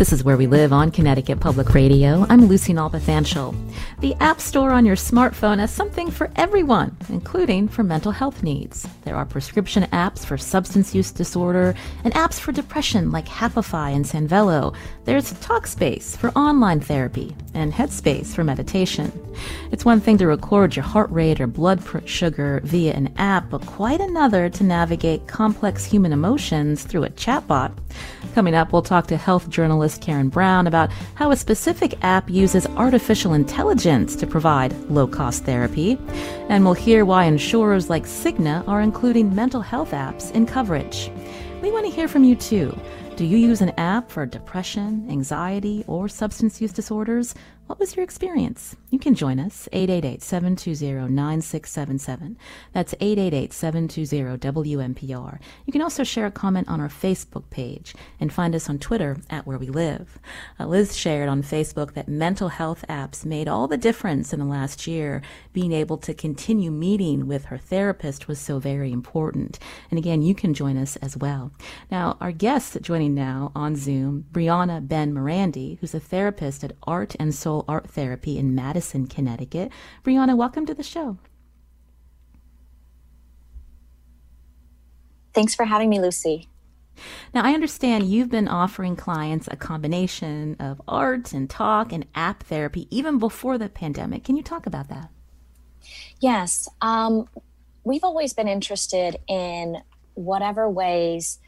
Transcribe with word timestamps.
This 0.00 0.14
is 0.14 0.24
Where 0.24 0.38
We 0.38 0.46
Live 0.46 0.72
on 0.72 0.90
Connecticut 0.90 1.40
Public 1.40 1.74
Radio. 1.74 2.24
I'm 2.30 2.46
Lucy 2.46 2.72
Nalpathanchil. 2.72 3.54
The 4.00 4.14
App 4.18 4.40
Store 4.40 4.70
on 4.70 4.86
your 4.86 4.96
smartphone 4.96 5.58
has 5.58 5.70
something 5.70 6.10
for 6.10 6.30
everyone, 6.36 6.96
including 7.10 7.68
for 7.68 7.82
mental 7.82 8.12
health 8.12 8.42
needs. 8.42 8.88
There 9.04 9.14
are 9.14 9.26
prescription 9.26 9.82
apps 9.92 10.24
for 10.24 10.38
substance 10.38 10.94
use 10.94 11.10
disorder 11.10 11.74
and 12.02 12.14
apps 12.14 12.40
for 12.40 12.50
depression 12.50 13.10
like 13.10 13.26
Happify 13.26 13.94
and 13.94 14.06
Sanvello. 14.06 14.74
There's 15.04 15.34
Talkspace 15.34 16.16
for 16.16 16.30
online 16.30 16.80
therapy 16.80 17.36
and 17.52 17.74
Headspace 17.74 18.28
for 18.28 18.42
meditation. 18.42 19.12
It's 19.70 19.84
one 19.84 20.00
thing 20.00 20.16
to 20.16 20.26
record 20.26 20.76
your 20.76 20.84
heart 20.84 21.10
rate 21.10 21.38
or 21.38 21.46
blood 21.46 21.82
sugar 22.06 22.62
via 22.64 22.94
an 22.94 23.12
app, 23.18 23.50
but 23.50 23.66
quite 23.66 24.00
another 24.00 24.48
to 24.48 24.64
navigate 24.64 25.26
complex 25.26 25.84
human 25.84 26.14
emotions 26.14 26.84
through 26.84 27.04
a 27.04 27.10
chatbot. 27.10 27.76
Coming 28.34 28.54
up, 28.54 28.72
we'll 28.72 28.80
talk 28.80 29.08
to 29.08 29.18
health 29.18 29.50
journalist 29.50 30.00
Karen 30.00 30.30
Brown 30.30 30.66
about 30.66 30.90
how 31.16 31.32
a 31.32 31.36
specific 31.36 32.02
app 32.02 32.30
uses 32.30 32.66
artificial 32.68 33.34
intelligence 33.34 33.89
to 33.90 34.26
provide 34.26 34.72
low 34.88 35.06
cost 35.06 35.44
therapy. 35.44 35.98
And 36.48 36.64
we'll 36.64 36.74
hear 36.74 37.04
why 37.04 37.24
insurers 37.24 37.90
like 37.90 38.04
Cigna 38.04 38.66
are 38.68 38.80
including 38.80 39.34
mental 39.34 39.60
health 39.60 39.90
apps 39.90 40.30
in 40.30 40.46
coverage. 40.46 41.10
We 41.60 41.72
want 41.72 41.86
to 41.86 41.92
hear 41.92 42.06
from 42.06 42.22
you 42.22 42.36
too. 42.36 42.78
Do 43.16 43.26
you 43.26 43.36
use 43.36 43.60
an 43.60 43.72
app 43.76 44.08
for 44.10 44.24
depression, 44.24 45.06
anxiety, 45.10 45.84
or 45.88 46.08
substance 46.08 46.60
use 46.60 46.72
disorders? 46.72 47.34
What 47.70 47.78
was 47.78 47.94
your 47.94 48.02
experience? 48.02 48.74
You 48.90 48.98
can 48.98 49.14
join 49.14 49.38
us, 49.38 49.68
888-720-9677. 49.72 52.34
That's 52.72 52.94
888-720-WNPR. 52.94 55.38
You 55.66 55.72
can 55.72 55.80
also 55.80 56.02
share 56.02 56.26
a 56.26 56.32
comment 56.32 56.68
on 56.68 56.80
our 56.80 56.88
Facebook 56.88 57.48
page 57.50 57.94
and 58.18 58.32
find 58.32 58.56
us 58.56 58.68
on 58.68 58.80
Twitter 58.80 59.18
at 59.30 59.46
Where 59.46 59.56
We 59.56 59.68
Live. 59.68 60.18
Uh, 60.58 60.66
Liz 60.66 60.96
shared 60.96 61.28
on 61.28 61.44
Facebook 61.44 61.94
that 61.94 62.08
mental 62.08 62.48
health 62.48 62.84
apps 62.88 63.24
made 63.24 63.46
all 63.46 63.68
the 63.68 63.76
difference 63.76 64.32
in 64.32 64.40
the 64.40 64.46
last 64.46 64.88
year. 64.88 65.22
Being 65.52 65.70
able 65.70 65.98
to 65.98 66.12
continue 66.12 66.72
meeting 66.72 67.28
with 67.28 67.44
her 67.44 67.58
therapist 67.58 68.26
was 68.26 68.40
so 68.40 68.58
very 68.58 68.90
important. 68.90 69.60
And 69.92 69.98
again, 69.98 70.22
you 70.22 70.34
can 70.34 70.54
join 70.54 70.76
us 70.76 70.96
as 70.96 71.16
well. 71.16 71.52
Now, 71.88 72.16
our 72.20 72.32
guest 72.32 72.78
joining 72.82 73.14
now 73.14 73.52
on 73.54 73.76
Zoom, 73.76 74.24
Brianna 74.32 74.88
Ben 74.88 75.14
Morandi, 75.14 75.78
who's 75.78 75.94
a 75.94 76.00
therapist 76.00 76.64
at 76.64 76.72
Art 76.82 77.14
and 77.20 77.32
Soul 77.32 77.59
Art 77.68 77.88
Therapy 77.88 78.38
in 78.38 78.54
Madison, 78.54 79.06
Connecticut. 79.06 79.70
Brianna, 80.04 80.36
welcome 80.36 80.66
to 80.66 80.74
the 80.74 80.82
show. 80.82 81.18
Thanks 85.32 85.54
for 85.54 85.64
having 85.64 85.88
me, 85.88 86.00
Lucy. 86.00 86.48
Now, 87.32 87.42
I 87.44 87.54
understand 87.54 88.04
you've 88.10 88.30
been 88.30 88.48
offering 88.48 88.96
clients 88.96 89.48
a 89.50 89.56
combination 89.56 90.56
of 90.58 90.82
art 90.86 91.32
and 91.32 91.48
talk 91.48 91.92
and 91.92 92.06
app 92.14 92.42
therapy 92.42 92.88
even 92.90 93.18
before 93.18 93.58
the 93.58 93.68
pandemic. 93.68 94.24
Can 94.24 94.36
you 94.36 94.42
talk 94.42 94.66
about 94.66 94.88
that? 94.88 95.10
Yes. 96.18 96.68
Um, 96.82 97.28
we've 97.84 98.04
always 98.04 98.32
been 98.34 98.48
interested 98.48 99.16
in 99.28 99.78
whatever 100.14 100.68
ways 100.68 101.38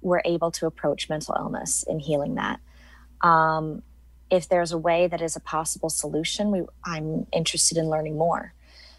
we're 0.00 0.22
able 0.24 0.50
to 0.52 0.66
approach 0.66 1.08
mental 1.08 1.34
illness 1.38 1.84
and 1.86 2.00
healing 2.00 2.36
that. 2.36 2.60
Um, 3.20 3.82
if 4.32 4.48
there's 4.48 4.72
a 4.72 4.78
way 4.78 5.06
that 5.06 5.20
is 5.20 5.36
a 5.36 5.40
possible 5.40 5.90
solution, 5.90 6.50
we, 6.50 6.62
I'm 6.84 7.26
interested 7.32 7.76
in 7.76 7.90
learning 7.90 8.16
more. 8.16 8.54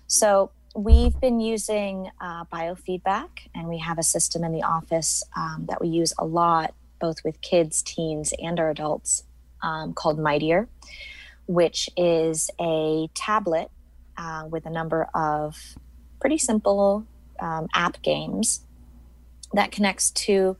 So 0.06 0.52
we've 0.76 1.20
been 1.20 1.40
using 1.40 2.12
uh, 2.22 2.46
biofeedback, 2.46 3.30
and 3.56 3.68
we 3.68 3.80
have 3.80 3.98
a 3.98 4.04
system 4.04 4.44
in 4.44 4.52
the 4.52 4.62
office 4.62 5.24
um, 5.36 5.66
that 5.68 5.82
we 5.82 5.88
use 5.88 6.14
a 6.20 6.26
lot, 6.26 6.76
both 7.02 7.24
with 7.26 7.42
kids, 7.42 7.82
teens, 7.82 8.32
and 8.40 8.60
our 8.60 8.70
adults, 8.70 9.24
um, 9.64 9.94
called 9.94 10.20
Mightier, 10.20 10.70
which 11.48 11.90
is 11.98 12.52
a 12.62 13.10
tablet 13.16 13.72
uh, 14.18 14.46
with 14.48 14.68
a 14.68 14.70
number 14.70 15.08
of 15.16 15.58
pretty 16.20 16.38
simple 16.38 17.08
um, 17.40 17.68
app 17.74 18.00
games 18.04 18.62
that 19.54 19.72
connects 19.72 20.12
to 20.12 20.58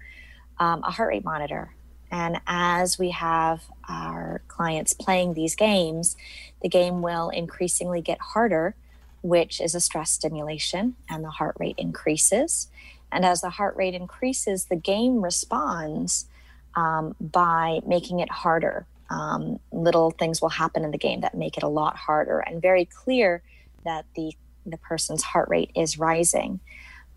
um, 0.58 0.82
a 0.84 0.90
heart 0.90 1.10
rate 1.10 1.24
monitor 1.24 1.76
and 2.14 2.40
as 2.46 3.00
we 3.00 3.10
have 3.10 3.64
our 3.90 4.44
clients 4.48 4.94
playing 4.94 5.34
these 5.34 5.56
games, 5.56 6.16
the 6.62 6.70
game 6.70 7.02
will 7.02 7.30
increasingly 7.30 8.02
get 8.02 8.20
harder, 8.22 8.76
which 9.24 9.60
is 9.60 9.74
a 9.74 9.82
stress 9.82 10.12
stimulation, 10.12 10.96
and 11.10 11.24
the 11.24 11.32
heart 11.32 11.56
rate 11.60 11.74
increases. 11.80 12.68
And 13.12 13.26
as 13.26 13.42
the 13.42 13.50
heart 13.50 13.76
rate 13.78 13.96
increases, 13.96 14.66
the 14.66 14.76
game 14.76 15.24
responds 15.24 16.28
um, 16.76 17.16
by 17.20 17.80
making 17.84 18.20
it 18.20 18.30
harder. 18.30 18.86
Um, 19.10 19.60
little 19.72 20.12
things 20.12 20.40
will 20.40 20.50
happen 20.50 20.86
in 20.86 20.92
the 20.92 21.00
game 21.00 21.22
that 21.22 21.34
make 21.34 21.58
it 21.58 21.64
a 21.64 21.68
lot 21.68 21.98
harder 21.98 22.42
and 22.42 22.62
very 22.62 22.86
clear 22.86 23.42
that 23.86 24.06
the, 24.16 24.34
the 24.68 24.78
person's 24.78 25.24
heart 25.24 25.50
rate 25.50 25.72
is 25.76 25.98
rising. 25.98 26.60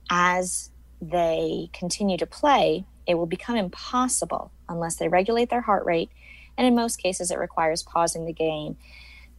As 0.09 0.71
they 1.03 1.69
continue 1.75 2.17
to 2.17 2.27
play, 2.27 2.87
it 3.07 3.15
will 3.15 3.27
become 3.27 3.57
impossible 3.57 4.53
unless 4.69 4.97
they 4.97 5.09
regulate 5.09 5.51
their 5.51 5.61
heart 5.61 5.85
rate. 5.85 6.11
And 6.57 6.67
in 6.67 6.75
most 6.75 6.97
cases, 6.97 7.31
it 7.31 7.39
requires 7.39 7.83
pausing 7.83 8.25
the 8.25 8.33
game, 8.33 8.77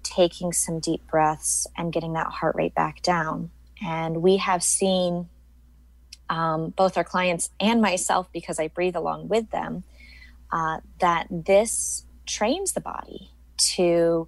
taking 0.03 0.53
some 0.53 0.79
deep 0.79 1.05
breaths, 1.07 1.67
and 1.75 1.91
getting 1.91 2.13
that 2.13 2.27
heart 2.27 2.55
rate 2.55 2.75
back 2.75 3.01
down. 3.01 3.49
And 3.83 4.21
we 4.21 4.37
have 4.37 4.63
seen 4.63 5.29
um, 6.29 6.69
both 6.69 6.97
our 6.97 7.03
clients 7.03 7.49
and 7.59 7.81
myself, 7.81 8.31
because 8.31 8.59
I 8.59 8.67
breathe 8.67 8.95
along 8.95 9.29
with 9.29 9.49
them, 9.49 9.83
uh, 10.51 10.79
that 10.99 11.27
this 11.29 12.05
trains 12.25 12.73
the 12.73 12.81
body 12.81 13.31
to 13.57 14.27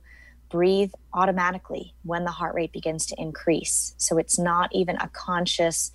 breathe 0.49 0.91
automatically 1.13 1.93
when 2.03 2.23
the 2.23 2.31
heart 2.31 2.55
rate 2.55 2.71
begins 2.71 3.05
to 3.05 3.15
increase. 3.21 3.93
So 3.97 4.17
it's 4.17 4.39
not 4.39 4.69
even 4.73 4.97
a 4.97 5.07
conscious 5.09 5.91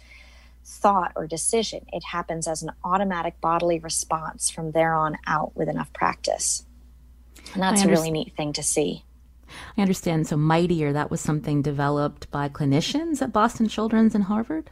thought 0.64 1.12
or 1.14 1.26
decision. 1.26 1.86
It 1.92 2.02
happens 2.04 2.48
as 2.48 2.62
an 2.62 2.70
automatic 2.82 3.41
bodily 3.41 3.78
response 3.78 4.50
from 4.50 4.72
there 4.72 4.94
on 4.94 5.16
out 5.26 5.54
with 5.54 5.69
enough 5.69 5.92
practice. 5.92 6.64
And 7.52 7.62
that's 7.62 7.84
a 7.84 7.88
really 7.88 8.10
neat 8.10 8.34
thing 8.36 8.52
to 8.54 8.62
see. 8.62 9.04
I 9.76 9.82
understand. 9.82 10.26
So, 10.26 10.36
Mightier, 10.36 10.92
that 10.92 11.10
was 11.10 11.20
something 11.20 11.62
developed 11.62 12.30
by 12.30 12.48
clinicians 12.48 13.20
at 13.22 13.32
Boston 13.32 13.69
Children's 13.69 14.14
and 14.14 14.24
Harvard? 14.24 14.70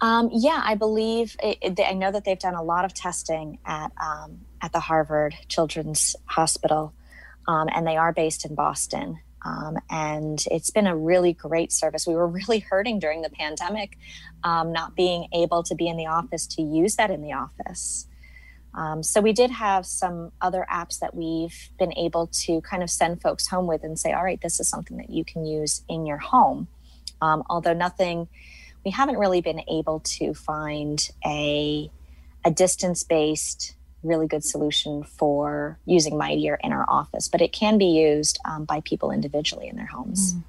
Um, 0.00 0.30
yeah, 0.32 0.60
I 0.64 0.74
believe, 0.74 1.36
it, 1.42 1.58
it, 1.62 1.80
I 1.80 1.92
know 1.92 2.10
that 2.10 2.24
they've 2.24 2.38
done 2.38 2.56
a 2.56 2.62
lot 2.62 2.84
of 2.84 2.92
testing 2.92 3.58
at, 3.64 3.92
um, 4.02 4.40
at 4.60 4.72
the 4.72 4.80
Harvard 4.80 5.34
Children's 5.48 6.16
Hospital, 6.26 6.92
um, 7.46 7.68
and 7.72 7.86
they 7.86 7.96
are 7.96 8.12
based 8.12 8.44
in 8.44 8.54
Boston. 8.54 9.20
Um, 9.44 9.76
and 9.90 10.42
it's 10.50 10.70
been 10.70 10.86
a 10.86 10.96
really 10.96 11.32
great 11.32 11.72
service. 11.72 12.06
We 12.06 12.14
were 12.14 12.28
really 12.48 12.60
hurting 12.60 12.98
during 12.98 13.22
the 13.22 13.30
pandemic, 13.30 13.98
um, 14.44 14.72
not 14.72 14.94
being 14.94 15.28
able 15.32 15.62
to 15.64 15.74
be 15.74 15.88
in 15.88 15.96
the 15.96 16.06
office 16.06 16.46
to 16.48 16.62
use 16.62 16.96
that 16.96 17.10
in 17.10 17.22
the 17.22 17.32
office. 17.32 18.06
Um, 18.74 19.02
so 19.02 19.20
we 19.20 19.32
did 19.32 19.50
have 19.50 19.84
some 19.84 20.32
other 20.40 20.66
apps 20.70 20.98
that 21.00 21.14
we've 21.14 21.70
been 21.78 21.92
able 21.92 22.28
to 22.28 22.62
kind 22.62 22.82
of 22.82 22.88
send 22.88 23.20
folks 23.20 23.46
home 23.46 23.66
with 23.66 23.84
and 23.84 23.98
say, 23.98 24.12
all 24.12 24.24
right, 24.24 24.40
this 24.40 24.60
is 24.60 24.68
something 24.68 24.96
that 24.96 25.10
you 25.10 25.24
can 25.24 25.44
use 25.44 25.82
in 25.88 26.06
your 26.06 26.16
home. 26.16 26.68
Um, 27.20 27.42
although 27.50 27.74
nothing, 27.74 28.28
we 28.84 28.90
haven't 28.90 29.18
really 29.18 29.42
been 29.42 29.62
able 29.68 30.00
to 30.00 30.32
find 30.32 31.06
a, 31.24 31.90
a 32.44 32.50
distance 32.50 33.04
based 33.04 33.74
really 34.02 34.26
good 34.26 34.44
solution 34.44 35.02
for 35.04 35.78
using 35.86 36.16
Mightier 36.16 36.58
in 36.62 36.72
our 36.72 36.84
office, 36.88 37.28
but 37.28 37.40
it 37.40 37.52
can 37.52 37.78
be 37.78 37.86
used 37.86 38.38
um, 38.44 38.64
by 38.64 38.80
people 38.80 39.10
individually 39.10 39.68
in 39.68 39.76
their 39.76 39.86
homes. 39.86 40.34
Mm. 40.34 40.42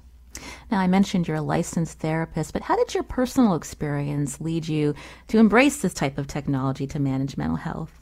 Now, 0.70 0.80
I 0.80 0.86
mentioned 0.86 1.28
you're 1.28 1.36
a 1.36 1.42
licensed 1.42 1.98
therapist, 2.00 2.52
but 2.52 2.62
how 2.62 2.76
did 2.76 2.94
your 2.94 3.02
personal 3.02 3.54
experience 3.54 4.40
lead 4.40 4.66
you 4.66 4.94
to 5.28 5.38
embrace 5.38 5.78
this 5.78 5.94
type 5.94 6.18
of 6.18 6.26
technology 6.26 6.86
to 6.88 6.98
manage 6.98 7.36
mental 7.36 7.56
health? 7.56 8.00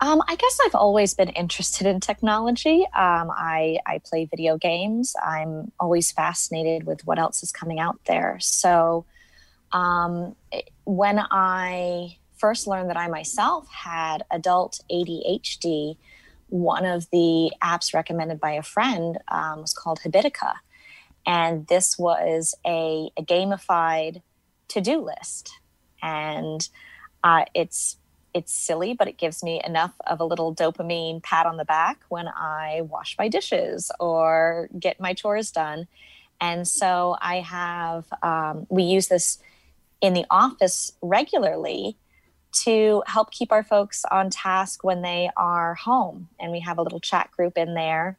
Um, 0.00 0.22
I 0.28 0.36
guess 0.36 0.58
I've 0.64 0.76
always 0.76 1.14
been 1.14 1.30
interested 1.30 1.86
in 1.86 1.98
technology. 1.98 2.84
Um, 2.94 3.30
I, 3.30 3.78
I 3.84 4.00
play 4.04 4.26
video 4.26 4.56
games. 4.56 5.16
I'm 5.22 5.72
always 5.80 6.12
fascinated 6.12 6.84
with 6.84 7.04
what 7.04 7.18
else 7.18 7.42
is 7.42 7.50
coming 7.50 7.80
out 7.80 7.98
there. 8.06 8.38
So 8.40 9.06
um, 9.72 10.36
when 10.84 11.18
I 11.18 12.16
first 12.38 12.66
learned 12.66 12.90
that 12.90 12.96
I 12.96 13.08
myself 13.08 13.68
had 13.68 14.24
adult 14.30 14.80
ADHD, 14.90 15.96
one 16.48 16.84
of 16.84 17.08
the 17.10 17.52
apps 17.62 17.92
recommended 17.92 18.40
by 18.40 18.52
a 18.52 18.62
friend 18.62 19.18
um, 19.28 19.60
was 19.60 19.72
called 19.72 20.00
Habitica. 20.00 20.54
And 21.26 21.66
this 21.66 21.98
was 21.98 22.54
a, 22.66 23.10
a 23.16 23.22
gamified 23.22 24.22
to 24.68 24.80
do 24.80 25.00
list. 25.00 25.52
And 26.02 26.66
uh, 27.22 27.44
it's 27.54 27.96
it's 28.34 28.52
silly, 28.52 28.94
but 28.94 29.08
it 29.08 29.16
gives 29.16 29.42
me 29.42 29.60
enough 29.64 29.94
of 30.06 30.20
a 30.20 30.24
little 30.24 30.54
dopamine 30.54 31.22
pat 31.22 31.46
on 31.46 31.56
the 31.56 31.64
back 31.64 31.98
when 32.08 32.28
I 32.28 32.82
wash 32.82 33.16
my 33.18 33.28
dishes 33.28 33.90
or 33.98 34.68
get 34.78 35.00
my 35.00 35.14
chores 35.14 35.50
done. 35.50 35.88
And 36.40 36.68
so 36.68 37.16
I 37.20 37.40
have, 37.40 38.04
um, 38.22 38.66
we 38.68 38.84
use 38.84 39.08
this 39.08 39.38
in 40.00 40.14
the 40.14 40.26
office 40.30 40.92
regularly 41.02 41.96
to 42.64 43.02
help 43.06 43.30
keep 43.30 43.52
our 43.52 43.62
folks 43.62 44.04
on 44.10 44.30
task 44.30 44.84
when 44.84 45.02
they 45.02 45.30
are 45.36 45.74
home. 45.74 46.28
And 46.38 46.52
we 46.52 46.60
have 46.60 46.78
a 46.78 46.82
little 46.82 47.00
chat 47.00 47.30
group 47.30 47.56
in 47.56 47.74
there, 47.74 48.18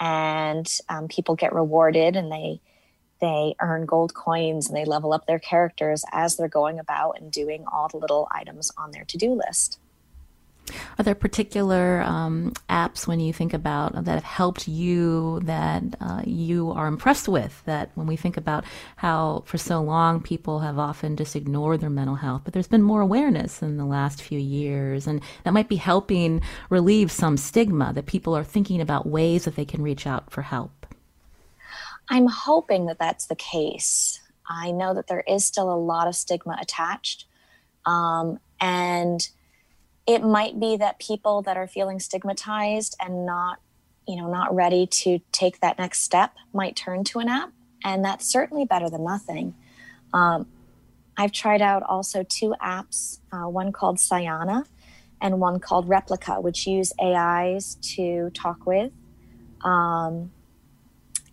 and 0.00 0.66
um, 0.88 1.08
people 1.08 1.34
get 1.34 1.54
rewarded 1.54 2.16
and 2.16 2.30
they 2.30 2.60
they 3.20 3.54
earn 3.60 3.84
gold 3.84 4.14
coins 4.14 4.68
and 4.68 4.76
they 4.76 4.84
level 4.84 5.12
up 5.12 5.26
their 5.26 5.40
characters 5.40 6.04
as 6.12 6.36
they're 6.36 6.46
going 6.46 6.78
about 6.78 7.20
and 7.20 7.32
doing 7.32 7.64
all 7.66 7.88
the 7.88 7.96
little 7.96 8.28
items 8.30 8.70
on 8.78 8.92
their 8.92 9.04
to 9.04 9.18
do 9.18 9.34
list. 9.34 9.80
Are 10.98 11.02
there 11.02 11.14
particular 11.14 12.02
um, 12.02 12.52
apps 12.68 13.06
when 13.06 13.20
you 13.20 13.32
think 13.32 13.54
about 13.54 14.04
that 14.04 14.14
have 14.14 14.24
helped 14.24 14.68
you 14.68 15.40
that 15.44 15.82
uh, 16.00 16.22
you 16.24 16.70
are 16.72 16.86
impressed 16.86 17.28
with? 17.28 17.62
That 17.66 17.90
when 17.94 18.06
we 18.06 18.16
think 18.16 18.36
about 18.36 18.64
how 18.96 19.42
for 19.46 19.58
so 19.58 19.80
long 19.82 20.20
people 20.20 20.60
have 20.60 20.78
often 20.78 21.16
just 21.16 21.36
ignored 21.36 21.80
their 21.80 21.90
mental 21.90 22.16
health, 22.16 22.42
but 22.44 22.52
there's 22.52 22.68
been 22.68 22.82
more 22.82 23.00
awareness 23.00 23.62
in 23.62 23.76
the 23.76 23.84
last 23.84 24.22
few 24.22 24.38
years, 24.38 25.06
and 25.06 25.20
that 25.44 25.52
might 25.52 25.68
be 25.68 25.76
helping 25.76 26.40
relieve 26.70 27.10
some 27.10 27.36
stigma 27.36 27.92
that 27.92 28.06
people 28.06 28.36
are 28.36 28.44
thinking 28.44 28.80
about 28.80 29.06
ways 29.06 29.44
that 29.44 29.56
they 29.56 29.64
can 29.64 29.82
reach 29.82 30.06
out 30.06 30.30
for 30.30 30.42
help. 30.42 30.86
I'm 32.08 32.26
hoping 32.26 32.86
that 32.86 32.98
that's 32.98 33.26
the 33.26 33.36
case. 33.36 34.20
I 34.48 34.70
know 34.70 34.94
that 34.94 35.08
there 35.08 35.24
is 35.26 35.44
still 35.44 35.70
a 35.70 35.76
lot 35.76 36.08
of 36.08 36.14
stigma 36.14 36.56
attached. 36.60 37.26
Um, 37.84 38.40
and 38.60 39.28
it 40.08 40.22
might 40.24 40.58
be 40.58 40.78
that 40.78 40.98
people 40.98 41.42
that 41.42 41.58
are 41.58 41.68
feeling 41.68 42.00
stigmatized 42.00 42.96
and 42.98 43.26
not, 43.26 43.60
you 44.08 44.16
know, 44.16 44.26
not 44.26 44.52
ready 44.54 44.86
to 44.86 45.20
take 45.32 45.60
that 45.60 45.76
next 45.76 46.00
step 46.00 46.34
might 46.54 46.74
turn 46.74 47.04
to 47.04 47.18
an 47.18 47.28
app. 47.28 47.52
And 47.84 48.02
that's 48.02 48.26
certainly 48.26 48.64
better 48.64 48.88
than 48.88 49.04
nothing. 49.04 49.54
Um, 50.14 50.46
I've 51.18 51.30
tried 51.30 51.60
out 51.60 51.82
also 51.82 52.22
two 52.22 52.54
apps, 52.62 53.18
uh, 53.30 53.50
one 53.50 53.70
called 53.70 53.98
Sayana 53.98 54.64
and 55.20 55.40
one 55.40 55.60
called 55.60 55.86
Replika 55.86 56.42
which 56.42 56.66
use 56.66 56.90
AIs 56.98 57.76
to 57.94 58.30
talk 58.30 58.64
with. 58.64 58.92
Um, 59.62 60.30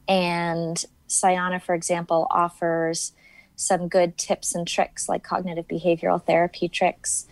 and 0.06 0.84
Sayana, 1.08 1.62
for 1.62 1.76
example, 1.76 2.28
offers 2.30 3.14
some 3.56 3.88
good 3.88 4.18
tips 4.18 4.54
and 4.54 4.68
tricks 4.68 5.08
like 5.08 5.24
cognitive 5.24 5.66
behavioral 5.66 6.22
therapy 6.22 6.68
tricks 6.68 7.26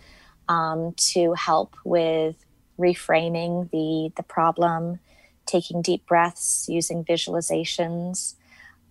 um, 0.48 0.94
to 1.12 1.32
help 1.34 1.76
with 1.84 2.44
reframing 2.78 3.70
the, 3.70 4.12
the 4.16 4.22
problem, 4.22 4.98
taking 5.46 5.82
deep 5.82 6.06
breaths, 6.06 6.66
using 6.68 7.04
visualizations. 7.04 8.34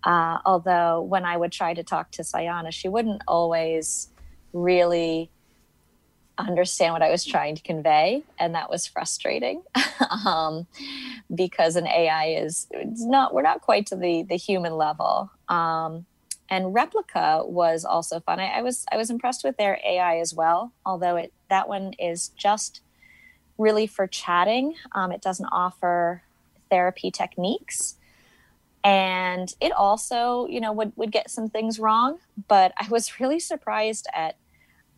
Uh, 0.04 0.38
although, 0.44 1.00
when 1.00 1.24
I 1.24 1.36
would 1.36 1.52
try 1.52 1.74
to 1.74 1.82
talk 1.82 2.10
to 2.12 2.22
Sayana, 2.22 2.72
she 2.72 2.88
wouldn't 2.88 3.22
always 3.26 4.08
really 4.52 5.30
understand 6.36 6.92
what 6.92 7.02
I 7.02 7.10
was 7.10 7.24
trying 7.24 7.54
to 7.54 7.62
convey, 7.62 8.22
and 8.38 8.54
that 8.54 8.70
was 8.70 8.86
frustrating 8.86 9.62
um, 10.26 10.66
because 11.34 11.76
an 11.76 11.86
AI 11.86 12.40
is 12.42 12.66
not 12.98 13.32
we're 13.32 13.42
not 13.42 13.60
quite 13.60 13.86
to 13.86 13.96
the 13.96 14.24
the 14.24 14.36
human 14.36 14.76
level. 14.76 15.30
Um, 15.48 16.06
and 16.54 16.72
Replika 16.72 17.48
was 17.48 17.84
also 17.84 18.20
fun. 18.20 18.38
I, 18.38 18.58
I, 18.58 18.62
was 18.62 18.86
I 18.92 18.96
was 18.96 19.10
impressed 19.10 19.42
with 19.42 19.56
their 19.56 19.80
AI 19.84 20.18
as 20.18 20.32
well, 20.32 20.72
although 20.86 21.16
it 21.16 21.32
that 21.50 21.68
one 21.68 21.94
is 21.98 22.28
just 22.28 22.80
really 23.58 23.88
for 23.88 24.06
chatting. 24.06 24.74
Um, 24.94 25.10
it 25.10 25.20
doesn't 25.20 25.48
offer 25.50 26.22
therapy 26.70 27.10
techniques. 27.10 27.96
And 28.84 29.52
it 29.60 29.72
also, 29.72 30.46
you 30.46 30.60
know, 30.60 30.72
would, 30.72 30.92
would 30.94 31.10
get 31.10 31.28
some 31.28 31.48
things 31.48 31.80
wrong, 31.80 32.18
but 32.46 32.72
I 32.78 32.86
was 32.88 33.18
really 33.20 33.40
surprised 33.40 34.06
at 34.14 34.36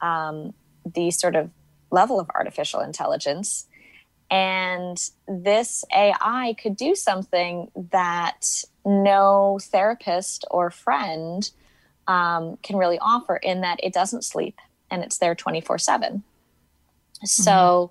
um, 0.02 0.52
the 0.84 1.10
sort 1.10 1.36
of 1.36 1.50
level 1.90 2.20
of 2.20 2.28
artificial 2.34 2.80
intelligence. 2.80 3.66
And 4.30 4.98
this 5.26 5.86
AI 5.94 6.54
could 6.60 6.76
do 6.76 6.94
something 6.94 7.70
that 7.92 8.64
no 8.86 9.58
therapist 9.60 10.44
or 10.50 10.70
friend 10.70 11.50
um, 12.06 12.56
can 12.62 12.76
really 12.76 12.98
offer 13.00 13.36
in 13.36 13.60
that 13.62 13.80
it 13.82 13.92
doesn't 13.92 14.24
sleep 14.24 14.58
and 14.90 15.02
it's 15.02 15.18
there 15.18 15.34
24 15.34 15.78
7. 15.78 16.22
So, 17.24 17.90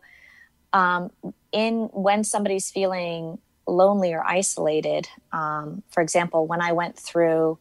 um, 0.71 1.11
in 1.51 1.89
when 1.93 2.23
somebody's 2.23 2.71
feeling 2.71 3.39
lonely 3.67 4.13
or 4.13 4.23
isolated, 4.23 5.07
um, 5.31 5.83
for 5.89 6.01
example, 6.01 6.47
when 6.47 6.61
I 6.61 6.71
went 6.71 6.97
through, 6.97 7.57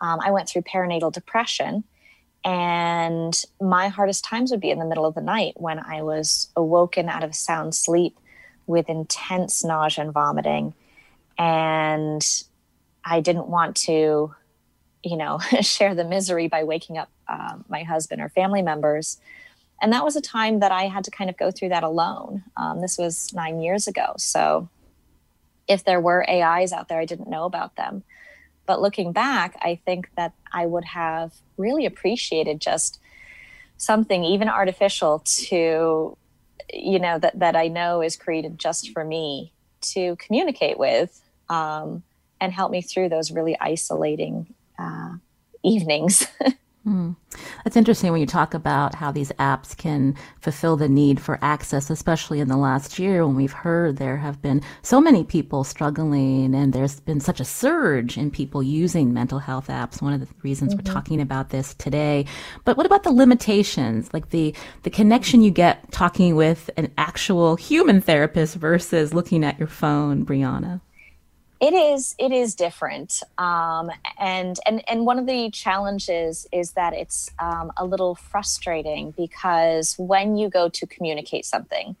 um, 0.00 0.20
I 0.20 0.30
went 0.30 0.48
through 0.48 0.62
perinatal 0.62 1.12
depression, 1.12 1.84
and 2.44 3.40
my 3.60 3.88
hardest 3.88 4.24
times 4.24 4.50
would 4.50 4.60
be 4.60 4.70
in 4.70 4.78
the 4.78 4.84
middle 4.84 5.06
of 5.06 5.14
the 5.14 5.20
night 5.20 5.54
when 5.56 5.78
I 5.78 6.02
was 6.02 6.50
awoken 6.56 7.08
out 7.08 7.24
of 7.24 7.34
sound 7.34 7.74
sleep 7.74 8.16
with 8.66 8.88
intense 8.88 9.64
nausea 9.64 10.04
and 10.04 10.12
vomiting. 10.12 10.74
And 11.38 12.24
I 13.04 13.20
didn't 13.20 13.48
want 13.48 13.76
to, 13.76 14.34
you 15.02 15.16
know, 15.16 15.38
share 15.60 15.94
the 15.94 16.04
misery 16.04 16.48
by 16.48 16.64
waking 16.64 16.98
up 16.98 17.10
uh, 17.28 17.58
my 17.68 17.82
husband 17.82 18.20
or 18.20 18.28
family 18.28 18.62
members. 18.62 19.18
And 19.80 19.92
that 19.92 20.04
was 20.04 20.16
a 20.16 20.20
time 20.20 20.60
that 20.60 20.72
I 20.72 20.84
had 20.84 21.04
to 21.04 21.10
kind 21.10 21.30
of 21.30 21.36
go 21.36 21.50
through 21.50 21.68
that 21.68 21.84
alone. 21.84 22.42
Um, 22.56 22.80
this 22.80 22.98
was 22.98 23.32
nine 23.32 23.60
years 23.60 23.86
ago. 23.86 24.14
So 24.16 24.68
if 25.68 25.84
there 25.84 26.00
were 26.00 26.28
AIs 26.28 26.72
out 26.72 26.88
there, 26.88 26.98
I 26.98 27.04
didn't 27.04 27.30
know 27.30 27.44
about 27.44 27.76
them. 27.76 28.02
But 28.66 28.82
looking 28.82 29.12
back, 29.12 29.56
I 29.62 29.80
think 29.84 30.10
that 30.16 30.32
I 30.52 30.66
would 30.66 30.84
have 30.84 31.32
really 31.56 31.86
appreciated 31.86 32.60
just 32.60 33.00
something 33.76 34.24
even 34.24 34.48
artificial 34.48 35.20
to 35.20 36.16
you 36.72 36.98
know 36.98 37.18
that 37.18 37.38
that 37.38 37.56
I 37.56 37.68
know 37.68 38.02
is 38.02 38.16
created 38.16 38.58
just 38.58 38.90
for 38.90 39.04
me 39.04 39.52
to 39.80 40.16
communicate 40.16 40.78
with 40.78 41.22
um, 41.48 42.02
and 42.40 42.52
help 42.52 42.70
me 42.70 42.82
through 42.82 43.08
those 43.08 43.30
really 43.30 43.56
isolating 43.60 44.54
uh, 44.78 45.14
evenings. 45.62 46.26
Mm. 46.88 47.16
That's 47.64 47.76
interesting 47.76 48.12
when 48.12 48.20
you 48.20 48.26
talk 48.26 48.54
about 48.54 48.94
how 48.94 49.12
these 49.12 49.30
apps 49.32 49.76
can 49.76 50.16
fulfill 50.40 50.76
the 50.76 50.88
need 50.88 51.20
for 51.20 51.38
access, 51.42 51.90
especially 51.90 52.40
in 52.40 52.48
the 52.48 52.56
last 52.56 52.98
year 52.98 53.26
when 53.26 53.36
we've 53.36 53.52
heard 53.52 53.98
there 53.98 54.16
have 54.16 54.40
been 54.40 54.62
so 54.80 54.98
many 55.00 55.22
people 55.22 55.64
struggling 55.64 56.54
and 56.54 56.72
there's 56.72 57.00
been 57.00 57.20
such 57.20 57.40
a 57.40 57.44
surge 57.44 58.16
in 58.16 58.30
people 58.30 58.62
using 58.62 59.12
mental 59.12 59.38
health 59.38 59.68
apps. 59.68 60.00
One 60.00 60.14
of 60.14 60.20
the 60.20 60.28
reasons 60.42 60.74
mm-hmm. 60.74 60.86
we're 60.86 60.94
talking 60.94 61.20
about 61.20 61.50
this 61.50 61.74
today. 61.74 62.24
But 62.64 62.78
what 62.78 62.86
about 62.86 63.02
the 63.02 63.12
limitations, 63.12 64.08
like 64.14 64.30
the, 64.30 64.54
the 64.84 64.90
connection 64.90 65.42
you 65.42 65.50
get 65.50 65.92
talking 65.92 66.36
with 66.36 66.70
an 66.78 66.90
actual 66.96 67.56
human 67.56 68.00
therapist 68.00 68.54
versus 68.54 69.12
looking 69.12 69.44
at 69.44 69.58
your 69.58 69.68
phone, 69.68 70.24
Brianna? 70.24 70.80
It 71.60 71.74
is 71.74 72.14
it 72.18 72.32
is 72.32 72.54
different. 72.54 73.22
Um, 73.36 73.90
and 74.18 74.58
and 74.66 74.82
and 74.88 75.06
one 75.06 75.18
of 75.18 75.26
the 75.26 75.50
challenges 75.50 76.46
is 76.52 76.72
that 76.72 76.94
it's 76.94 77.30
um, 77.38 77.72
a 77.76 77.84
little 77.84 78.14
frustrating 78.14 79.12
because 79.12 79.94
when 79.98 80.36
you 80.36 80.48
go 80.48 80.68
to 80.68 80.86
communicate 80.86 81.44
something 81.44 81.96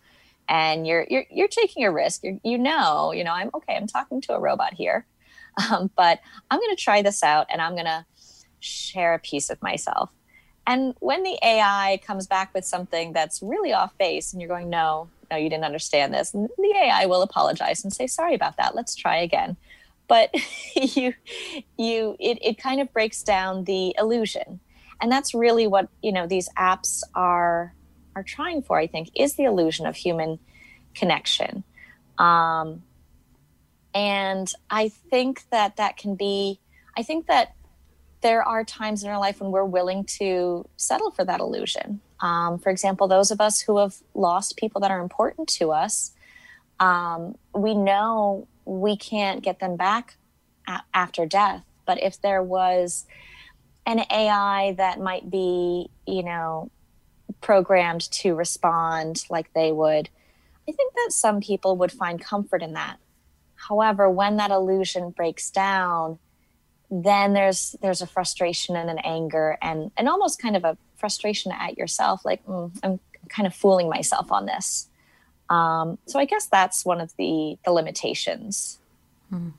and 0.48 0.86
you're 0.86 1.06
you're, 1.10 1.24
you're 1.30 1.48
taking 1.48 1.84
a 1.84 1.92
risk 1.92 2.24
you 2.24 2.40
you 2.42 2.56
know 2.56 3.12
you 3.12 3.22
know 3.22 3.32
i'm 3.32 3.50
okay 3.52 3.76
i'm 3.76 3.86
talking 3.86 4.18
to 4.18 4.32
a 4.32 4.40
robot 4.40 4.72
here 4.72 5.04
um, 5.70 5.90
but 5.94 6.20
i'm 6.50 6.58
going 6.58 6.74
to 6.74 6.82
try 6.82 7.02
this 7.02 7.22
out 7.22 7.46
and 7.50 7.60
i'm 7.60 7.74
going 7.74 7.84
to 7.84 8.06
share 8.60 9.14
a 9.14 9.18
piece 9.18 9.50
of 9.50 9.60
myself. 9.62 10.10
And 10.66 10.94
when 11.00 11.22
the 11.22 11.38
ai 11.42 12.00
comes 12.04 12.26
back 12.26 12.52
with 12.54 12.64
something 12.64 13.12
that's 13.12 13.42
really 13.42 13.72
off 13.72 13.96
base 13.96 14.32
and 14.32 14.42
you're 14.42 14.48
going 14.48 14.68
no 14.68 15.08
no, 15.30 15.36
you 15.36 15.50
didn't 15.50 15.64
understand 15.64 16.14
this. 16.14 16.34
And 16.34 16.48
the 16.56 16.74
AI 16.76 17.06
will 17.06 17.22
apologize 17.22 17.84
and 17.84 17.92
say, 17.92 18.06
sorry 18.06 18.34
about 18.34 18.56
that. 18.56 18.74
Let's 18.74 18.94
try 18.94 19.18
again. 19.18 19.56
But 20.06 20.34
you, 20.74 21.14
you, 21.76 22.16
it, 22.18 22.38
it 22.40 22.58
kind 22.58 22.80
of 22.80 22.92
breaks 22.92 23.22
down 23.22 23.64
the 23.64 23.94
illusion. 23.98 24.60
And 25.00 25.12
that's 25.12 25.34
really 25.34 25.66
what, 25.66 25.88
you 26.02 26.12
know, 26.12 26.26
these 26.26 26.48
apps 26.56 27.02
are, 27.14 27.74
are 28.16 28.22
trying 28.22 28.62
for, 28.62 28.78
I 28.78 28.86
think, 28.86 29.10
is 29.14 29.34
the 29.34 29.44
illusion 29.44 29.86
of 29.86 29.94
human 29.94 30.38
connection. 30.94 31.62
Um, 32.18 32.82
and 33.94 34.52
I 34.70 34.88
think 34.88 35.44
that 35.50 35.76
that 35.76 35.96
can 35.96 36.16
be, 36.16 36.58
I 36.96 37.02
think 37.02 37.26
that 37.26 37.54
there 38.20 38.42
are 38.42 38.64
times 38.64 39.04
in 39.04 39.10
our 39.10 39.18
life 39.18 39.40
when 39.40 39.52
we're 39.52 39.64
willing 39.64 40.04
to 40.04 40.68
settle 40.76 41.10
for 41.10 41.24
that 41.24 41.40
illusion. 41.40 42.00
Um, 42.20 42.58
for 42.58 42.70
example, 42.70 43.08
those 43.08 43.30
of 43.30 43.40
us 43.40 43.60
who 43.60 43.78
have 43.78 43.96
lost 44.14 44.56
people 44.56 44.80
that 44.80 44.90
are 44.90 45.00
important 45.00 45.48
to 45.50 45.70
us, 45.72 46.12
um, 46.80 47.36
we 47.54 47.74
know 47.74 48.46
we 48.64 48.96
can't 48.96 49.42
get 49.42 49.60
them 49.60 49.76
back 49.76 50.16
a- 50.66 50.82
after 50.94 51.26
death. 51.26 51.64
But 51.86 52.02
if 52.02 52.20
there 52.20 52.42
was 52.42 53.06
an 53.86 54.00
AI 54.10 54.74
that 54.76 55.00
might 55.00 55.30
be, 55.30 55.90
you 56.06 56.22
know, 56.22 56.70
programmed 57.40 58.10
to 58.10 58.34
respond 58.34 59.24
like 59.30 59.52
they 59.54 59.72
would, 59.72 60.10
I 60.68 60.72
think 60.72 60.92
that 60.94 61.12
some 61.12 61.40
people 61.40 61.76
would 61.76 61.92
find 61.92 62.20
comfort 62.20 62.62
in 62.62 62.74
that. 62.74 62.98
However, 63.54 64.10
when 64.10 64.36
that 64.36 64.50
illusion 64.50 65.10
breaks 65.10 65.50
down, 65.50 66.18
then 66.90 67.32
there's 67.32 67.74
there's 67.82 68.02
a 68.02 68.06
frustration 68.06 68.76
and 68.76 68.88
an 68.88 68.98
anger 68.98 69.58
and 69.60 69.90
and 69.96 70.08
almost 70.08 70.40
kind 70.40 70.56
of 70.56 70.64
a 70.64 70.76
frustration 70.98 71.52
at 71.52 71.78
yourself, 71.78 72.24
like 72.24 72.44
mm, 72.46 72.70
I'm 72.82 73.00
kind 73.28 73.46
of 73.46 73.54
fooling 73.54 73.88
myself 73.88 74.30
on 74.32 74.46
this. 74.46 74.88
Um, 75.48 75.98
so 76.06 76.18
I 76.18 76.24
guess 76.24 76.46
that's 76.46 76.84
one 76.84 77.00
of 77.00 77.14
the 77.16 77.58
the 77.64 77.72
limitations. 77.72 78.78
Mm. 79.32 79.52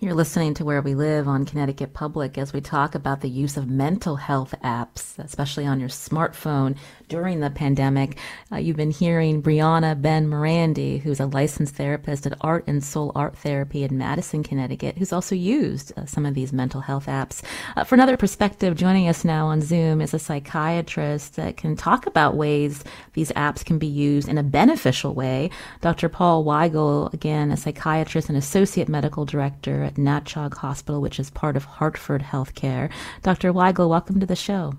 You're 0.00 0.14
listening 0.14 0.54
to 0.54 0.64
Where 0.64 0.80
We 0.80 0.94
Live 0.94 1.26
on 1.26 1.44
Connecticut 1.44 1.92
Public 1.92 2.38
as 2.38 2.52
we 2.52 2.60
talk 2.60 2.94
about 2.94 3.20
the 3.20 3.28
use 3.28 3.56
of 3.56 3.68
mental 3.68 4.14
health 4.14 4.54
apps, 4.62 5.18
especially 5.18 5.66
on 5.66 5.80
your 5.80 5.88
smartphone 5.88 6.76
during 7.08 7.40
the 7.40 7.50
pandemic. 7.50 8.16
Uh, 8.52 8.58
you've 8.58 8.76
been 8.76 8.92
hearing 8.92 9.42
Brianna 9.42 10.00
Ben 10.00 10.28
Morandi, 10.28 11.00
who's 11.00 11.18
a 11.18 11.26
licensed 11.26 11.74
therapist 11.74 12.26
at 12.26 12.38
Art 12.42 12.62
and 12.68 12.84
Soul 12.84 13.10
Art 13.16 13.36
Therapy 13.36 13.82
in 13.82 13.98
Madison, 13.98 14.44
Connecticut, 14.44 14.96
who's 14.98 15.12
also 15.12 15.34
used 15.34 15.92
uh, 15.98 16.06
some 16.06 16.24
of 16.24 16.34
these 16.34 16.52
mental 16.52 16.80
health 16.80 17.06
apps. 17.06 17.42
Uh, 17.76 17.82
for 17.82 17.96
another 17.96 18.16
perspective, 18.16 18.76
joining 18.76 19.08
us 19.08 19.24
now 19.24 19.48
on 19.48 19.60
Zoom 19.60 20.00
is 20.00 20.14
a 20.14 20.20
psychiatrist 20.20 21.34
that 21.34 21.56
can 21.56 21.74
talk 21.74 22.06
about 22.06 22.36
ways 22.36 22.84
these 23.14 23.32
apps 23.32 23.64
can 23.64 23.78
be 23.78 23.88
used 23.88 24.28
in 24.28 24.38
a 24.38 24.44
beneficial 24.44 25.12
way. 25.12 25.50
Dr. 25.80 26.08
Paul 26.08 26.44
Weigel, 26.44 27.12
again, 27.12 27.50
a 27.50 27.56
psychiatrist 27.56 28.28
and 28.28 28.38
associate 28.38 28.88
medical 28.88 29.24
director 29.24 29.57
at 29.66 29.94
Natchaug 29.94 30.54
Hospital, 30.54 31.00
which 31.00 31.18
is 31.18 31.30
part 31.30 31.56
of 31.56 31.64
Hartford 31.64 32.22
Healthcare. 32.22 32.90
Dr. 33.22 33.52
Weigel, 33.52 33.88
welcome 33.88 34.20
to 34.20 34.26
the 34.26 34.36
show. 34.36 34.74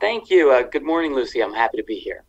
Thank 0.00 0.30
you. 0.30 0.50
Uh, 0.50 0.62
good 0.62 0.84
morning, 0.84 1.14
Lucy. 1.14 1.42
I'm 1.42 1.54
happy 1.54 1.76
to 1.76 1.84
be 1.84 1.96
here. 1.96 2.24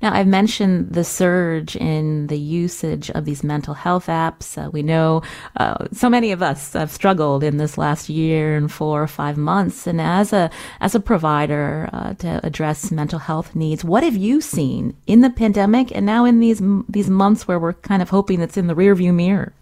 Now, 0.00 0.12
I've 0.12 0.26
mentioned 0.26 0.92
the 0.92 1.04
surge 1.04 1.76
in 1.76 2.26
the 2.26 2.38
usage 2.38 3.10
of 3.10 3.24
these 3.24 3.44
mental 3.44 3.74
health 3.74 4.06
apps. 4.06 4.58
Uh, 4.58 4.70
we 4.70 4.82
know 4.82 5.22
uh, 5.56 5.86
so 5.92 6.10
many 6.10 6.32
of 6.32 6.42
us 6.42 6.72
have 6.72 6.90
struggled 6.90 7.44
in 7.44 7.56
this 7.56 7.78
last 7.78 8.08
year 8.08 8.56
and 8.56 8.70
four 8.70 9.02
or 9.02 9.06
five 9.06 9.36
months. 9.36 9.86
And 9.86 10.00
as 10.00 10.32
a 10.32 10.50
as 10.80 10.94
a 10.94 11.00
provider 11.00 11.88
uh, 11.92 12.14
to 12.14 12.40
address 12.44 12.90
mental 12.90 13.18
health 13.18 13.54
needs, 13.54 13.84
what 13.84 14.02
have 14.02 14.16
you 14.16 14.40
seen 14.40 14.96
in 15.06 15.20
the 15.20 15.30
pandemic 15.30 15.94
and 15.94 16.04
now 16.06 16.24
in 16.24 16.40
these 16.40 16.60
these 16.88 17.08
months 17.08 17.46
where 17.46 17.58
we're 17.58 17.74
kind 17.74 18.02
of 18.02 18.10
hoping 18.10 18.40
it's 18.40 18.56
in 18.56 18.66
the 18.66 18.74
rearview 18.74 19.14
mirror? 19.14 19.52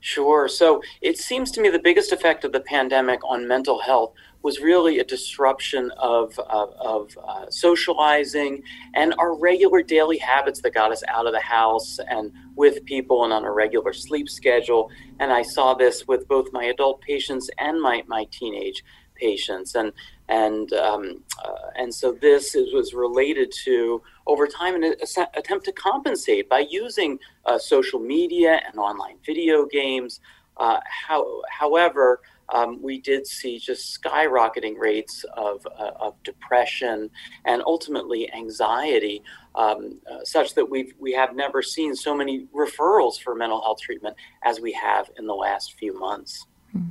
Sure. 0.00 0.46
So 0.46 0.82
it 1.00 1.18
seems 1.18 1.50
to 1.52 1.60
me 1.60 1.68
the 1.68 1.78
biggest 1.78 2.12
effect 2.12 2.44
of 2.44 2.52
the 2.52 2.60
pandemic 2.60 3.20
on 3.24 3.48
mental 3.48 3.80
health 3.80 4.12
was 4.42 4.60
really 4.60 5.00
a 5.00 5.04
disruption 5.04 5.90
of, 5.98 6.38
of, 6.38 7.16
uh, 7.26 7.46
socializing 7.50 8.62
and 8.94 9.14
our 9.18 9.36
regular 9.36 9.82
daily 9.82 10.18
habits 10.18 10.60
that 10.60 10.74
got 10.74 10.92
us 10.92 11.02
out 11.08 11.26
of 11.26 11.32
the 11.32 11.40
house 11.40 11.98
and 12.08 12.32
with 12.54 12.84
people 12.84 13.24
and 13.24 13.32
on 13.32 13.44
a 13.44 13.50
regular 13.50 13.92
sleep 13.92 14.28
schedule. 14.28 14.90
And 15.18 15.32
I 15.32 15.42
saw 15.42 15.74
this 15.74 16.06
with 16.06 16.28
both 16.28 16.52
my 16.52 16.64
adult 16.64 17.00
patients 17.00 17.50
and 17.58 17.80
my, 17.80 18.04
my 18.06 18.26
teenage 18.30 18.84
patients. 19.16 19.74
And, 19.74 19.92
and, 20.28 20.72
um, 20.72 21.22
uh, 21.44 21.70
and 21.76 21.94
so 21.94 22.12
this 22.12 22.54
is, 22.54 22.72
was 22.72 22.94
related 22.94 23.52
to, 23.64 24.02
over 24.26 24.46
time, 24.46 24.74
an 24.74 24.94
attempt 25.34 25.64
to 25.66 25.72
compensate 25.72 26.48
by 26.48 26.66
using 26.70 27.18
uh, 27.44 27.58
social 27.58 28.00
media 28.00 28.60
and 28.66 28.78
online 28.78 29.18
video 29.24 29.66
games. 29.66 30.20
Uh, 30.56 30.80
how, 31.06 31.42
however, 31.50 32.20
um, 32.48 32.80
we 32.80 33.00
did 33.00 33.26
see 33.26 33.58
just 33.58 34.00
skyrocketing 34.00 34.78
rates 34.78 35.24
of, 35.34 35.66
uh, 35.78 35.90
of 35.98 36.14
depression 36.22 37.10
and 37.44 37.62
ultimately 37.66 38.32
anxiety, 38.32 39.22
um, 39.54 40.00
uh, 40.10 40.24
such 40.24 40.54
that 40.54 40.68
we've, 40.68 40.94
we 40.98 41.12
have 41.12 41.34
never 41.34 41.62
seen 41.62 41.94
so 41.94 42.14
many 42.14 42.46
referrals 42.54 43.20
for 43.20 43.34
mental 43.34 43.60
health 43.60 43.80
treatment 43.80 44.16
as 44.44 44.60
we 44.60 44.72
have 44.72 45.10
in 45.18 45.26
the 45.26 45.34
last 45.34 45.74
few 45.74 45.98
months. 45.98 46.46
Hmm. 46.76 46.88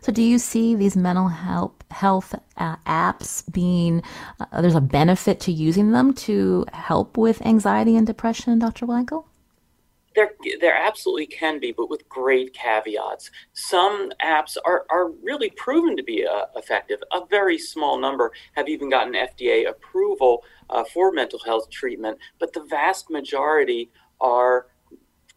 So, 0.00 0.12
do 0.12 0.22
you 0.22 0.38
see 0.38 0.74
these 0.74 0.96
mental 0.96 1.28
health 1.28 1.72
health 1.90 2.34
uh, 2.56 2.76
apps 2.86 3.50
being 3.52 4.02
uh, 4.40 4.60
there's 4.60 4.74
a 4.74 4.80
benefit 4.80 5.40
to 5.40 5.52
using 5.52 5.92
them 5.92 6.12
to 6.12 6.66
help 6.72 7.16
with 7.16 7.44
anxiety 7.46 7.96
and 7.96 8.06
depression, 8.06 8.58
Dr. 8.58 8.86
Weigel? 8.86 9.24
There, 10.14 10.32
there 10.60 10.74
absolutely 10.74 11.26
can 11.26 11.60
be, 11.60 11.70
but 11.70 11.88
with 11.88 12.08
great 12.08 12.52
caveats. 12.52 13.30
Some 13.52 14.10
apps 14.20 14.56
are, 14.64 14.84
are 14.90 15.10
really 15.22 15.50
proven 15.50 15.96
to 15.96 16.02
be 16.02 16.26
uh, 16.26 16.46
effective. 16.56 16.98
A 17.12 17.20
very 17.30 17.56
small 17.56 18.00
number 18.00 18.32
have 18.54 18.68
even 18.68 18.90
gotten 18.90 19.12
FDA 19.12 19.68
approval 19.68 20.42
uh, 20.70 20.82
for 20.92 21.12
mental 21.12 21.38
health 21.38 21.70
treatment, 21.70 22.18
but 22.40 22.52
the 22.52 22.64
vast 22.64 23.10
majority 23.10 23.90
are 24.20 24.66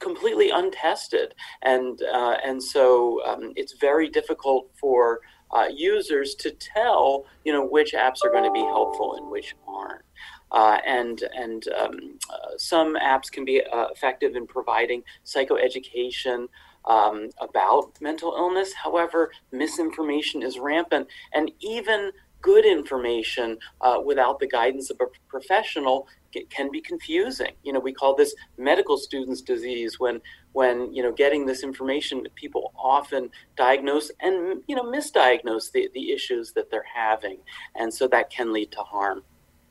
completely 0.02 0.50
untested, 0.50 1.34
and 1.62 2.02
uh, 2.02 2.38
and 2.44 2.62
so 2.62 3.24
um, 3.26 3.54
it's 3.56 3.74
very 3.74 4.10
difficult 4.10 4.70
for 4.80 5.22
uh, 5.52 5.68
users 5.74 6.36
to 6.36 6.52
tell, 6.52 7.26
you 7.46 7.54
know, 7.54 7.66
which 7.66 7.94
apps 7.94 8.24
are 8.24 8.32
going 8.32 8.44
to 8.44 8.52
be 8.52 8.60
helpful 8.60 9.16
and 9.16 9.30
which 9.30 9.56
aren't. 9.68 10.04
Uh, 10.52 10.78
and 10.86 11.24
and 11.36 11.68
um, 11.80 12.20
uh, 12.30 12.58
some 12.58 12.96
apps 12.96 13.32
can 13.32 13.46
be 13.46 13.62
uh, 13.62 13.88
effective 13.96 14.36
in 14.36 14.46
providing 14.46 15.02
psychoeducation 15.26 16.48
um, 16.86 17.30
about 17.40 17.92
mental 18.02 18.34
illness. 18.38 18.74
However, 18.74 19.32
misinformation 19.52 20.44
is 20.44 20.60
rampant, 20.60 21.08
and 21.34 21.52
even 21.62 22.12
good 22.42 22.66
information 22.66 23.58
uh, 23.82 24.00
without 24.04 24.40
the 24.40 24.48
guidance 24.48 24.90
of 24.90 24.98
a 25.00 25.06
professional 25.30 26.08
can 26.50 26.72
be 26.72 26.82
confusing. 26.82 27.52
You 27.64 27.74
know, 27.74 27.80
we 27.80 27.94
call 27.94 28.16
this 28.16 28.36
medical 28.58 28.98
students 28.98 29.42
disease 29.42 30.00
when 30.00 30.22
when 30.54 30.94
you 30.94 31.02
know 31.02 31.12
getting 31.12 31.46
this 31.46 31.64
information 31.64 32.28
people 32.36 32.74
often 32.78 33.30
diagnose 33.56 34.12
and 34.20 34.62
you 34.68 34.76
know 34.76 34.84
misdiagnose 34.84 35.72
the, 35.72 35.90
the 35.94 36.12
issues 36.12 36.52
that 36.54 36.70
they're 36.70 36.86
having 36.94 37.38
and 37.76 37.94
so 37.94 38.08
that 38.08 38.30
can 38.30 38.52
lead 38.52 38.72
to 38.72 38.80
harm 38.80 39.24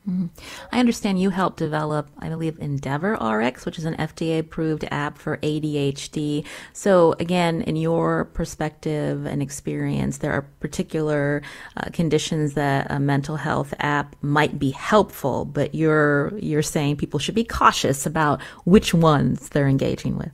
Mm-hmm. 0.09 0.27
I 0.71 0.79
understand 0.79 1.21
you 1.21 1.29
helped 1.29 1.57
develop, 1.57 2.09
I 2.17 2.29
believe, 2.29 2.57
Endeavor 2.59 3.13
RX, 3.13 3.65
which 3.65 3.77
is 3.77 3.85
an 3.85 3.95
FDA 3.97 4.39
approved 4.39 4.83
app 4.89 5.17
for 5.17 5.37
ADHD. 5.37 6.43
So, 6.73 7.13
again, 7.19 7.61
in 7.61 7.75
your 7.75 8.25
perspective 8.25 9.27
and 9.27 9.43
experience, 9.43 10.17
there 10.17 10.31
are 10.31 10.41
particular 10.59 11.43
uh, 11.77 11.89
conditions 11.93 12.55
that 12.55 12.87
a 12.89 12.99
mental 12.99 13.35
health 13.35 13.75
app 13.79 14.15
might 14.23 14.57
be 14.57 14.71
helpful, 14.71 15.45
but 15.45 15.75
you're 15.75 16.33
you're 16.39 16.63
saying 16.63 16.97
people 16.97 17.19
should 17.19 17.35
be 17.35 17.43
cautious 17.43 18.07
about 18.07 18.41
which 18.65 18.95
ones 18.95 19.49
they're 19.49 19.67
engaging 19.67 20.17
with. 20.17 20.31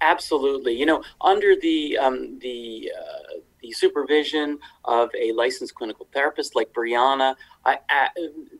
Absolutely. 0.00 0.72
You 0.72 0.86
know, 0.86 1.02
under 1.20 1.54
the 1.54 1.96
um, 1.98 2.40
the 2.40 2.90
uh, 2.98 3.38
the 3.66 3.72
supervision 3.72 4.58
of 4.84 5.10
a 5.18 5.32
licensed 5.32 5.74
clinical 5.74 6.06
therapist 6.12 6.54
like 6.54 6.72
Brianna. 6.72 7.34
I, 7.64 7.78
I, 7.90 8.08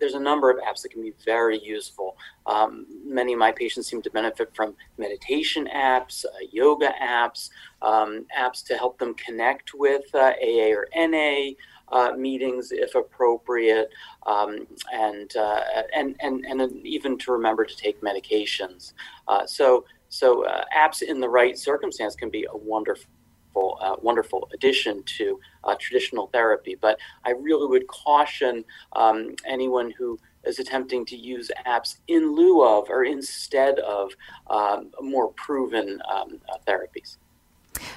there's 0.01 0.15
a 0.15 0.21
number 0.21 0.51
of 0.51 0.59
apps 0.59 0.83
that 0.83 0.91
can 0.91 1.03
be 1.03 1.13
very 1.25 1.59
useful. 1.63 2.17
Um, 2.47 2.87
many 3.05 3.33
of 3.33 3.39
my 3.39 3.53
patients 3.53 3.89
seem 3.89 4.03
to 4.03 4.11
benefit 4.11 4.55
from 4.55 4.75
meditation 4.99 5.69
apps, 5.75 6.25
uh, 6.25 6.29
yoga 6.51 6.93
apps, 7.03 7.51
um, 7.83 8.27
apps 8.37 8.65
to 8.67 8.75
help 8.75 8.99
them 8.99 9.15
connect 9.15 9.75
with 9.75 10.05
uh, 10.15 10.33
AA 10.43 10.71
or 10.73 10.89
NA. 10.97 11.53
Uh, 11.93 12.11
meetings 12.17 12.73
if 12.73 12.97
appropriate, 12.97 13.91
um, 14.27 14.67
and, 14.93 15.37
uh, 15.37 15.61
and 15.95 16.17
and 16.19 16.45
and 16.45 16.85
even 16.85 17.17
to 17.17 17.31
remember 17.31 17.65
to 17.65 17.77
take 17.77 18.01
medications. 18.01 18.93
Uh, 19.29 19.47
so 19.47 19.85
so 20.09 20.45
uh, 20.47 20.65
apps 20.77 21.03
in 21.03 21.21
the 21.21 21.29
right 21.29 21.57
circumstance 21.57 22.17
can 22.17 22.29
be 22.29 22.45
a 22.51 22.57
wonderful 22.57 23.09
wonderful, 23.57 23.79
uh, 23.81 23.97
wonderful 24.03 24.49
addition 24.53 25.03
to 25.05 25.41
uh, 25.65 25.75
traditional 25.79 26.29
therapy. 26.29 26.77
But 26.81 26.99
I 27.25 27.31
really 27.31 27.67
would 27.67 27.87
caution 27.87 28.65
um, 28.95 29.35
anyone 29.45 29.91
who 29.91 30.19
is 30.45 30.59
attempting 30.59 31.05
to 31.07 31.17
use 31.17 31.51
apps 31.67 31.97
in 32.07 32.35
lieu 32.35 32.65
of 32.65 32.89
or 32.89 33.05
instead 33.05 33.79
of 33.81 34.13
um, 34.49 34.91
more 35.01 35.33
proven 35.33 36.01
um, 36.13 36.41
uh, 36.49 36.59
therapies. 36.67 37.17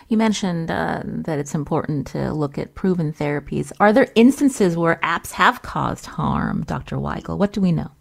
You 0.10 0.18
mentioned 0.18 0.72
uh, 0.72 1.04
that 1.06 1.40
it's 1.40 1.56
important 1.56 2.08
to 2.08 2.34
look 2.34 2.58
at 2.58 2.76
proven 2.76 3.14
therapies. 3.14 3.72
Are 3.80 3.94
there 3.94 4.12
instances 4.16 4.76
where 4.76 5.00
apps 5.04 5.32
have 5.32 5.62
caused 5.62 6.06
harm, 6.06 6.64
Dr. 6.64 6.98
Weigel? 6.98 7.38
What 7.38 7.54
do 7.54 7.62
we 7.62 7.72
know? 7.72 7.92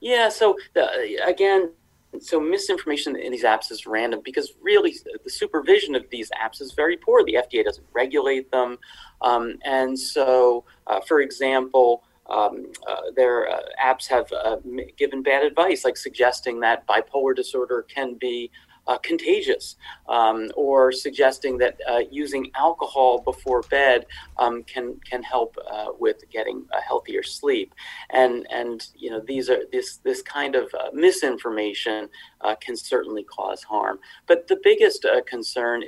Yeah, 0.00 0.30
so 0.30 0.56
the, 0.72 1.20
again, 1.26 1.70
so 2.18 2.40
misinformation 2.40 3.16
in 3.16 3.30
these 3.30 3.44
apps 3.44 3.70
is 3.70 3.86
random 3.86 4.20
because 4.24 4.54
really 4.60 4.94
the 5.24 5.30
supervision 5.30 5.94
of 5.94 6.04
these 6.10 6.30
apps 6.30 6.60
is 6.60 6.72
very 6.72 6.96
poor. 6.96 7.24
The 7.24 7.34
FDA 7.34 7.64
doesn't 7.64 7.86
regulate 7.92 8.50
them, 8.50 8.78
um, 9.22 9.58
and 9.64 9.98
so, 9.98 10.64
uh, 10.86 11.00
for 11.00 11.20
example. 11.20 12.04
Um, 12.28 12.70
uh, 12.86 13.10
their 13.16 13.50
uh, 13.50 13.58
apps 13.84 14.06
have 14.06 14.32
uh, 14.32 14.58
given 14.96 15.20
bad 15.20 15.42
advice, 15.44 15.84
like 15.84 15.96
suggesting 15.96 16.60
that 16.60 16.86
bipolar 16.86 17.34
disorder 17.34 17.84
can 17.92 18.14
be 18.14 18.52
uh, 18.86 18.98
contagious, 18.98 19.76
um, 20.08 20.50
or 20.56 20.92
suggesting 20.92 21.58
that 21.58 21.80
uh, 21.88 22.00
using 22.10 22.50
alcohol 22.56 23.20
before 23.20 23.62
bed 23.62 24.06
um, 24.38 24.62
can 24.64 24.98
can 25.08 25.22
help 25.22 25.56
uh, 25.70 25.86
with 25.98 26.28
getting 26.30 26.64
a 26.76 26.80
healthier 26.80 27.22
sleep. 27.22 27.74
And 28.10 28.46
and 28.50 28.86
you 28.96 29.10
know 29.10 29.20
these 29.20 29.48
are 29.50 29.62
this 29.72 29.98
this 29.98 30.22
kind 30.22 30.54
of 30.54 30.72
uh, 30.74 30.90
misinformation 30.92 32.08
uh, 32.40 32.54
can 32.60 32.76
certainly 32.76 33.24
cause 33.24 33.62
harm. 33.62 33.98
But 34.26 34.48
the 34.48 34.60
biggest 34.62 35.04
uh, 35.04 35.22
concern 35.22 35.84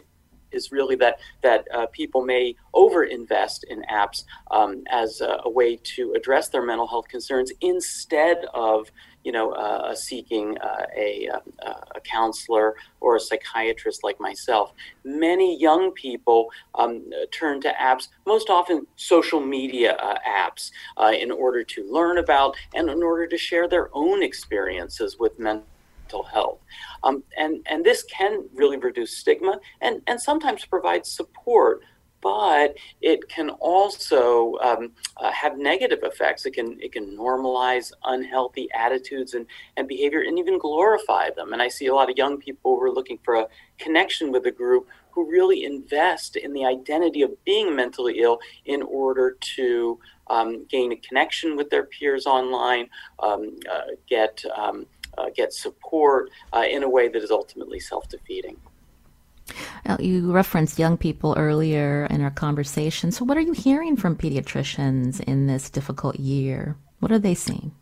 is 0.52 0.70
really 0.70 0.96
that 0.96 1.18
that 1.42 1.66
uh, 1.75 1.87
people 1.87 2.22
may 2.25 2.54
overinvest 2.75 3.64
in 3.64 3.82
apps 3.90 4.25
um, 4.50 4.84
as 4.90 5.20
a, 5.20 5.40
a, 5.44 5.50
way 5.50 5.76
to 5.76 6.12
address 6.12 6.49
their 6.49 6.62
mental 6.62 6.87
health 6.87 7.08
concerns 7.08 7.52
instead 7.61 8.44
of 8.54 8.90
you 9.25 9.33
know 9.33 9.52
uh, 9.52 9.95
seeking 9.95 10.59
uh, 10.59 10.87
a, 10.97 11.29
um, 11.29 11.41
a, 11.95 12.00
counselor 12.00 12.75
or 13.00 13.17
a 13.17 13.21
psychiatrist 13.21 14.02
like 14.02 14.19
myself. 14.21 14.73
Many 15.05 15.59
young 15.59 15.93
people 15.93 16.50
um, 16.75 17.02
turn 17.31 17.61
to 17.62 17.73
apps, 17.73 18.09
most 18.26 18.50
often 18.50 18.87
social 18.97 19.41
media 19.41 19.93
uh, 19.95 20.19
apps, 20.29 20.71
uh, 20.97 21.12
in 21.19 21.31
order 21.31 21.62
to 21.64 21.87
learn 21.91 22.19
about 22.19 22.57
and 22.75 22.88
in 22.88 23.02
order 23.02 23.26
to 23.26 23.38
share 23.38 23.69
their 23.69 23.88
own 23.93 24.23
experiences 24.23 25.19
with 25.19 25.38
mental 25.38 25.67
mental 26.12 26.25
health. 26.25 26.59
Um, 27.05 27.23
and, 27.37 27.67
and 27.69 27.85
this 27.85 28.05
can 28.05 28.49
really 28.55 28.76
reduce 28.76 29.17
stigma 29.17 29.59
and, 29.81 30.02
and 30.07 30.21
sometimes 30.21 30.64
provide 30.64 31.07
support 31.07 31.83
but 32.23 32.76
it 33.00 33.29
can 33.29 33.50
also 33.50 34.55
um, 34.62 34.93
uh, 35.19 35.31
have 35.33 35.59
negative 35.59 35.99
effects. 36.02 36.47
It 36.47 36.52
can 36.52 36.79
it 36.81 36.93
can 36.93 37.17
normalize 37.17 37.93
unhealthy 38.05 38.69
attitudes 38.75 39.35
and, 39.35 39.45
and 39.76 39.87
behavior 39.88 40.23
and 40.23 40.38
even 40.38 40.59
glorify 40.59 41.31
them. 41.31 41.52
And 41.52 41.61
I 41.61 41.69
see 41.69 41.87
a 41.87 41.95
lot 41.95 42.11
of 42.11 42.17
young 42.17 42.38
people 42.38 42.76
who 42.76 42.83
are 42.83 42.93
looking 42.93 43.19
for 43.25 43.35
a 43.35 43.49
connection 43.79 44.31
with 44.31 44.47
a 44.47 44.52
group 44.52 44.88
who 45.11 45.31
really 45.31 45.64
invest 45.64 46.37
in 46.37 46.52
the 46.52 46.64
identity 46.64 47.23
of 47.23 47.45
being 47.45 47.76
mentally 47.76 48.21
ill 48.21 48.38
in 48.64 48.83
order 48.83 49.37
to 49.57 49.99
um, 50.29 50.64
gain 50.67 50.93
a 50.93 50.97
connection 50.97 51.57
with 51.57 51.69
their 51.69 51.85
peers 51.85 52.25
online, 52.26 52.88
um, 53.19 53.57
uh, 53.71 53.83
get 54.09 54.43
um, 54.57 54.87
uh, 55.19 55.26
get 55.35 55.52
support 55.52 56.31
uh, 56.55 56.64
in 56.69 56.83
a 56.85 56.88
way 56.88 57.09
that 57.09 57.23
is 57.23 57.31
ultimately 57.31 57.81
self 57.81 58.09
defeating. 58.09 58.57
Now, 59.87 59.97
you 59.99 60.32
referenced 60.32 60.78
young 60.78 60.97
people 60.97 61.35
earlier 61.37 62.06
in 62.11 62.23
our 62.23 62.30
conversation. 62.30 63.12
So, 63.12 63.25
what 63.25 63.37
are 63.37 63.42
you 63.42 63.52
hearing 63.52 63.97
from 63.97 64.16
pediatricians 64.16 65.21
in 65.21 65.47
this 65.47 65.71
difficult 65.71 66.18
year? 66.18 66.76
What 67.00 67.12
are 67.12 67.18
they 67.18 67.35
seeing? 67.35 67.73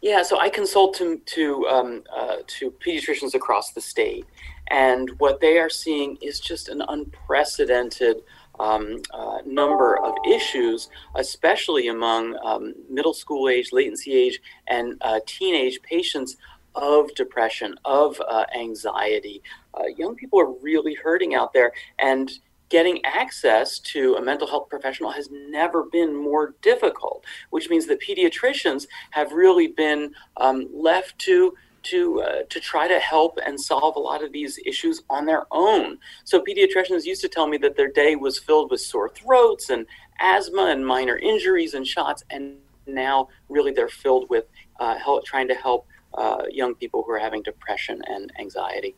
Yeah, 0.00 0.22
so 0.22 0.38
I 0.38 0.48
consult 0.48 0.94
to 0.96 1.18
to 1.18 1.66
um, 1.66 2.04
uh, 2.14 2.36
to 2.46 2.70
pediatricians 2.70 3.34
across 3.34 3.72
the 3.72 3.80
state, 3.80 4.26
and 4.68 5.10
what 5.18 5.40
they 5.40 5.58
are 5.58 5.70
seeing 5.70 6.16
is 6.22 6.38
just 6.38 6.68
an 6.68 6.82
unprecedented 6.88 8.22
um, 8.60 9.02
uh, 9.12 9.38
number 9.44 9.98
of 9.98 10.14
issues, 10.28 10.88
especially 11.16 11.88
among 11.88 12.36
um, 12.44 12.74
middle 12.88 13.12
school 13.12 13.48
age, 13.48 13.72
latency 13.72 14.12
age, 14.12 14.40
and 14.68 14.96
uh, 15.00 15.20
teenage 15.26 15.80
patients 15.82 16.36
of 16.74 17.12
depression, 17.14 17.74
of 17.84 18.20
uh, 18.28 18.44
anxiety. 18.56 19.42
Uh, 19.78 19.86
young 19.96 20.14
people 20.14 20.40
are 20.40 20.50
really 20.60 20.94
hurting 20.94 21.34
out 21.34 21.52
there, 21.52 21.72
and 21.98 22.30
getting 22.68 23.02
access 23.04 23.78
to 23.78 24.14
a 24.16 24.22
mental 24.22 24.46
health 24.46 24.68
professional 24.68 25.10
has 25.10 25.30
never 25.30 25.84
been 25.84 26.14
more 26.14 26.54
difficult, 26.60 27.24
which 27.50 27.70
means 27.70 27.86
that 27.86 28.00
pediatricians 28.00 28.86
have 29.10 29.32
really 29.32 29.68
been 29.68 30.12
um, 30.36 30.68
left 30.72 31.18
to 31.18 31.54
to 31.84 32.20
uh, 32.22 32.42
to 32.50 32.60
try 32.60 32.88
to 32.88 32.98
help 32.98 33.38
and 33.46 33.58
solve 33.58 33.96
a 33.96 34.00
lot 34.00 34.22
of 34.22 34.32
these 34.32 34.58
issues 34.66 35.02
on 35.08 35.24
their 35.24 35.46
own. 35.50 35.96
So 36.24 36.42
pediatricians 36.42 37.04
used 37.04 37.22
to 37.22 37.28
tell 37.28 37.46
me 37.46 37.56
that 37.58 37.76
their 37.76 37.90
day 37.90 38.16
was 38.16 38.38
filled 38.38 38.70
with 38.70 38.80
sore 38.80 39.08
throats 39.08 39.70
and 39.70 39.86
asthma 40.20 40.66
and 40.66 40.84
minor 40.84 41.16
injuries 41.16 41.74
and 41.74 41.86
shots, 41.86 42.24
and 42.30 42.56
now 42.86 43.28
really 43.48 43.72
they're 43.72 43.88
filled 43.88 44.28
with 44.28 44.46
uh, 44.80 44.96
help, 44.98 45.24
trying 45.24 45.48
to 45.48 45.54
help 45.54 45.86
uh, 46.14 46.42
young 46.50 46.74
people 46.74 47.02
who 47.04 47.12
are 47.12 47.18
having 47.18 47.42
depression 47.42 48.02
and 48.06 48.32
anxiety. 48.38 48.94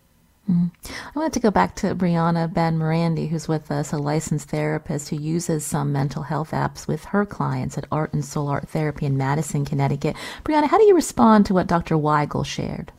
Mm. 0.50 0.70
I 0.84 1.18
wanted 1.18 1.32
to 1.34 1.40
go 1.40 1.50
back 1.50 1.76
to 1.76 1.94
Brianna 1.94 2.52
Ben 2.52 2.76
Morandi, 2.76 3.28
who's 3.28 3.46
with 3.46 3.70
us, 3.70 3.92
a 3.92 3.98
licensed 3.98 4.48
therapist 4.48 5.10
who 5.10 5.16
uses 5.16 5.64
some 5.64 5.92
mental 5.92 6.24
health 6.24 6.50
apps 6.50 6.88
with 6.88 7.04
her 7.06 7.24
clients 7.24 7.78
at 7.78 7.86
Art 7.92 8.12
and 8.12 8.24
Soul 8.24 8.48
Art 8.48 8.68
Therapy 8.68 9.06
in 9.06 9.16
Madison, 9.16 9.64
Connecticut. 9.64 10.16
Brianna, 10.44 10.66
how 10.66 10.78
do 10.78 10.84
you 10.84 10.94
respond 10.94 11.46
to 11.46 11.54
what 11.54 11.68
Dr. 11.68 11.94
Weigel 11.94 12.44
shared? 12.44 12.90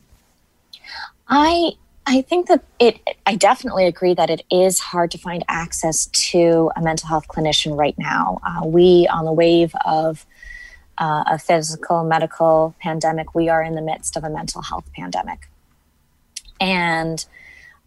I 1.28 1.72
I 2.08 2.22
think 2.22 2.48
that 2.48 2.64
it 2.80 3.00
I 3.26 3.36
definitely 3.36 3.86
agree 3.86 4.14
that 4.14 4.30
it 4.30 4.44
is 4.50 4.80
hard 4.80 5.12
to 5.12 5.18
find 5.18 5.44
access 5.50 6.06
to 6.08 6.72
a 6.76 6.82
mental 6.82 7.10
health 7.10 7.28
clinician 7.28 7.78
right 7.78 7.98
now. 7.98 8.40
Uh, 8.46 8.66
we 8.66 9.08
on 9.12 9.26
the 9.26 9.34
wave 9.34 9.76
of 9.86 10.26
uh, 10.98 11.24
a 11.28 11.38
physical 11.38 12.04
medical 12.04 12.76
pandemic, 12.80 13.36
we 13.36 13.50
are 13.50 13.62
in 13.62 13.76
the 13.76 13.82
midst 13.82 14.16
of 14.16 14.24
a 14.24 14.30
mental 14.30 14.62
health 14.62 14.86
pandemic. 14.94 15.50
And 16.62 17.26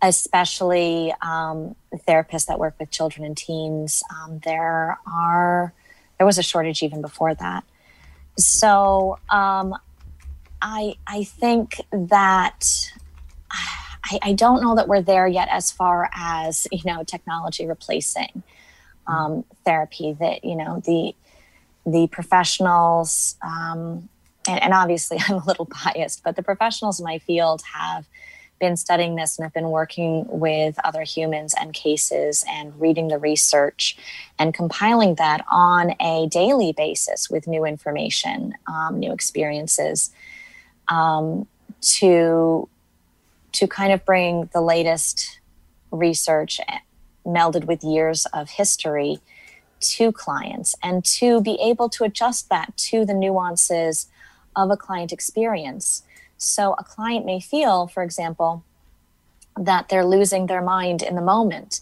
especially 0.09 1.13
um, 1.23 1.75
therapists 2.07 2.47
that 2.47 2.59
work 2.59 2.75
with 2.79 2.91
children 2.91 3.25
and 3.25 3.37
teens, 3.37 4.03
um, 4.11 4.41
there 4.45 4.99
are 5.07 5.73
there 6.19 6.27
was 6.27 6.39
a 6.39 6.43
shortage 6.43 6.83
even 6.83 7.01
before 7.01 7.35
that. 7.35 7.65
So 8.39 9.19
um, 9.31 9.75
I 10.61 10.97
I 11.07 11.25
think 11.25 11.81
that 11.91 12.91
I, 13.51 14.19
I, 14.23 14.33
don't 14.33 14.63
know 14.63 14.75
that 14.75 14.89
we're 14.89 15.03
there 15.03 15.27
yet 15.27 15.49
as 15.51 15.71
far 15.71 16.11
as 16.15 16.67
you 16.73 16.83
know 16.85 17.05
technology 17.05 17.67
replacing 17.67 18.43
um, 19.07 19.45
therapy. 19.65 20.17
That 20.19 20.45
you 20.45 20.57
know 20.57 20.81
the 20.85 21.15
the 21.87 22.09
professionals, 22.09 23.37
um, 23.43 24.09
and, 24.49 24.63
and, 24.63 24.73
obviously 24.73 25.19
I'm 25.29 25.37
a 25.37 25.45
little 25.45 25.69
biased, 25.85 26.25
but 26.25 26.35
the 26.37 26.43
professionals 26.43 26.99
in 26.99 27.05
my 27.05 27.19
field 27.19 27.63
have 27.73 28.07
been 28.61 28.77
studying 28.77 29.17
this 29.17 29.39
and 29.39 29.45
have 29.45 29.53
been 29.53 29.71
working 29.71 30.27
with 30.29 30.79
other 30.85 31.03
humans 31.03 31.55
and 31.59 31.75
cases 31.75 32.45
and 32.49 32.79
reading 32.81 33.09
the 33.09 33.19
research 33.19 33.97
and 34.39 34.55
compiling 34.55 35.17
that 35.17 35.45
on 35.51 35.95
a 36.01 36.29
daily 36.29 36.73
basis 36.73 37.29
with 37.29 37.47
new 37.47 37.65
information, 37.65 38.55
um, 38.67 38.99
new 38.99 39.13
experiences, 39.13 40.11
um, 40.89 41.47
to 41.81 42.69
to 43.53 43.69
kind 43.69 43.93
of 43.93 44.05
bring 44.05 44.49
the 44.53 44.61
latest 44.61 45.39
research 45.93 46.61
melded 47.25 47.65
with 47.65 47.85
years 47.85 48.27
of 48.35 48.51
history 48.51 49.21
to 49.81 50.11
clients 50.11 50.75
and 50.83 51.05
to 51.05 51.41
be 51.41 51.59
able 51.63 51.89
to 51.89 52.05
adjust 52.05 52.49
that 52.49 52.77
to 52.77 53.05
the 53.05 53.15
nuances 53.15 54.09
of 54.57 54.71
a 54.71 54.77
client 54.77 55.13
experience. 55.13 56.03
So, 56.39 56.75
a 56.79 56.85
client 56.85 57.25
may 57.25 57.41
feel, 57.41 57.87
for 57.87 58.03
example, 58.03 58.65
that 59.57 59.89
they're 59.89 60.05
losing 60.05 60.47
their 60.47 60.63
mind 60.63 61.03
in 61.03 61.15
the 61.15 61.23
moment 61.23 61.81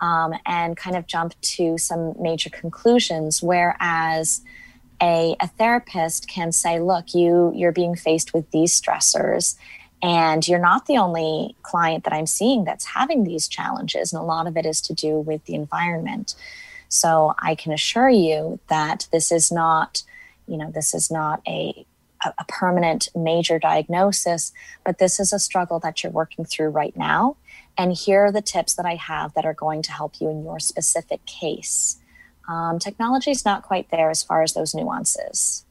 um, 0.00 0.34
and 0.46 0.76
kind 0.76 0.96
of 0.96 1.06
jump 1.06 1.34
to 1.40 1.78
some 1.78 2.14
major 2.20 2.50
conclusions, 2.50 3.42
whereas 3.42 4.42
a, 5.00 5.36
a 5.40 5.48
therapist 5.48 6.28
can 6.28 6.52
say, 6.52 6.80
look, 6.80 7.14
you, 7.14 7.52
you're 7.54 7.72
being 7.72 7.96
faced 7.96 8.32
with 8.32 8.50
these 8.50 8.78
stressors 8.78 9.56
and 10.02 10.46
you're 10.46 10.58
not 10.58 10.86
the 10.86 10.96
only 10.96 11.54
client 11.62 12.04
that 12.04 12.12
I'm 12.12 12.26
seeing 12.26 12.64
that's 12.64 12.84
having 12.86 13.22
these 13.22 13.46
challenges. 13.46 14.12
And 14.12 14.20
a 14.20 14.24
lot 14.24 14.46
of 14.46 14.56
it 14.56 14.66
is 14.66 14.80
to 14.82 14.94
do 14.94 15.18
with 15.18 15.44
the 15.44 15.54
environment. 15.54 16.34
So 16.88 17.34
I 17.38 17.54
can 17.54 17.72
assure 17.72 18.10
you 18.10 18.58
that 18.68 19.06
this 19.12 19.30
is 19.30 19.52
not, 19.52 20.02
you 20.46 20.56
know, 20.56 20.70
this 20.70 20.92
is 20.94 21.10
not 21.10 21.40
a 21.46 21.86
a 22.24 22.44
permanent 22.46 23.08
major 23.14 23.58
diagnosis, 23.58 24.52
but 24.84 24.98
this 24.98 25.18
is 25.18 25.32
a 25.32 25.38
struggle 25.38 25.78
that 25.80 26.02
you're 26.02 26.12
working 26.12 26.44
through 26.44 26.68
right 26.68 26.96
now. 26.96 27.36
And 27.76 27.92
here 27.92 28.26
are 28.26 28.32
the 28.32 28.42
tips 28.42 28.74
that 28.74 28.86
I 28.86 28.96
have 28.96 29.34
that 29.34 29.44
are 29.44 29.54
going 29.54 29.82
to 29.82 29.92
help 29.92 30.20
you 30.20 30.28
in 30.28 30.44
your 30.44 30.60
specific 30.60 31.24
case. 31.26 31.98
Um, 32.48 32.78
technology 32.78 33.30
is 33.30 33.44
not 33.44 33.62
quite 33.62 33.90
there 33.90 34.10
as 34.10 34.22
far 34.22 34.42
as 34.42 34.52
those 34.54 34.74
nuances. 34.74 35.64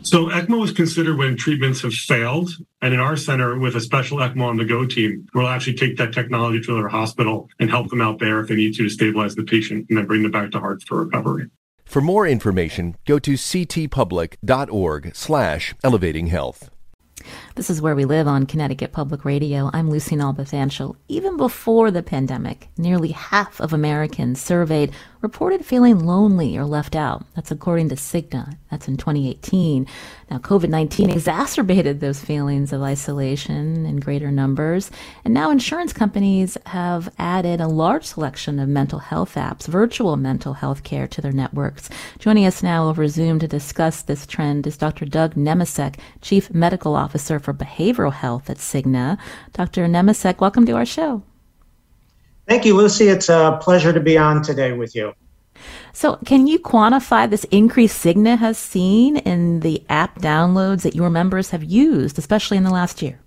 So 0.00 0.28
ECMO 0.28 0.64
is 0.64 0.72
considered 0.72 1.16
when 1.16 1.36
treatments 1.36 1.82
have 1.82 1.94
failed. 1.94 2.50
And 2.80 2.92
in 2.92 3.00
our 3.00 3.16
center, 3.16 3.58
with 3.58 3.76
a 3.76 3.80
special 3.80 4.18
ECMO 4.18 4.48
on 4.48 4.56
the 4.56 4.64
go 4.64 4.86
team, 4.86 5.28
we'll 5.34 5.48
actually 5.48 5.74
take 5.74 5.96
that 5.98 6.12
technology 6.12 6.60
to 6.62 6.74
their 6.74 6.88
hospital 6.88 7.48
and 7.60 7.70
help 7.70 7.88
them 7.88 8.00
out 8.00 8.18
there 8.18 8.40
if 8.40 8.48
they 8.48 8.56
need 8.56 8.74
to 8.74 8.82
to 8.82 8.88
stabilize 8.88 9.34
the 9.34 9.44
patient 9.44 9.86
and 9.88 9.98
then 9.98 10.06
bring 10.06 10.22
them 10.22 10.30
back 10.30 10.50
to 10.52 10.60
heart 10.60 10.82
for 10.82 11.04
recovery. 11.04 11.46
For 11.84 12.00
more 12.00 12.26
information, 12.26 12.96
go 13.06 13.18
to 13.18 13.32
ctpublic.org 13.32 15.14
slash 15.14 15.74
elevating 15.84 16.28
health. 16.28 16.70
This 17.54 17.70
is 17.70 17.80
where 17.80 17.94
we 17.94 18.04
live 18.04 18.26
on 18.26 18.46
Connecticut 18.46 18.92
Public 18.92 19.24
Radio. 19.24 19.70
I'm 19.72 19.90
Lucy 19.90 20.16
Nalpathanchil. 20.16 20.96
Even 21.08 21.36
before 21.36 21.90
the 21.90 22.02
pandemic, 22.02 22.68
nearly 22.76 23.10
half 23.12 23.60
of 23.60 23.72
Americans 23.72 24.40
surveyed 24.40 24.92
reported 25.22 25.64
feeling 25.64 26.04
lonely 26.04 26.58
or 26.58 26.64
left 26.64 26.96
out. 26.96 27.24
That's 27.34 27.52
according 27.52 27.88
to 27.90 27.94
Cigna. 27.94 28.56
That's 28.70 28.88
in 28.88 28.96
2018. 28.96 29.86
Now, 30.30 30.38
COVID 30.38 30.68
19 30.68 31.10
exacerbated 31.10 32.00
those 32.00 32.20
feelings 32.20 32.72
of 32.72 32.82
isolation 32.82 33.86
in 33.86 34.00
greater 34.00 34.32
numbers. 34.32 34.90
And 35.24 35.32
now 35.32 35.50
insurance 35.50 35.92
companies 35.92 36.58
have 36.66 37.12
added 37.18 37.60
a 37.60 37.68
large 37.68 38.04
selection 38.04 38.58
of 38.58 38.68
mental 38.68 38.98
health 38.98 39.36
apps, 39.36 39.66
virtual 39.66 40.16
mental 40.16 40.54
health 40.54 40.82
care 40.82 41.06
to 41.06 41.20
their 41.20 41.32
networks. 41.32 41.88
Joining 42.18 42.44
us 42.44 42.62
now 42.62 42.88
over 42.88 43.06
Zoom 43.06 43.38
to 43.38 43.48
discuss 43.48 44.02
this 44.02 44.26
trend 44.26 44.66
is 44.66 44.76
Dr. 44.76 45.04
Doug 45.04 45.34
Nemecek, 45.34 45.98
Chief 46.20 46.52
Medical 46.52 46.96
Officer 46.96 47.38
for 47.38 47.54
Behavioral 47.54 48.12
Health 48.12 48.50
at 48.50 48.58
Cigna. 48.58 49.18
Dr. 49.52 49.86
Nemecek, 49.86 50.40
welcome 50.40 50.66
to 50.66 50.72
our 50.72 50.86
show. 50.86 51.22
Thank 52.48 52.64
you, 52.64 52.76
Lucy. 52.76 53.08
It's 53.08 53.28
a 53.28 53.58
pleasure 53.62 53.92
to 53.92 54.00
be 54.00 54.18
on 54.18 54.42
today 54.42 54.72
with 54.72 54.94
you. 54.94 55.14
So, 55.92 56.16
can 56.24 56.46
you 56.46 56.58
quantify 56.58 57.28
this 57.28 57.44
increase 57.44 57.96
Cigna 57.96 58.38
has 58.38 58.58
seen 58.58 59.18
in 59.18 59.60
the 59.60 59.84
app 59.88 60.20
downloads 60.20 60.82
that 60.82 60.94
your 60.94 61.10
members 61.10 61.50
have 61.50 61.62
used, 61.62 62.18
especially 62.18 62.56
in 62.56 62.64
the 62.64 62.70
last 62.70 63.02
year? 63.02 63.20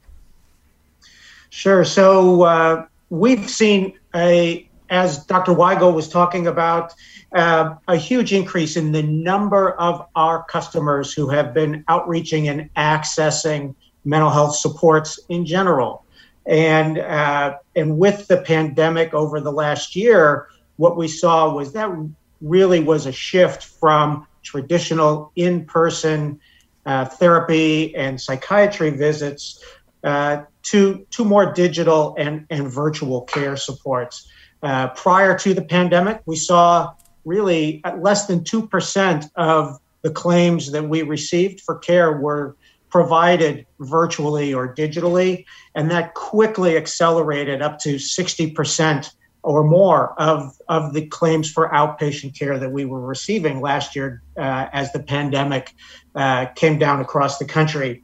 Sure. 1.49 1.85
So, 1.85 2.43
uh, 2.43 2.85
we've 3.09 3.49
seen 3.49 3.97
a, 4.13 4.67
as 4.89 5.25
Dr. 5.25 5.53
Weigel 5.53 5.93
was 5.93 6.09
talking 6.09 6.47
about, 6.47 6.93
uh, 7.35 7.75
a 7.87 7.95
huge 7.95 8.33
increase 8.33 8.75
in 8.75 8.91
the 8.91 9.03
number 9.03 9.71
of 9.73 10.07
our 10.15 10.43
customers 10.43 11.13
who 11.13 11.29
have 11.29 11.53
been 11.53 11.83
outreaching 11.87 12.47
and 12.47 12.73
accessing 12.75 13.75
mental 14.05 14.29
health 14.29 14.55
supports 14.55 15.19
in 15.29 15.45
general. 15.45 16.04
And 16.45 16.99
uh, 16.99 17.57
and 17.75 17.97
with 17.97 18.27
the 18.27 18.37
pandemic 18.37 19.13
over 19.13 19.41
the 19.41 19.51
last 19.51 19.95
year, 19.95 20.47
what 20.77 20.95
we 20.95 21.07
saw 21.07 21.53
was 21.53 21.73
that 21.73 21.89
really 22.41 22.79
was 22.79 23.05
a 23.05 23.11
shift 23.11 23.63
from 23.63 24.27
traditional 24.43 25.31
in-person 25.35 26.39
uh, 26.85 27.05
therapy 27.05 27.95
and 27.95 28.21
psychiatry 28.21 28.91
visits 28.91 29.63
uh, 30.03 30.43
to 30.61 31.05
to 31.09 31.25
more 31.25 31.51
digital 31.51 32.15
and 32.17 32.45
and 32.51 32.67
virtual 32.71 33.21
care 33.21 33.57
supports. 33.57 34.27
Uh, 34.61 34.89
prior 34.89 35.37
to 35.37 35.53
the 35.53 35.63
pandemic, 35.63 36.21
we 36.25 36.35
saw 36.35 36.93
really 37.23 37.81
less 37.97 38.27
than 38.27 38.43
two 38.43 38.67
percent 38.67 39.25
of 39.35 39.79
the 40.03 40.11
claims 40.11 40.71
that 40.71 40.87
we 40.87 41.01
received 41.01 41.61
for 41.61 41.79
care 41.79 42.11
were 42.11 42.55
provided 42.95 43.65
virtually 43.81 44.53
or 44.53 44.73
digitally, 44.73 45.43
and 45.75 45.91
that 45.91 46.13
quickly 46.13 46.77
accelerated 46.77 47.61
up 47.61 47.77
to 47.77 47.95
60% 47.95 49.13
or 49.43 49.65
more 49.65 50.17
of, 50.17 50.55
of 50.69 50.93
the 50.93 51.05
claims 51.07 51.51
for 51.51 51.67
outpatient 51.71 52.39
care 52.39 52.57
that 52.57 52.71
we 52.71 52.85
were 52.85 53.01
receiving 53.01 53.59
last 53.59 53.97
year 53.97 54.21
uh, 54.37 54.67
as 54.71 54.93
the 54.93 55.03
pandemic 55.03 55.75
uh, 56.15 56.45
came 56.55 56.79
down 56.79 57.01
across 57.01 57.37
the 57.37 57.43
country. 57.43 58.01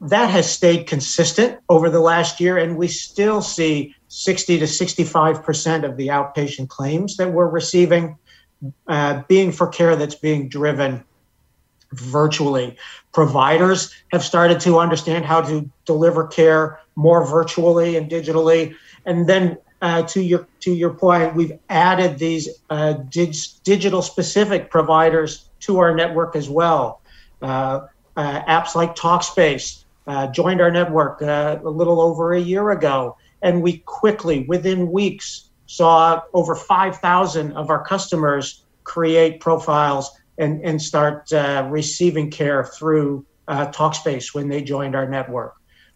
That 0.00 0.30
has 0.30 0.50
stayed 0.50 0.86
consistent 0.86 1.58
over 1.68 1.90
the 1.90 2.00
last 2.00 2.40
year, 2.40 2.56
and 2.56 2.78
we 2.78 2.88
still 2.88 3.42
see 3.42 3.94
60 4.08 4.60
to 4.60 4.64
65% 4.64 5.84
of 5.84 5.98
the 5.98 6.06
outpatient 6.06 6.70
claims 6.70 7.18
that 7.18 7.30
we're 7.34 7.50
receiving 7.50 8.16
uh, 8.88 9.22
being 9.28 9.52
for 9.52 9.66
care 9.66 9.94
that's 9.94 10.14
being 10.14 10.48
driven 10.48 11.04
virtually. 11.92 12.76
Providers 13.12 13.94
have 14.12 14.24
started 14.24 14.60
to 14.60 14.78
understand 14.78 15.24
how 15.24 15.40
to 15.42 15.68
deliver 15.84 16.26
care 16.26 16.80
more 16.96 17.26
virtually 17.26 17.96
and 17.96 18.10
digitally. 18.10 18.74
And 19.04 19.28
then 19.28 19.58
uh, 19.82 20.02
to 20.02 20.22
your 20.22 20.46
to 20.60 20.72
your 20.72 20.94
point, 20.94 21.34
we've 21.34 21.58
added 21.68 22.18
these 22.18 22.48
uh, 22.70 22.94
dig- 23.10 23.36
digital 23.62 24.02
specific 24.02 24.70
providers 24.70 25.50
to 25.60 25.78
our 25.78 25.94
network 25.94 26.34
as 26.36 26.48
well. 26.48 27.00
Uh, 27.42 27.86
uh 28.16 28.42
apps 28.44 28.74
like 28.74 28.96
Talkspace 28.96 29.84
uh, 30.06 30.26
joined 30.28 30.60
our 30.60 30.70
network 30.70 31.20
uh, 31.20 31.58
a 31.62 31.68
little 31.68 32.00
over 32.00 32.32
a 32.32 32.40
year 32.40 32.70
ago, 32.70 33.16
and 33.42 33.62
we 33.62 33.78
quickly, 33.78 34.44
within 34.48 34.90
weeks, 34.90 35.50
saw 35.66 36.22
over 36.32 36.54
5,000 36.54 37.52
of 37.52 37.70
our 37.70 37.84
customers 37.84 38.62
create 38.84 39.40
profiles 39.40 40.10
and, 40.38 40.62
and 40.64 40.80
start 40.80 41.32
uh, 41.32 41.66
receiving 41.70 42.30
care 42.30 42.64
through 42.64 43.24
uh, 43.48 43.66
Talkspace 43.68 44.34
when 44.34 44.48
they 44.48 44.62
joined 44.62 44.94
our 44.94 45.08
network. 45.08 45.54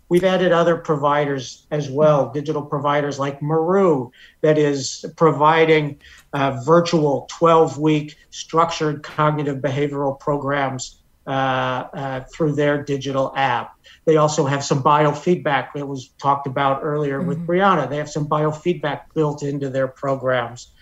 We've 0.09 0.25
added 0.25 0.51
other 0.51 0.77
providers 0.77 1.67
as 1.71 1.89
well, 1.89 2.31
digital 2.31 2.63
providers 2.63 3.21
like 3.21 3.41
Meru, 3.41 4.11
that 4.41 4.59
is 4.59 5.05
providing 5.17 6.01
uh, 6.33 6.61
virtual 6.65 7.29
12 7.31 7.79
week 7.79 8.17
structured 8.31 9.05
cognitive 9.05 9.59
behavioral 9.59 10.19
programs 10.19 11.01
uh, 11.29 11.31
uh, 11.95 12.25
through 12.35 12.55
their 12.57 12.83
digital 12.83 13.33
app. 13.37 13.77
They 14.05 14.17
also 14.17 14.47
have 14.47 14.65
some 14.65 14.83
biofeedback 14.83 15.69
that 15.75 15.87
was 15.87 16.09
talked 16.21 16.49
about 16.49 16.81
earlier 16.83 17.21
mm-hmm. 17.21 17.29
with 17.29 17.47
Brianna. 17.47 17.89
They 17.89 17.99
have 17.99 18.11
some 18.11 18.29
biofeedback 18.29 19.03
built 19.15 19.45
into 19.45 19.71
their 19.71 19.87
programs. 19.87 20.73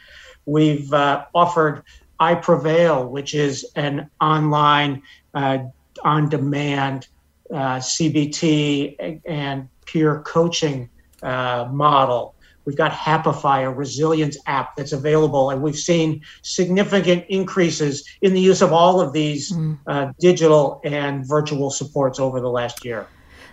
We've 0.47 0.91
uh, 0.91 1.27
offered 1.35 1.83
I 2.21 2.35
Prevail, 2.35 3.09
which 3.09 3.35
is 3.35 3.71
an 3.77 4.11
online, 4.21 5.03
uh, 5.35 5.59
on 6.05 6.29
demand 6.29 7.09
uh, 7.51 7.77
CBT 7.79 9.21
and 9.27 9.69
peer 9.87 10.21
coaching 10.21 10.89
uh, 11.23 11.69
model. 11.73 12.35
We've 12.65 12.77
got 12.77 12.93
Happify, 12.93 13.65
a 13.65 13.71
resilience 13.71 14.37
app 14.47 14.77
that's 14.77 14.93
available, 14.93 15.51
and 15.51 15.63
we've 15.63 15.79
seen 15.79 16.23
significant 16.43 17.25
increases 17.29 18.07
in 18.21 18.35
the 18.35 18.41
use 18.41 18.61
of 18.61 18.73
all 18.73 19.01
of 19.01 19.15
these 19.15 19.53
mm. 19.53 20.15
digital 20.21 20.83
and 20.85 21.27
virtual 21.27 21.71
supports 21.71 22.21
over 22.21 22.41
the 22.41 22.51
last 22.51 22.85
year. 22.85 23.09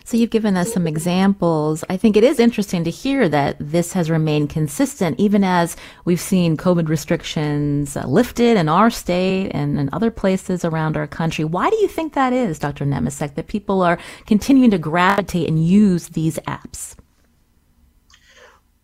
So 0.06 0.18
you've 0.18 0.30
given 0.30 0.56
us 0.56 0.72
some 0.72 0.86
examples. 0.86 1.84
I 1.90 1.98
think 1.98 2.16
it 2.16 2.24
is 2.24 2.40
interesting 2.40 2.84
to 2.84 2.92
hear 2.92 3.28
that 3.28 3.56
this 3.60 3.94
has 3.94 4.12
remained 4.12 4.52
consistent 4.52 5.20
even 5.20 5.44
as 5.44 5.76
we've 6.06 6.22
seen 6.22 6.58
COVID 6.58 6.88
restrictions 6.88 7.98
uh, 7.98 8.06
lifted 8.06 8.56
in 8.56 8.70
our 8.70 8.92
state 8.92 9.50
and 9.50 9.80
in 9.80 9.90
other 9.92 10.12
places 10.12 10.64
around 10.64 10.96
our 10.96 11.08
country. 11.08 11.44
Why 11.44 11.72
do 11.72 11.76
you 11.78 11.88
think 11.88 12.14
that 12.14 12.34
is, 12.34 12.60
Dr. 12.60 12.86
Nemecek, 12.86 13.34
that 13.34 13.48
people 13.48 13.82
are 13.82 13.98
continuing 14.28 14.70
to 14.70 14.78
gravitate 14.78 15.48
and 15.48 15.66
use 15.66 16.10
these 16.10 16.38
apps? 16.48 16.96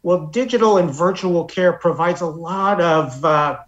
Well, 0.01 0.25
digital 0.25 0.79
and 0.79 0.89
virtual 0.89 1.45
care 1.45 1.73
provides 1.73 2.21
a 2.21 2.25
lot 2.25 2.81
of 2.81 3.23
uh, 3.23 3.59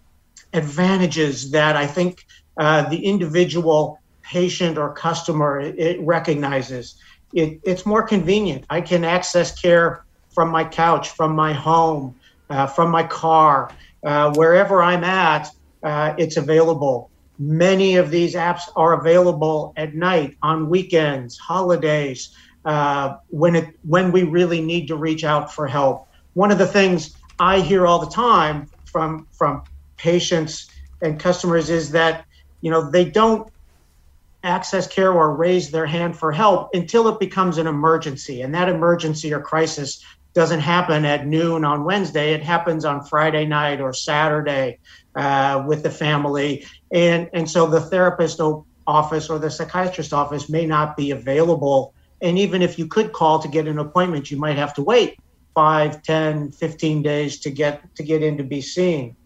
advantages 0.52 1.52
that 1.52 1.76
I 1.76 1.86
think 1.86 2.26
uh, 2.56 2.88
the 2.88 3.04
individual 3.04 4.00
patient 4.22 4.76
or 4.76 4.92
customer 4.92 5.60
it 5.60 6.00
recognizes 6.00 6.96
it, 7.34 7.60
it's 7.64 7.84
more 7.84 8.02
convenient. 8.02 8.64
I 8.70 8.80
can 8.80 9.04
access 9.04 9.60
care 9.60 10.04
from 10.32 10.50
my 10.50 10.64
couch, 10.64 11.10
from 11.10 11.34
my 11.34 11.52
home, 11.52 12.14
uh, 12.48 12.66
from 12.66 12.90
my 12.90 13.02
car, 13.02 13.70
uh, 14.04 14.32
wherever 14.34 14.82
I'm 14.82 15.04
at. 15.04 15.50
Uh, 15.82 16.14
it's 16.16 16.36
available. 16.36 17.10
Many 17.38 17.96
of 17.96 18.10
these 18.10 18.34
apps 18.34 18.62
are 18.76 18.98
available 19.00 19.72
at 19.76 19.94
night, 19.94 20.36
on 20.42 20.68
weekends, 20.68 21.36
holidays, 21.36 22.34
uh, 22.64 23.16
when 23.28 23.56
it 23.56 23.76
when 23.82 24.12
we 24.12 24.22
really 24.22 24.60
need 24.60 24.86
to 24.88 24.96
reach 24.96 25.24
out 25.24 25.52
for 25.52 25.66
help. 25.66 26.08
One 26.34 26.50
of 26.50 26.58
the 26.58 26.66
things 26.66 27.16
I 27.38 27.60
hear 27.60 27.86
all 27.86 27.98
the 27.98 28.10
time 28.10 28.70
from 28.84 29.26
from 29.32 29.64
patients 29.96 30.70
and 31.02 31.18
customers 31.18 31.68
is 31.68 31.90
that 31.90 32.24
you 32.60 32.70
know 32.70 32.88
they 32.90 33.04
don't 33.04 33.52
access 34.44 34.86
care 34.86 35.12
or 35.12 35.34
raise 35.34 35.70
their 35.70 35.86
hand 35.86 36.16
for 36.16 36.30
help 36.30 36.68
until 36.74 37.08
it 37.08 37.18
becomes 37.18 37.58
an 37.58 37.66
emergency. 37.66 38.42
And 38.42 38.54
that 38.54 38.68
emergency 38.68 39.32
or 39.32 39.40
crisis 39.40 40.04
doesn't 40.34 40.60
happen 40.60 41.04
at 41.04 41.26
noon 41.26 41.64
on 41.64 41.84
Wednesday. 41.84 42.34
It 42.34 42.42
happens 42.42 42.84
on 42.84 43.04
Friday 43.04 43.46
night 43.46 43.80
or 43.80 43.92
Saturday 43.92 44.78
uh, 45.14 45.64
with 45.66 45.82
the 45.82 45.90
family. 45.90 46.66
And, 46.92 47.30
and 47.32 47.48
so 47.48 47.66
the 47.66 47.80
therapist 47.80 48.40
office 48.86 49.30
or 49.30 49.38
the 49.38 49.50
psychiatrist 49.50 50.12
office 50.12 50.48
may 50.48 50.66
not 50.66 50.96
be 50.96 51.12
available. 51.12 51.94
And 52.20 52.38
even 52.38 52.62
if 52.62 52.78
you 52.78 52.86
could 52.86 53.12
call 53.12 53.38
to 53.38 53.48
get 53.48 53.66
an 53.66 53.78
appointment, 53.78 54.30
you 54.30 54.36
might 54.36 54.56
have 54.56 54.74
to 54.74 54.82
wait 54.82 55.18
5, 55.54 56.02
10, 56.02 56.52
15 56.52 57.02
days 57.02 57.38
to 57.40 57.50
get 57.50 57.94
to 57.94 58.02
get 58.02 58.22
in 58.22 58.36
to 58.38 58.44
be 58.44 58.60
seen. 58.60 59.16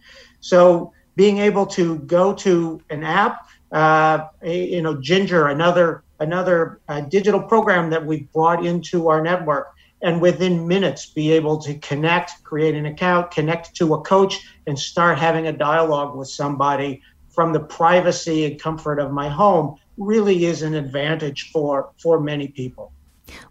So 0.40 0.92
being 1.16 1.38
able 1.38 1.66
to 1.66 1.98
go 2.00 2.32
to 2.32 2.80
an 2.90 3.02
app 3.02 3.47
uh, 3.72 4.26
you 4.42 4.82
know, 4.82 5.00
Ginger, 5.00 5.48
another 5.48 6.02
another 6.20 6.80
uh, 6.88 7.00
digital 7.02 7.40
program 7.40 7.90
that 7.90 8.04
we 8.04 8.22
brought 8.34 8.64
into 8.64 9.08
our 9.08 9.22
network, 9.22 9.72
and 10.02 10.20
within 10.20 10.66
minutes 10.66 11.06
be 11.06 11.32
able 11.32 11.58
to 11.58 11.74
connect, 11.78 12.42
create 12.42 12.74
an 12.74 12.86
account, 12.86 13.30
connect 13.30 13.74
to 13.76 13.94
a 13.94 14.00
coach, 14.00 14.40
and 14.66 14.78
start 14.78 15.18
having 15.18 15.46
a 15.46 15.52
dialogue 15.52 16.16
with 16.16 16.28
somebody 16.28 17.02
from 17.28 17.52
the 17.52 17.60
privacy 17.60 18.46
and 18.46 18.60
comfort 18.60 18.98
of 18.98 19.12
my 19.12 19.28
home 19.28 19.76
really 19.96 20.46
is 20.46 20.62
an 20.62 20.74
advantage 20.74 21.50
for 21.52 21.90
for 21.98 22.20
many 22.20 22.48
people. 22.48 22.92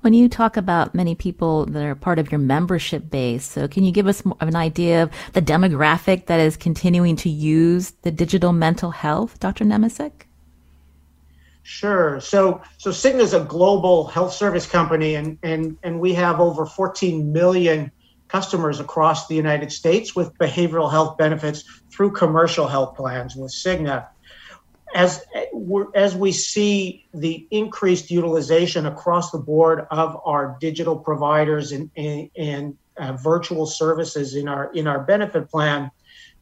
When 0.02 0.14
you 0.14 0.30
talk 0.30 0.58
about 0.58 0.96
many 0.96 1.16
people 1.16 1.66
that 1.68 1.84
are 1.84 1.96
part 1.96 2.20
of 2.20 2.32
your 2.32 2.40
membership 2.40 3.10
base, 3.10 3.46
so 3.46 3.68
can 3.68 3.84
you 3.84 3.92
give 3.92 4.08
us 4.08 4.24
an 4.40 4.56
idea 4.56 5.04
of 5.04 5.12
the 5.34 5.42
demographic 5.42 6.28
that 6.28 6.40
is 6.40 6.58
continuing 6.58 7.16
to 7.18 7.30
use 7.30 7.92
the 8.02 8.12
digital 8.12 8.54
mental 8.54 8.92
health, 8.92 9.40
Dr. 9.40 9.66
Nemecek? 9.66 10.12
Sure. 11.64 12.22
So, 12.22 12.62
so 12.78 12.92
Cigna 12.92 13.20
is 13.20 13.34
a 13.34 13.42
global 13.42 14.08
health 14.08 14.32
service 14.32 14.66
company, 14.66 15.16
and 15.16 15.38
and 15.44 15.78
and 15.84 16.00
we 16.00 16.14
have 16.14 16.40
over 16.40 16.66
14 16.66 17.34
million 17.34 17.92
customers 18.30 18.80
across 18.80 19.28
the 19.28 19.36
United 19.36 19.72
States 19.72 20.16
with 20.16 20.34
behavioral 20.38 20.90
health 20.90 21.18
benefits 21.18 21.64
through 21.92 22.12
commercial 22.12 22.68
health 22.68 22.96
plans 22.96 23.36
with 23.36 23.52
Cigna 23.52 24.08
as 24.98 25.24
as 25.94 26.16
we 26.16 26.32
see 26.32 27.06
the 27.14 27.48
increased 27.52 28.10
utilization 28.10 28.88
across 28.88 29.30
the 29.30 29.38
board 29.38 29.86
of 29.92 30.20
our 30.26 30.58
digital 30.60 30.98
providers 30.98 31.72
and 31.72 31.92
and, 31.96 32.32
and 32.36 32.78
uh, 32.98 33.14
virtual 33.14 33.68
services 33.68 34.34
in 34.34 34.48
our 34.48 34.74
in 34.74 34.88
our 34.88 35.00
benefit 35.00 35.52
plan, 35.52 35.92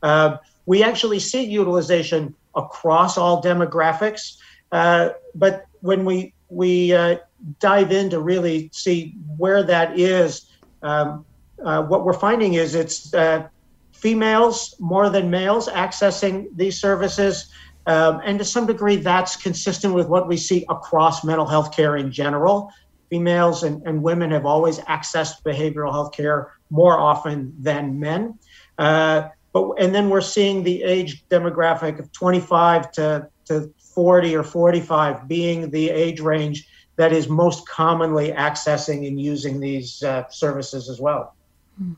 uh, 0.04 0.38
we 0.66 0.84
actually 0.84 1.20
see 1.20 1.44
utilization 1.44 2.34
across 2.56 3.18
all 3.18 3.44
demographics. 3.44 4.38
Uh, 4.72 5.10
but 5.36 5.66
when 5.82 6.06
we 6.06 6.34
we 6.48 6.94
uh, 6.94 7.18
dive 7.60 7.92
in 7.92 8.10
to 8.10 8.22
really 8.22 8.70
see 8.72 9.16
where 9.36 9.64
that 9.64 10.00
is, 10.00 10.50
um, 10.82 11.26
uh, 11.62 11.84
what 11.84 12.06
we're 12.06 12.14
finding 12.14 12.54
is 12.54 12.74
it's 12.74 13.14
uh, 13.14 13.50
females 13.92 14.76
more 14.80 15.10
than 15.10 15.30
males 15.30 15.68
accessing 15.68 16.48
these 16.56 16.80
services. 16.80 17.52
Um, 17.88 18.22
and 18.24 18.40
to 18.40 18.46
some 18.46 18.66
degree, 18.66 18.96
that's 18.98 19.36
consistent 19.36 19.94
with 19.94 20.08
what 20.08 20.28
we 20.28 20.38
see 20.38 20.66
across 20.70 21.24
mental 21.24 21.46
health 21.46 21.76
care 21.76 21.98
in 21.98 22.12
general. 22.12 22.72
Females 23.10 23.64
and, 23.64 23.86
and 23.86 24.02
women 24.02 24.32
have 24.32 24.46
always 24.46 24.80
accessed 24.80 25.44
behavioral 25.44 25.92
health 25.92 26.12
care 26.12 26.54
more 26.70 26.98
often 26.98 27.54
than 27.60 28.00
men. 28.00 28.40
Uh, 28.78 29.30
but 29.54 29.72
and 29.78 29.94
then 29.94 30.10
we're 30.10 30.22
seeing 30.22 30.64
the 30.64 30.84
age 30.84 31.24
demographic 31.30 32.00
of 32.00 32.12
25 32.12 32.92
to, 32.94 33.30
to 33.46 33.74
40 33.94 34.36
or 34.36 34.44
45 34.44 35.28
being 35.28 35.70
the 35.70 35.90
age 35.90 36.20
range 36.20 36.68
that 36.98 37.14
is 37.14 37.30
most 37.30 37.68
commonly 37.68 38.32
accessing 38.32 39.08
and 39.08 39.20
using 39.20 39.60
these 39.60 40.02
uh, 40.04 40.28
services 40.30 40.90
as 40.90 41.00
well. 41.00 41.36
Mm-hmm. 41.82 41.94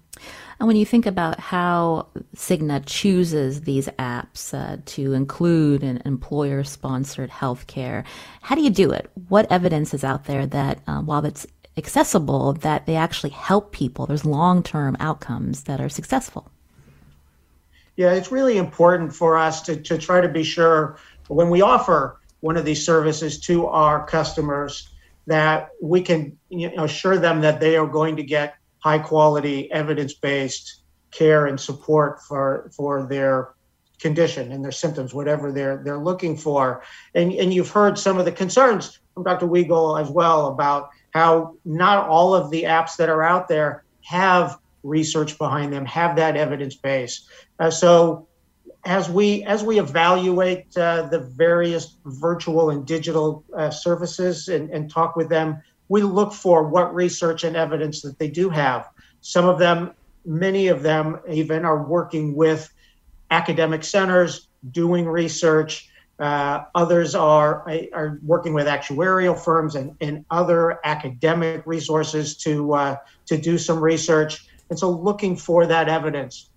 And 0.59 0.67
when 0.67 0.75
you 0.75 0.85
think 0.85 1.05
about 1.05 1.39
how 1.39 2.07
Cigna 2.35 2.81
chooses 2.85 3.61
these 3.61 3.87
apps 3.99 4.53
uh, 4.53 4.77
to 4.85 5.13
include 5.13 5.83
an 5.83 6.01
employer 6.03 6.63
sponsored 6.63 7.29
healthcare, 7.29 8.03
how 8.41 8.55
do 8.55 8.61
you 8.61 8.71
do 8.71 8.91
it? 8.91 9.09
What 9.29 9.51
evidence 9.51 9.93
is 9.93 10.03
out 10.03 10.25
there 10.25 10.47
that 10.47 10.79
uh, 10.87 11.01
while 11.01 11.25
it's 11.25 11.45
accessible, 11.77 12.53
that 12.53 12.87
they 12.87 12.95
actually 12.95 13.29
help 13.29 13.71
people? 13.71 14.07
There's 14.07 14.25
long 14.25 14.63
term 14.63 14.97
outcomes 14.99 15.63
that 15.63 15.79
are 15.79 15.89
successful. 15.89 16.49
Yeah, 17.95 18.13
it's 18.13 18.31
really 18.31 18.57
important 18.57 19.13
for 19.13 19.37
us 19.37 19.61
to, 19.63 19.75
to 19.75 19.97
try 19.97 20.21
to 20.21 20.29
be 20.29 20.43
sure 20.43 20.97
when 21.27 21.49
we 21.49 21.61
offer 21.61 22.19
one 22.39 22.57
of 22.57 22.65
these 22.65 22.83
services 22.83 23.39
to 23.41 23.67
our 23.67 24.05
customers 24.05 24.89
that 25.27 25.69
we 25.81 26.01
can 26.01 26.37
you 26.49 26.75
know, 26.75 26.85
assure 26.85 27.17
them 27.17 27.41
that 27.41 27.59
they 27.59 27.75
are 27.75 27.87
going 27.87 28.15
to 28.15 28.23
get 28.23 28.55
high 28.87 28.99
quality, 28.99 29.69
evidence 29.71 30.13
based 30.13 30.83
care 31.11 31.47
and 31.47 31.59
support 31.59 32.21
for 32.21 32.69
for 32.73 33.05
their 33.05 33.53
condition 33.99 34.51
and 34.53 34.63
their 34.63 34.71
symptoms, 34.83 35.13
whatever 35.13 35.51
they're 35.51 35.81
they're 35.83 36.05
looking 36.09 36.37
for. 36.37 36.81
And 37.13 37.33
and 37.33 37.53
you've 37.53 37.69
heard 37.69 37.97
some 37.97 38.17
of 38.17 38.25
the 38.25 38.31
concerns 38.31 38.99
from 39.13 39.23
Dr. 39.23 39.47
Weigel 39.47 40.01
as 40.01 40.09
well 40.09 40.47
about 40.47 40.89
how 41.11 41.55
not 41.65 42.07
all 42.07 42.33
of 42.33 42.49
the 42.49 42.63
apps 42.63 42.95
that 42.97 43.09
are 43.09 43.23
out 43.23 43.49
there 43.49 43.83
have 44.03 44.57
research 44.83 45.37
behind 45.37 45.73
them, 45.73 45.85
have 45.85 46.15
that 46.15 46.37
evidence 46.37 46.75
base. 46.75 47.27
Uh, 47.59 47.69
so 47.69 48.27
as 48.85 49.09
we 49.09 49.43
as 49.43 49.65
we 49.65 49.79
evaluate 49.79 50.65
uh, 50.77 51.01
the 51.13 51.19
various 51.19 51.97
virtual 52.05 52.69
and 52.69 52.85
digital 52.85 53.43
uh, 53.57 53.69
services 53.69 54.47
and, 54.47 54.69
and 54.69 54.89
talk 54.89 55.17
with 55.17 55.27
them 55.27 55.61
we 55.89 56.01
look 56.01 56.33
for 56.33 56.67
what 56.67 56.93
research 56.93 57.43
and 57.43 57.55
evidence 57.55 58.01
that 58.01 58.19
they 58.19 58.29
do 58.29 58.49
have. 58.49 58.89
Some 59.21 59.45
of 59.45 59.59
them, 59.59 59.91
many 60.25 60.67
of 60.67 60.83
them 60.83 61.19
even, 61.29 61.65
are 61.65 61.83
working 61.83 62.35
with 62.35 62.69
academic 63.31 63.83
centers 63.83 64.47
doing 64.71 65.05
research. 65.05 65.89
Uh, 66.19 66.63
others 66.73 67.13
are 67.13 67.69
are 67.93 68.19
working 68.23 68.53
with 68.53 68.65
actuarial 68.65 69.37
firms 69.37 69.75
and, 69.75 69.95
and 70.01 70.25
other 70.31 70.79
academic 70.83 71.61
resources 71.65 72.35
to 72.37 72.73
uh, 72.73 72.95
to 73.27 73.37
do 73.37 73.57
some 73.57 73.79
research, 73.79 74.47
and 74.69 74.79
so 74.79 74.89
looking 74.89 75.35
for 75.35 75.67
that 75.67 75.87
evidence. 75.87 76.49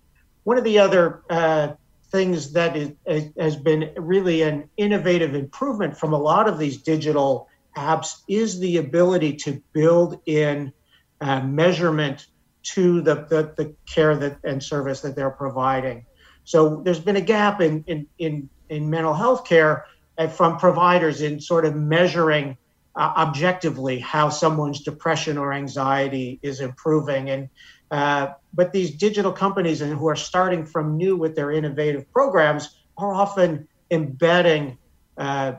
One 0.43 0.57
of 0.57 0.63
the 0.63 0.79
other 0.79 1.21
uh, 1.29 1.73
things 2.11 2.51
that 2.53 2.75
is, 2.75 2.91
has 3.37 3.55
been 3.55 3.91
really 3.95 4.41
an 4.41 4.67
innovative 4.77 5.35
improvement 5.35 5.95
from 5.95 6.13
a 6.13 6.17
lot 6.17 6.47
of 6.47 6.57
these 6.57 6.77
digital 6.77 7.47
apps 7.75 8.21
is 8.27 8.59
the 8.59 8.77
ability 8.77 9.33
to 9.37 9.61
build 9.73 10.19
in 10.25 10.73
uh, 11.19 11.41
measurement 11.41 12.27
to 12.63 13.01
the, 13.01 13.15
the, 13.15 13.53
the, 13.57 13.75
care 13.85 14.15
that 14.15 14.37
and 14.43 14.61
service 14.61 15.01
that 15.01 15.15
they're 15.15 15.29
providing. 15.29 16.05
So 16.43 16.81
there's 16.83 16.99
been 16.99 17.15
a 17.15 17.21
gap 17.21 17.61
in, 17.61 17.83
in, 17.87 18.07
in, 18.17 18.49
in 18.69 18.89
mental 18.89 19.13
health 19.13 19.45
care 19.45 19.85
uh, 20.17 20.27
from 20.27 20.57
providers 20.57 21.21
in 21.21 21.39
sort 21.39 21.65
of 21.65 21.75
measuring 21.75 22.57
uh, 22.95 23.13
objectively 23.17 23.99
how 23.99 24.29
someone's 24.29 24.81
depression 24.81 25.37
or 25.37 25.53
anxiety 25.53 26.39
is 26.41 26.59
improving. 26.59 27.29
And 27.29 27.49
uh, 27.89 28.33
but 28.53 28.71
these 28.71 28.91
digital 28.91 29.31
companies 29.31 29.81
and 29.81 29.97
who 29.97 30.07
are 30.07 30.15
starting 30.15 30.65
from 30.65 30.97
new 30.97 31.17
with 31.17 31.35
their 31.35 31.51
innovative 31.51 32.11
programs 32.11 32.77
are 32.97 33.13
often 33.13 33.67
embedding 33.89 34.77
uh, 35.17 35.53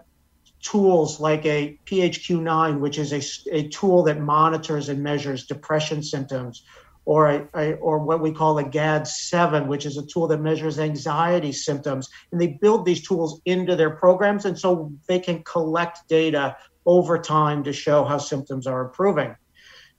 tools 0.62 1.20
like 1.20 1.44
a 1.44 1.79
PHQ-9, 1.87 2.81
which 2.81 2.98
is 2.98 3.12
a, 3.12 3.55
a 3.55 3.68
tool 3.68 4.05
that 4.05 4.20
monitors 4.20 4.88
and 4.88 5.03
measures 5.03 5.46
depression 5.46 6.03
symptoms, 6.03 6.64
or 7.05 7.29
a, 7.29 7.48
a, 7.55 7.72
or 7.75 7.98
what 7.98 8.20
we 8.20 8.33
call 8.33 8.57
a 8.59 8.64
GAD-7, 8.64 9.66
which 9.66 9.85
is 9.87 9.98
a 9.98 10.07
tool 10.07 10.29
that 10.29 10.40
measures 10.40 10.79
anxiety 10.79 11.53
symptoms. 11.53 12.09
And 12.31 12.40
they 12.40 12.59
build 12.61 12.87
these 12.87 13.07
tools 13.07 13.40
into 13.44 13.75
their 13.75 13.90
programs, 13.90 14.44
and 14.44 14.59
so 14.59 14.92
they 15.09 15.18
can 15.18 15.42
collect 15.42 16.09
data 16.09 16.57
over 16.87 17.18
time 17.18 17.64
to 17.64 17.72
show 17.72 18.05
how 18.05 18.18
symptoms 18.18 18.66
are 18.66 18.83
improving. 18.83 19.35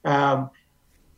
Um, 0.05 0.49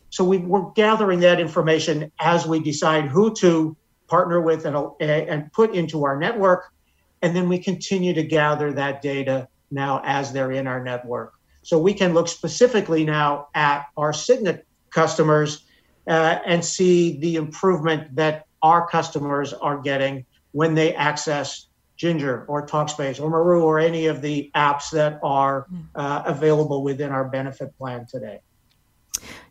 so 0.09 0.23
we, 0.23 0.37
we're 0.37 0.71
gathering 0.71 1.19
that 1.21 1.39
information 1.39 2.11
as 2.19 2.47
we 2.47 2.59
decide 2.59 3.05
who 3.05 3.33
to 3.35 3.75
partner 4.07 4.41
with 4.41 4.65
and, 4.65 4.77
and 5.01 5.51
put 5.51 5.75
into 5.75 6.05
our 6.05 6.17
network 6.17 6.71
and 7.21 7.35
then 7.35 7.49
we 7.49 7.59
continue 7.59 8.13
to 8.13 8.23
gather 8.23 8.73
that 8.73 9.01
data 9.01 9.47
now 9.71 10.01
as 10.03 10.31
they're 10.31 10.51
in 10.51 10.67
our 10.67 10.83
network. 10.83 11.33
So 11.63 11.79
we 11.79 11.93
can 11.93 12.13
look 12.13 12.27
specifically 12.27 13.05
now 13.05 13.47
at 13.55 13.85
our 13.97 14.11
Cigna 14.11 14.61
customers 14.91 15.65
uh, 16.07 16.39
and 16.45 16.63
see 16.63 17.17
the 17.17 17.35
improvement 17.37 18.15
that 18.15 18.45
our 18.61 18.87
customers 18.87 19.53
are 19.53 19.79
getting 19.79 20.25
when 20.51 20.75
they 20.75 20.93
access 20.93 21.67
Ginger 21.97 22.45
or 22.47 22.67
Talkspace 22.67 23.21
or 23.21 23.29
Meru 23.29 23.63
or 23.63 23.79
any 23.79 24.05
of 24.07 24.21
the 24.21 24.51
apps 24.55 24.91
that 24.91 25.19
are 25.23 25.67
uh, 25.95 26.23
available 26.25 26.83
within 26.83 27.11
our 27.11 27.25
benefit 27.25 27.75
plan 27.77 28.05
today. 28.09 28.41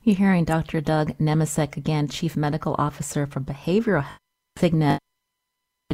You're 0.03 0.17
hearing 0.17 0.45
Dr. 0.45 0.81
Doug 0.81 1.17
Nemecek 1.19 1.77
again, 1.77 2.09
Chief 2.09 2.37
Medical 2.37 2.75
Officer 2.79 3.27
for 3.27 3.41
Behavioral 3.41 4.07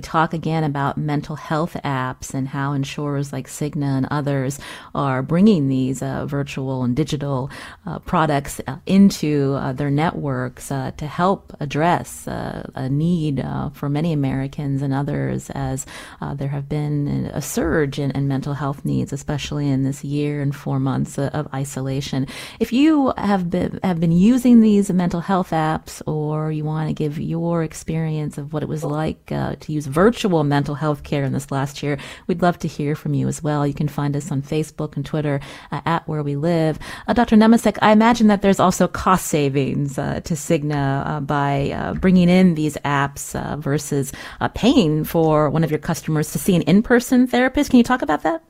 Cigna 0.00 0.10
talk 0.10 0.34
again 0.34 0.64
about 0.64 0.96
mental 0.96 1.36
health 1.36 1.76
apps 1.84 2.34
and 2.34 2.48
how 2.48 2.72
insurers 2.72 3.32
like 3.32 3.46
Cigna 3.46 3.96
and 3.96 4.06
others 4.10 4.58
are 4.94 5.22
bringing 5.22 5.68
these 5.68 6.02
uh, 6.02 6.26
virtual 6.26 6.82
and 6.82 6.96
digital 6.96 7.50
uh, 7.86 7.98
products 8.00 8.60
uh, 8.66 8.76
into 8.86 9.54
uh, 9.54 9.72
their 9.72 9.90
networks 9.90 10.70
uh, 10.70 10.92
to 10.96 11.06
help 11.06 11.54
address 11.60 12.26
uh, 12.28 12.68
a 12.74 12.88
need 12.88 13.44
for 13.72 13.88
many 13.88 14.12
Americans 14.12 14.82
and 14.82 14.92
others 14.92 15.50
as 15.50 15.86
there 16.34 16.48
have 16.48 16.68
been 16.68 17.30
a 17.32 17.42
surge 17.42 17.98
in, 17.98 18.10
in, 18.12 18.28
mental 18.28 18.54
health 18.54 18.84
needs, 18.84 19.12
especially 19.12 19.68
in 19.68 19.82
this 19.82 20.04
year 20.04 20.40
and 20.40 20.54
four 20.54 20.78
months 20.78 21.18
of 21.18 21.48
isolation. 21.52 22.26
If 22.60 22.72
you 22.72 23.12
have 23.16 23.50
been 23.50 23.80
have 23.82 23.98
been 23.98 24.12
using 24.12 24.60
these 24.60 24.90
mental 24.90 25.20
health 25.20 25.50
apps, 25.50 26.00
or 26.06 26.52
you 26.52 26.64
want 26.64 26.88
to 26.88 26.94
give 26.94 27.18
your 27.18 27.64
experience 27.64 28.38
of 28.38 28.52
what 28.52 28.62
it 28.62 28.68
was 28.68 28.84
like 28.84 29.26
to 29.26 29.72
use 29.72 29.86
virtual 29.90 30.44
mental 30.44 30.76
health 30.76 31.02
care 31.02 31.24
in 31.24 31.32
this 31.32 31.50
last 31.50 31.82
year, 31.82 31.98
we'd 32.26 32.42
love 32.42 32.58
to 32.60 32.68
hear 32.68 32.94
from 32.94 33.14
you 33.14 33.28
as 33.28 33.42
well. 33.42 33.66
You 33.66 33.74
can 33.74 33.88
find 33.88 34.16
us 34.16 34.30
on 34.30 34.42
Facebook 34.42 34.96
and 34.96 35.04
Twitter 35.04 35.40
uh, 35.72 35.80
at 35.84 36.06
Where 36.08 36.22
We 36.22 36.36
Live. 36.36 36.78
Uh, 37.06 37.12
Dr. 37.12 37.36
Nemecek, 37.36 37.78
I 37.82 37.92
imagine 37.92 38.28
that 38.28 38.42
there's 38.42 38.60
also 38.60 38.86
cost 38.88 39.26
savings 39.26 39.98
uh, 39.98 40.20
to 40.20 40.34
Cigna 40.34 41.06
uh, 41.06 41.20
by 41.20 41.70
uh, 41.70 41.94
bringing 41.94 42.28
in 42.28 42.54
these 42.54 42.76
apps 42.78 43.34
uh, 43.38 43.56
versus 43.56 44.12
paying 44.54 45.04
for 45.04 45.50
one 45.50 45.64
of 45.64 45.70
your 45.70 45.78
customers 45.78 46.32
to 46.32 46.38
see 46.38 46.54
an 46.54 46.62
in-person 46.62 47.26
therapist. 47.26 47.70
Can 47.70 47.78
you 47.78 47.84
talk 47.84 48.02
about 48.02 48.22
that? 48.22 48.42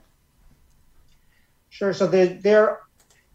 Sure. 1.71 1.93
So 1.93 2.07
they're, 2.07 2.39
they're 2.41 2.81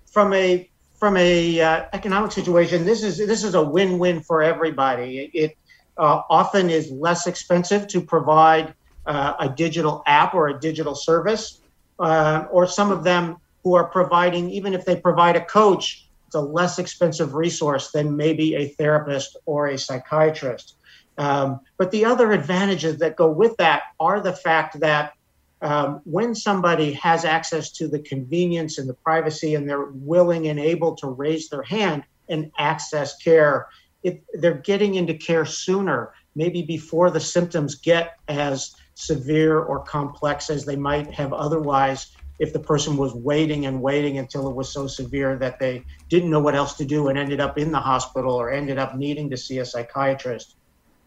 from 0.06 0.34
a 0.34 0.70
from 1.00 1.18
a 1.18 1.60
economic 1.94 2.32
situation. 2.32 2.86
This 2.86 3.04
is 3.04 3.18
this 3.18 3.44
is 3.44 3.54
a 3.54 3.64
win-win 3.64 4.22
for 4.22 4.42
everybody. 4.42 5.30
It 5.34 5.58
uh, 5.98 6.22
often 6.30 6.70
is 6.70 6.92
less 6.92 7.28
expensive 7.28 7.88
to 7.88 8.02
provide 8.02 8.74
uh, 9.06 9.34
a 9.40 9.50
digital 9.50 10.04
app 10.08 10.34
or 10.34 10.48
a 10.48 10.60
digital 10.60 10.96
service, 10.96 11.62
uh, 12.00 12.46
or 12.52 12.68
some 12.68 12.92
of 12.92 13.04
them 13.04 13.38
who 13.64 13.76
are 13.76 13.86
providing, 13.86 14.50
even 14.50 14.74
if 14.74 14.86
they 14.86 14.96
provide 14.96 15.36
a 15.36 15.46
coach, 15.46 16.08
it's 16.28 16.36
a 16.36 16.40
less 16.40 16.80
expensive 16.80 17.34
resource 17.34 17.92
than 17.92 18.16
maybe 18.16 18.56
a 18.56 18.68
therapist 18.70 19.38
or 19.46 19.68
a 19.68 19.78
psychiatrist. 19.78 20.76
Um, 21.18 21.62
but 21.78 21.92
the 21.92 22.06
other 22.06 22.32
advantages 22.32 22.98
that 23.00 23.16
go 23.16 23.30
with 23.30 23.56
that 23.58 23.84
are 24.00 24.20
the 24.20 24.34
fact 24.34 24.80
that 24.82 25.14
um, 25.62 26.02
when 26.04 26.36
somebody 26.36 26.92
has 26.94 27.26
access 27.26 27.72
to 27.72 27.88
the 27.88 28.00
convenience 28.00 28.78
and 28.78 28.90
the 28.90 28.94
privacy 28.94 29.56
and 29.56 29.68
they're 29.68 29.86
willing 29.86 30.48
and 30.48 30.60
able 30.60 30.96
to 30.98 31.08
raise 31.08 31.50
their 31.50 31.64
hand 31.64 32.04
and 32.28 32.52
access 32.58 33.18
care, 33.18 33.68
it, 34.06 34.24
they're 34.34 34.54
getting 34.54 34.96
into 34.96 35.16
care 35.16 35.46
sooner, 35.46 36.14
maybe 36.36 36.62
before 36.62 37.10
the 37.10 37.20
symptoms 37.20 37.74
get 37.74 38.20
as 38.28 38.76
severe 38.94 39.60
or 39.60 39.80
complex 39.80 40.52
as 40.52 40.64
they 40.64 40.76
might 40.76 41.12
have 41.12 41.34
otherwise 41.34 42.16
if 42.38 42.54
the 42.54 42.60
person 42.60 42.98
was 42.98 43.16
waiting 43.16 43.66
and 43.66 43.82
waiting 43.82 44.20
until 44.20 44.48
it 44.48 44.56
was 44.56 44.72
so 44.72 44.86
severe 44.86 45.38
that 45.38 45.58
they 45.58 45.84
didn't 46.08 46.30
know 46.30 46.40
what 46.40 46.54
else 46.54 46.76
to 46.76 46.86
do 46.86 47.08
and 47.08 47.18
ended 47.18 47.40
up 47.40 47.58
in 47.58 47.72
the 47.72 47.80
hospital 47.80 48.36
or 48.36 48.52
ended 48.52 48.78
up 48.78 48.96
needing 48.96 49.28
to 49.32 49.38
see 49.38 49.58
a 49.58 49.66
psychiatrist. 49.66 50.56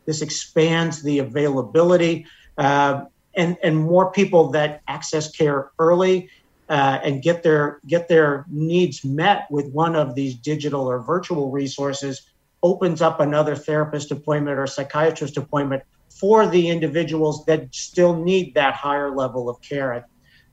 This 0.04 0.20
expands 0.20 1.00
the 1.00 1.20
availability 1.20 2.26
uh, 2.56 3.04
and, 3.36 3.56
and 3.62 3.76
more 3.76 4.10
people 4.10 4.50
that 4.50 4.82
access 4.88 5.30
care 5.30 5.70
early 5.78 6.30
uh, 6.68 6.98
and 7.04 7.22
get 7.22 7.42
their 7.42 7.80
get 7.86 8.08
their 8.08 8.44
needs 8.50 9.04
met 9.04 9.46
with 9.50 9.70
one 9.72 9.94
of 9.94 10.14
these 10.14 10.34
digital 10.34 10.90
or 10.90 10.98
virtual 11.00 11.50
resources 11.50 12.28
opens 12.62 13.02
up 13.02 13.20
another 13.20 13.54
therapist 13.54 14.10
appointment 14.10 14.58
or 14.58 14.66
psychiatrist 14.66 15.36
appointment 15.36 15.82
for 16.08 16.46
the 16.46 16.68
individuals 16.68 17.44
that 17.46 17.72
still 17.74 18.16
need 18.16 18.54
that 18.54 18.74
higher 18.74 19.14
level 19.14 19.48
of 19.48 19.60
care. 19.60 20.06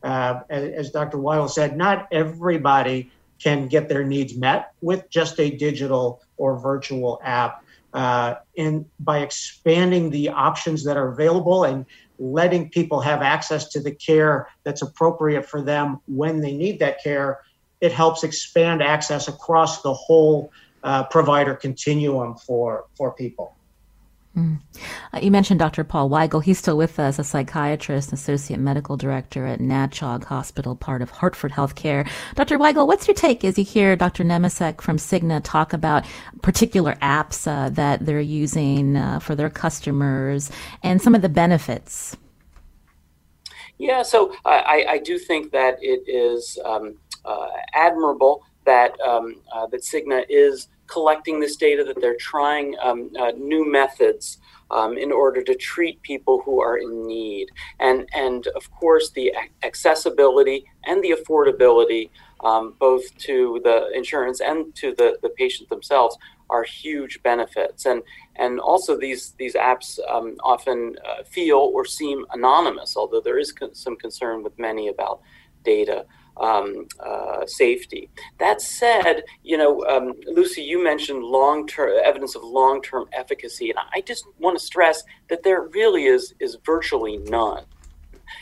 Uh, 0.04 0.40
as, 0.50 0.92
Dr. 0.92 1.18
Weigel 1.18 1.50
said, 1.50 1.76
not 1.76 2.08
everybody 2.12 3.12
can 3.40 3.68
get 3.68 3.90
their 3.90 4.04
needs 4.04 4.36
met 4.36 4.74
with 4.82 5.10
just 5.10 5.40
a 5.40 5.50
digital 5.50 6.22
or 6.38 6.60
virtual 6.60 7.20
app. 7.24 7.64
Uh, 7.94 8.36
and 8.58 8.86
by 9.00 9.20
expanding 9.20 10.10
the 10.10 10.30
options 10.30 10.84
that 10.84 10.98
are 10.98 11.08
available 11.08 11.64
and 11.64 11.86
letting 12.20 12.70
people 12.70 13.00
have 13.00 13.22
access 13.22 13.70
to 13.70 13.80
the 13.80 13.92
care 13.92 14.48
that's 14.64 14.82
appropriate 14.82 15.46
for 15.46 15.62
them 15.62 16.00
when 16.08 16.42
they 16.42 16.54
need 16.54 16.80
that 16.80 17.02
care, 17.02 17.40
it 17.82 17.92
helps 17.92 18.24
expand 18.24 18.84
access 18.84 19.28
across 19.28 19.82
the 19.82 19.94
whole 19.94 20.52
uh, 20.86 21.04
provider 21.06 21.56
continuum 21.56 22.36
for 22.38 22.86
for 22.96 23.12
people. 23.12 23.56
Mm. 24.38 24.60
Uh, 25.14 25.20
you 25.20 25.32
mentioned 25.32 25.60
Dr. 25.60 25.86
Paul 25.86 26.10
Weigel. 26.10 26.44
He's 26.44 26.60
still 26.60 26.76
with 26.76 27.00
us, 27.00 27.18
a 27.18 27.24
psychiatrist, 27.24 28.12
associate 28.12 28.60
medical 28.60 28.98
director 28.98 29.48
at 29.48 29.60
Natchaug 29.60 30.26
Hospital, 30.26 30.76
part 30.76 31.02
of 31.02 31.10
Hartford 31.10 31.54
Healthcare. 31.54 32.08
Dr. 32.36 32.58
Weigel, 32.58 32.86
what's 32.86 33.08
your 33.08 33.16
take 33.16 33.46
as 33.46 33.58
you 33.58 33.64
hear 33.64 33.96
Dr. 33.96 34.26
Nemecek 34.26 34.82
from 34.82 34.98
Cigna 34.98 35.40
talk 35.42 35.72
about 35.72 36.06
particular 36.42 36.96
apps 37.02 37.48
uh, 37.48 37.70
that 37.70 38.06
they're 38.06 38.20
using 38.20 38.98
uh, 38.98 39.20
for 39.20 39.36
their 39.36 39.50
customers 39.50 40.52
and 40.84 41.02
some 41.02 41.16
of 41.16 41.22
the 41.22 41.30
benefits? 41.30 42.18
Yeah, 43.78 44.04
so 44.04 44.36
I, 44.46 44.86
I 44.90 44.98
do 44.98 45.18
think 45.18 45.52
that 45.52 45.78
it 45.82 46.04
is 46.08 46.60
um, 46.66 46.98
uh, 47.24 47.48
admirable 47.74 48.44
that 48.66 49.00
um, 49.00 49.42
uh, 49.52 49.68
that 49.68 49.82
Cigna 49.82 50.26
is 50.28 50.68
collecting 50.88 51.40
this 51.40 51.56
data, 51.56 51.84
that 51.84 52.00
they're 52.02 52.18
trying 52.18 52.76
um, 52.82 53.10
uh, 53.20 53.32
new 53.38 53.70
methods 53.70 54.38
um, 54.72 54.98
in 54.98 55.12
order 55.12 55.44
to 55.44 55.56
treat 55.56 56.02
people 56.02 56.42
who 56.44 56.62
are 56.62 56.78
in 56.78 57.08
need. 57.08 57.50
And, 57.80 58.08
and 58.14 58.48
of 58.48 58.72
course, 58.72 59.12
the 59.12 59.34
accessibility 59.64 60.66
and 60.86 61.04
the 61.04 61.16
affordability, 61.18 62.10
um, 62.44 62.76
both 62.80 63.16
to 63.20 63.62
the 63.64 63.90
insurance 63.94 64.42
and 64.42 64.74
to 64.76 64.94
the, 64.96 65.18
the 65.22 65.30
patient 65.30 65.70
themselves, 65.70 66.18
are 66.50 66.64
huge 66.64 67.22
benefits. 67.24 67.86
And, 67.86 68.04
and 68.36 68.60
also, 68.60 68.98
these, 68.98 69.34
these 69.38 69.56
apps 69.56 70.00
um, 70.08 70.36
often 70.44 70.96
uh, 71.08 71.24
feel 71.24 71.72
or 71.74 71.86
seem 71.86 72.26
anonymous, 72.34 72.96
although 72.96 73.22
there 73.22 73.40
is 73.40 73.52
con- 73.52 73.74
some 73.74 73.96
concern 73.96 74.44
with 74.44 74.58
many 74.60 74.88
about 74.88 75.22
data 75.64 76.06
um, 76.38 76.88
uh, 77.00 77.46
safety. 77.46 78.10
That 78.40 78.62
said, 78.62 79.24
you 79.44 79.58
know, 79.58 79.86
um, 79.86 80.14
Lucy, 80.28 80.62
you 80.62 80.84
mentioned 80.84 81.24
long-term 81.24 82.00
evidence 82.04 82.36
of 82.36 82.44
long-term 82.44 83.08
efficacy, 83.14 83.70
and 83.70 83.80
I 83.94 84.02
just 84.02 84.26
want 84.40 84.58
to 84.58 84.64
stress 84.64 85.04
that 85.30 85.44
there 85.44 85.62
really 85.62 86.06
is 86.06 86.34
is 86.40 86.58
virtually 86.66 87.18
none. 87.18 87.66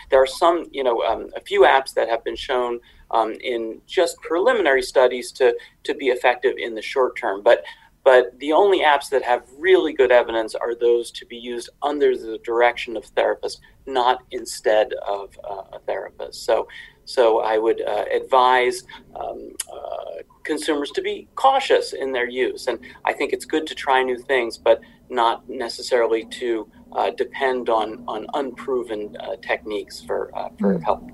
There 0.10 0.22
are 0.22 0.28
some, 0.28 0.66
you 0.72 0.84
know, 0.84 1.02
um, 1.04 1.30
a 1.36 1.42
few 1.42 1.62
apps 1.62 1.94
that 1.94 2.10
have 2.10 2.24
been 2.24 2.36
shown 2.36 2.80
um, 3.12 3.34
in 3.42 3.82
just 3.86 4.18
preliminary 4.22 4.82
studies 4.82 5.32
to 5.34 5.56
to 5.84 5.94
be 5.94 6.08
effective 6.08 6.56
in 6.58 6.76
the 6.76 6.82
short 6.82 7.18
term, 7.18 7.42
but 7.44 7.64
but 8.04 8.38
the 8.40 8.52
only 8.52 8.82
apps 8.82 9.10
that 9.10 9.24
have 9.24 9.44
really 9.58 9.94
good 9.94 10.12
evidence 10.12 10.56
are 10.56 10.76
those 10.76 11.10
to 11.12 11.26
be 11.26 11.38
used 11.38 11.70
under 11.82 12.18
the 12.18 12.38
direction 12.40 12.98
of 12.98 13.06
therapists, 13.16 13.60
not 13.86 14.24
instead 14.32 14.92
of 15.08 15.38
uh, 15.50 15.64
a 15.72 15.80
therapist. 15.80 16.44
So 16.44 16.68
so 17.06 17.40
I 17.42 17.58
would 17.58 17.82
uh, 17.82 18.06
advise 18.12 18.84
um, 19.16 19.56
uh, 19.72 20.24
consumers 20.44 20.92
to 20.92 21.02
be 21.02 21.28
cautious 21.36 21.94
in 21.94 22.12
their 22.12 22.30
use. 22.30 22.68
And 22.68 22.80
I 23.06 23.14
think 23.14 23.34
it's 23.34 23.46
good 23.46 23.66
to 23.68 23.76
try 23.76 24.04
new 24.04 24.18
things, 24.18 24.58
but 24.58 24.82
not 25.10 25.48
necessarily 25.50 26.26
to 26.26 26.70
uh, 26.92 27.12
depend 27.12 27.70
on, 27.70 28.04
on 28.08 28.28
unproven 28.34 29.16
uh, 29.20 29.36
techniques 29.42 30.02
for, 30.02 30.36
uh, 30.38 30.50
for 30.60 30.76
mm. 30.76 30.84
help. 30.84 31.10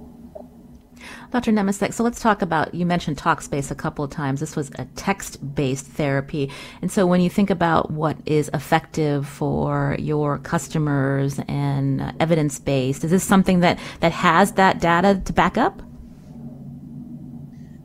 Dr. 1.31 1.51
Nemecek, 1.51 1.93
so 1.93 2.03
let's 2.03 2.19
talk 2.19 2.41
about, 2.41 2.73
you 2.73 2.87
mentioned 2.87 3.17
Talkspace 3.17 3.69
a 3.69 3.75
couple 3.75 4.03
of 4.03 4.09
times. 4.09 4.39
This 4.39 4.55
was 4.55 4.71
a 4.79 4.85
text 4.95 5.53
based 5.53 5.85
therapy. 5.85 6.49
And 6.81 6.91
so 6.91 7.05
when 7.05 7.21
you 7.21 7.29
think 7.29 7.51
about 7.51 7.91
what 7.91 8.17
is 8.25 8.49
effective 8.51 9.27
for 9.27 9.95
your 9.99 10.39
customers 10.39 11.39
and 11.47 12.01
uh, 12.01 12.13
evidence 12.19 12.57
based, 12.57 13.03
is 13.03 13.11
this 13.11 13.23
something 13.23 13.59
that, 13.59 13.77
that 13.99 14.11
has 14.11 14.53
that 14.53 14.81
data 14.81 15.21
to 15.25 15.31
back 15.31 15.55
up? 15.55 15.83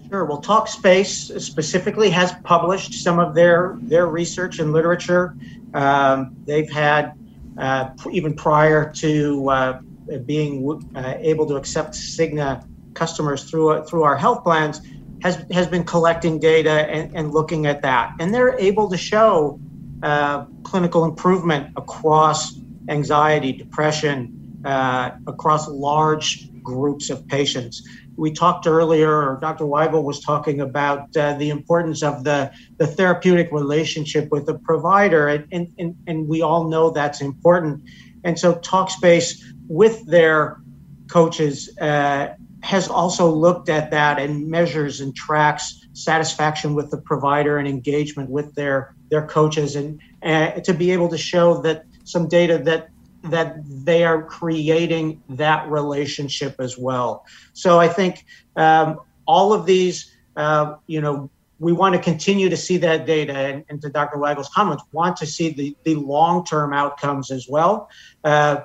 Sure. 0.08 0.24
Well, 0.24 0.40
Talkspace 0.40 1.38
specifically 1.38 2.08
has 2.10 2.32
published 2.44 2.94
some 2.94 3.18
of 3.18 3.34
their, 3.34 3.76
their 3.82 4.06
research 4.06 4.58
and 4.58 4.72
literature. 4.72 5.36
Um, 5.74 6.34
they've 6.46 6.70
had, 6.70 7.12
uh, 7.58 7.90
even 8.10 8.34
prior 8.34 8.90
to 8.94 9.50
uh, 9.50 9.80
being 10.24 10.82
uh, 10.94 11.14
able 11.18 11.46
to 11.46 11.56
accept 11.56 11.92
Cigna 11.92 12.66
customers 12.94 13.50
through 13.50 13.84
through 13.84 14.02
our 14.02 14.16
health 14.16 14.42
plans 14.42 14.80
has 15.22 15.44
has 15.52 15.66
been 15.66 15.84
collecting 15.84 16.38
data 16.38 16.88
and, 16.90 17.14
and 17.16 17.32
looking 17.32 17.66
at 17.66 17.82
that, 17.82 18.14
and 18.20 18.32
they're 18.32 18.58
able 18.58 18.88
to 18.90 18.96
show 18.96 19.60
uh, 20.02 20.44
clinical 20.62 21.04
improvement 21.04 21.72
across 21.76 22.58
anxiety, 22.88 23.52
depression, 23.52 24.60
uh, 24.64 25.12
across 25.26 25.68
large 25.68 26.50
groups 26.62 27.10
of 27.10 27.26
patients. 27.28 27.86
We 28.16 28.32
talked 28.32 28.66
earlier, 28.66 29.10
or 29.10 29.38
Dr. 29.40 29.64
Weigel 29.64 30.04
was 30.04 30.20
talking 30.20 30.60
about 30.60 31.16
uh, 31.16 31.34
the 31.34 31.50
importance 31.50 32.02
of 32.02 32.24
the, 32.24 32.52
the 32.76 32.86
therapeutic 32.86 33.50
relationship 33.50 34.30
with 34.30 34.46
the 34.46 34.58
provider, 34.58 35.28
and, 35.28 35.72
and, 35.78 35.96
and 36.06 36.28
we 36.28 36.42
all 36.42 36.68
know 36.68 36.90
that's 36.90 37.20
important. 37.20 37.82
And 38.24 38.38
so, 38.38 38.54
Talkspace, 38.54 39.42
with 39.68 40.06
their 40.06 40.60
coaches, 41.08 41.76
uh, 41.78 42.34
has 42.64 42.88
also 42.88 43.28
looked 43.28 43.68
at 43.68 43.90
that 43.90 44.18
and 44.18 44.48
measures 44.48 45.02
and 45.02 45.14
tracks 45.14 45.86
satisfaction 45.92 46.74
with 46.74 46.90
the 46.90 46.96
provider 46.96 47.58
and 47.58 47.68
engagement 47.68 48.30
with 48.30 48.54
their 48.54 48.94
their 49.10 49.26
coaches. 49.26 49.76
And 49.76 50.00
uh, 50.22 50.52
to 50.60 50.72
be 50.72 50.90
able 50.90 51.10
to 51.10 51.18
show 51.18 51.60
that 51.60 51.84
some 52.04 52.26
data 52.26 52.56
that 52.64 52.88
that 53.24 53.56
they 53.84 54.02
are 54.02 54.22
creating 54.22 55.22
that 55.28 55.68
relationship 55.70 56.56
as 56.58 56.78
well. 56.78 57.26
So 57.52 57.78
i 57.78 57.88
think 57.88 58.24
um, 58.56 58.98
all 59.26 59.52
of 59.52 59.66
these 59.66 60.16
uh, 60.36 60.76
you 60.86 61.02
know 61.02 61.28
we 61.58 61.72
want 61.72 61.94
to 61.94 62.00
continue 62.00 62.48
to 62.48 62.56
see 62.56 62.78
that 62.78 63.06
data. 63.06 63.36
And, 63.36 63.64
and 63.68 63.80
to 63.82 63.90
dr 63.90 64.18
weigel's 64.18 64.48
comments 64.48 64.84
want 64.92 65.18
to 65.18 65.26
see 65.26 65.50
the, 65.50 65.76
the 65.84 65.96
long-term 65.96 66.72
outcomes 66.72 67.30
as 67.30 67.46
well. 67.46 67.90
Uh, 68.24 68.62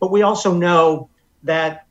but 0.00 0.10
we 0.10 0.22
also 0.22 0.54
know 0.54 1.10
that 1.42 1.86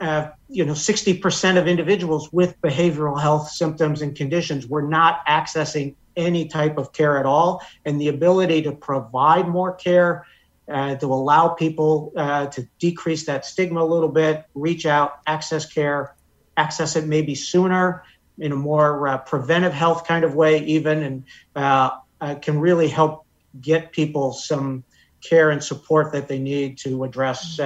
uh, 0.00 0.30
you 0.48 0.64
know, 0.64 0.72
60% 0.72 1.58
of 1.58 1.68
individuals 1.68 2.32
with 2.32 2.60
behavioral 2.60 3.20
health 3.20 3.50
symptoms 3.50 4.02
and 4.02 4.16
conditions 4.16 4.66
were 4.66 4.82
not 4.82 5.24
accessing 5.26 5.94
any 6.16 6.46
type 6.46 6.78
of 6.78 6.92
care 6.92 7.18
at 7.18 7.26
all. 7.26 7.62
And 7.84 8.00
the 8.00 8.08
ability 8.08 8.62
to 8.62 8.72
provide 8.72 9.48
more 9.48 9.72
care, 9.74 10.26
uh, 10.68 10.96
to 10.96 11.06
allow 11.06 11.48
people 11.48 12.12
uh, 12.16 12.46
to 12.46 12.66
decrease 12.78 13.26
that 13.26 13.44
stigma 13.44 13.82
a 13.82 13.84
little 13.84 14.08
bit, 14.08 14.44
reach 14.54 14.86
out, 14.86 15.20
access 15.26 15.70
care, 15.70 16.14
access 16.56 16.96
it 16.96 17.06
maybe 17.06 17.34
sooner 17.34 18.02
in 18.38 18.50
a 18.50 18.56
more 18.56 19.06
uh, 19.06 19.18
preventive 19.18 19.72
health 19.72 20.06
kind 20.06 20.24
of 20.24 20.34
way, 20.34 20.64
even, 20.64 21.02
and 21.02 21.24
uh, 21.54 21.90
uh, 22.20 22.34
can 22.36 22.58
really 22.58 22.88
help 22.88 23.26
get 23.60 23.92
people 23.92 24.32
some 24.32 24.82
care 25.20 25.50
and 25.50 25.62
support 25.62 26.12
that 26.12 26.26
they 26.26 26.38
need 26.38 26.76
to 26.78 27.04
address 27.04 27.56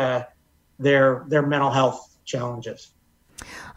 their 0.79 1.25
their 1.27 1.43
mental 1.43 1.71
health 1.71 2.18
challenges. 2.29 2.98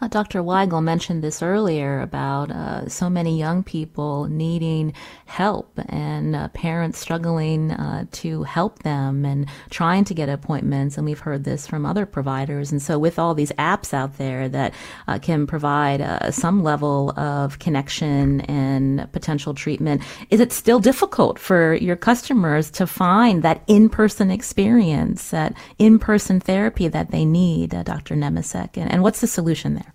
Uh, 0.00 0.08
Dr. 0.08 0.42
Weigel 0.42 0.82
mentioned 0.82 1.22
this 1.22 1.42
earlier 1.42 2.00
about 2.00 2.50
uh, 2.50 2.88
so 2.88 3.08
many 3.08 3.38
young 3.38 3.62
people 3.62 4.24
needing 4.24 4.92
help 5.26 5.78
and 5.88 6.34
uh, 6.34 6.48
parents 6.48 6.98
struggling 6.98 7.70
uh, 7.70 8.06
to 8.10 8.42
help 8.42 8.80
them 8.80 9.24
and 9.24 9.46
trying 9.70 10.04
to 10.04 10.14
get 10.14 10.28
appointments. 10.28 10.96
And 10.96 11.06
we've 11.06 11.20
heard 11.20 11.44
this 11.44 11.68
from 11.68 11.86
other 11.86 12.04
providers. 12.04 12.72
And 12.72 12.82
so, 12.82 12.98
with 12.98 13.18
all 13.18 13.34
these 13.34 13.52
apps 13.52 13.94
out 13.94 14.18
there 14.18 14.48
that 14.48 14.74
uh, 15.06 15.18
can 15.20 15.46
provide 15.46 16.00
uh, 16.00 16.32
some 16.32 16.64
level 16.64 17.16
of 17.18 17.60
connection 17.60 18.40
and 18.42 19.10
potential 19.12 19.54
treatment, 19.54 20.02
is 20.30 20.40
it 20.40 20.52
still 20.52 20.80
difficult 20.80 21.38
for 21.38 21.74
your 21.74 21.96
customers 21.96 22.70
to 22.72 22.86
find 22.86 23.42
that 23.44 23.62
in 23.68 23.88
person 23.88 24.30
experience, 24.30 25.30
that 25.30 25.54
in 25.78 25.98
person 26.00 26.40
therapy 26.40 26.88
that 26.88 27.12
they 27.12 27.24
need, 27.24 27.70
Dr. 27.84 28.16
Nemecek? 28.16 28.76
And, 28.76 28.90
and 28.90 29.02
what's 29.02 29.20
the 29.20 29.26
solution 29.26 29.51
there? 29.74 29.92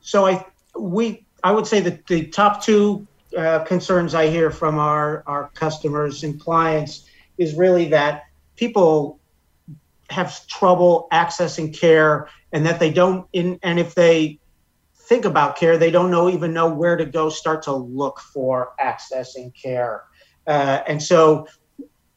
So 0.00 0.26
I 0.26 0.44
we 0.78 1.24
I 1.44 1.52
would 1.52 1.66
say 1.66 1.80
that 1.80 2.06
the 2.06 2.26
top 2.26 2.62
two 2.62 3.06
uh, 3.36 3.60
concerns 3.64 4.14
I 4.14 4.28
hear 4.28 4.50
from 4.50 4.78
our 4.78 5.22
our 5.26 5.50
customers 5.54 6.24
and 6.24 6.40
clients 6.40 7.06
is 7.38 7.54
really 7.54 7.88
that 7.88 8.24
people 8.56 9.18
have 10.10 10.46
trouble 10.46 11.08
accessing 11.12 11.76
care 11.76 12.28
and 12.52 12.66
that 12.66 12.78
they 12.78 12.90
don't 12.90 13.26
in 13.32 13.58
and 13.62 13.78
if 13.78 13.94
they 13.94 14.38
think 14.94 15.24
about 15.24 15.56
care 15.56 15.78
they 15.78 15.90
don't 15.90 16.10
know 16.10 16.28
even 16.28 16.52
know 16.52 16.72
where 16.72 16.96
to 16.96 17.04
go 17.04 17.28
start 17.28 17.62
to 17.62 17.72
look 17.72 18.20
for 18.20 18.72
accessing 18.80 19.52
care 19.60 20.04
uh, 20.46 20.82
and 20.86 21.02
so 21.02 21.46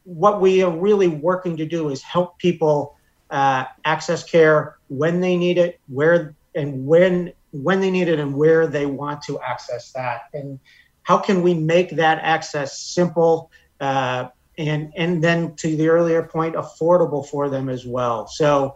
what 0.04 0.40
we 0.42 0.62
are 0.62 0.72
really 0.72 1.08
working 1.08 1.58
to 1.58 1.66
do 1.66 1.90
is 1.90 2.02
help 2.04 2.38
people 2.38 2.96
uh, 3.32 3.66
access 3.86 4.24
care 4.24 4.75
when 4.88 5.20
they 5.20 5.36
need 5.36 5.58
it 5.58 5.80
where 5.88 6.36
and 6.54 6.86
when 6.86 7.34
when 7.52 7.80
they 7.80 7.92
need 7.92 8.08
it 8.08 8.20
and 8.20 8.36
where 8.36 8.68
they 8.68 8.86
want 8.86 9.22
to 9.24 9.40
access 9.40 9.92
that. 9.94 10.24
And 10.34 10.60
how 11.04 11.18
can 11.18 11.42
we 11.42 11.54
make 11.54 11.92
that 11.92 12.20
access 12.22 12.80
simple 12.80 13.52
uh, 13.80 14.30
and 14.58 14.92
and 14.96 15.24
then 15.24 15.56
to 15.58 15.76
the 15.76 15.90
earlier 15.90 16.24
point 16.24 16.56
affordable 16.56 17.26
for 17.26 17.50
them 17.50 17.70
as 17.70 17.86
well. 17.86 18.28
So 18.28 18.76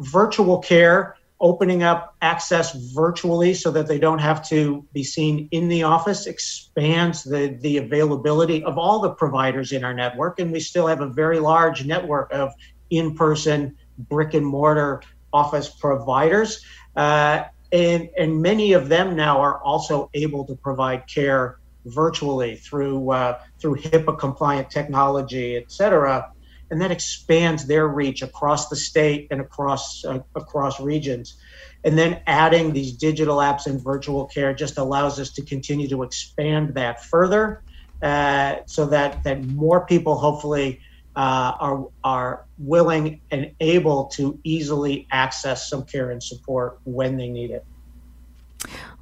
virtual 0.00 0.58
care 0.58 1.16
opening 1.40 1.84
up 1.84 2.16
access 2.20 2.74
virtually 2.92 3.54
so 3.54 3.70
that 3.70 3.86
they 3.86 3.98
don't 3.98 4.18
have 4.18 4.46
to 4.48 4.84
be 4.92 5.04
seen 5.04 5.48
in 5.52 5.68
the 5.68 5.84
office 5.84 6.26
expands 6.26 7.22
the, 7.22 7.56
the 7.60 7.76
availability 7.76 8.64
of 8.64 8.76
all 8.76 9.00
the 9.00 9.10
providers 9.10 9.70
in 9.70 9.84
our 9.84 9.94
network. 9.94 10.40
And 10.40 10.50
we 10.50 10.58
still 10.58 10.88
have 10.88 11.00
a 11.00 11.06
very 11.06 11.38
large 11.38 11.86
network 11.86 12.32
of 12.32 12.52
in-person 12.90 13.76
brick 13.98 14.34
and 14.34 14.44
mortar 14.44 15.00
office 15.32 15.68
providers 15.68 16.64
uh, 16.96 17.44
and 17.72 18.08
and 18.18 18.40
many 18.40 18.72
of 18.72 18.88
them 18.88 19.14
now 19.14 19.40
are 19.40 19.62
also 19.62 20.10
able 20.14 20.44
to 20.46 20.54
provide 20.56 21.06
care 21.06 21.58
virtually 21.84 22.56
through 22.56 23.10
uh, 23.10 23.38
through 23.60 23.76
HIPAA 23.76 24.18
compliant 24.18 24.70
technology, 24.70 25.56
et 25.56 25.70
cetera, 25.70 26.30
and 26.70 26.80
that 26.80 26.90
expands 26.90 27.66
their 27.66 27.88
reach 27.88 28.22
across 28.22 28.68
the 28.68 28.76
state 28.76 29.28
and 29.30 29.40
across 29.40 30.04
uh, 30.04 30.20
across 30.34 30.80
regions. 30.80 31.36
And 31.84 31.96
then 31.96 32.20
adding 32.26 32.72
these 32.72 32.92
digital 32.92 33.36
apps 33.36 33.66
and 33.66 33.82
virtual 33.82 34.26
care 34.26 34.52
just 34.52 34.78
allows 34.78 35.20
us 35.20 35.32
to 35.34 35.42
continue 35.42 35.88
to 35.88 36.02
expand 36.02 36.74
that 36.74 37.04
further, 37.04 37.62
uh, 38.02 38.56
so 38.66 38.86
that 38.86 39.22
that 39.24 39.44
more 39.44 39.86
people 39.86 40.16
hopefully 40.16 40.80
uh, 41.18 41.56
are 41.58 41.88
are 42.04 42.46
willing 42.58 43.20
and 43.32 43.50
able 43.58 44.04
to 44.04 44.38
easily 44.44 45.06
access 45.10 45.68
some 45.68 45.84
care 45.84 46.12
and 46.12 46.22
support 46.22 46.78
when 46.84 47.16
they 47.16 47.28
need 47.28 47.50
it. 47.50 47.64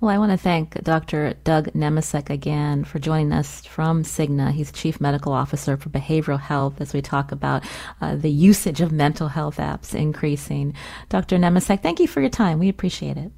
Well, 0.00 0.10
I 0.10 0.18
want 0.18 0.32
to 0.32 0.38
thank 0.38 0.82
Dr. 0.82 1.34
Doug 1.44 1.72
Nemecek 1.72 2.28
again 2.30 2.84
for 2.84 2.98
joining 2.98 3.32
us 3.32 3.64
from 3.66 4.02
Cigna. 4.02 4.52
He's 4.52 4.72
Chief 4.72 5.00
Medical 5.00 5.32
Officer 5.32 5.76
for 5.76 5.90
Behavioral 5.90 6.40
Health 6.40 6.80
as 6.80 6.92
we 6.92 7.02
talk 7.02 7.32
about 7.32 7.64
uh, 8.00 8.16
the 8.16 8.30
usage 8.30 8.80
of 8.80 8.92
mental 8.92 9.28
health 9.28 9.58
apps 9.58 9.94
increasing. 9.94 10.74
Dr. 11.08 11.36
Nemecek, 11.36 11.82
thank 11.82 12.00
you 12.00 12.08
for 12.08 12.20
your 12.20 12.30
time. 12.30 12.58
We 12.58 12.68
appreciate 12.68 13.16
it. 13.16 13.30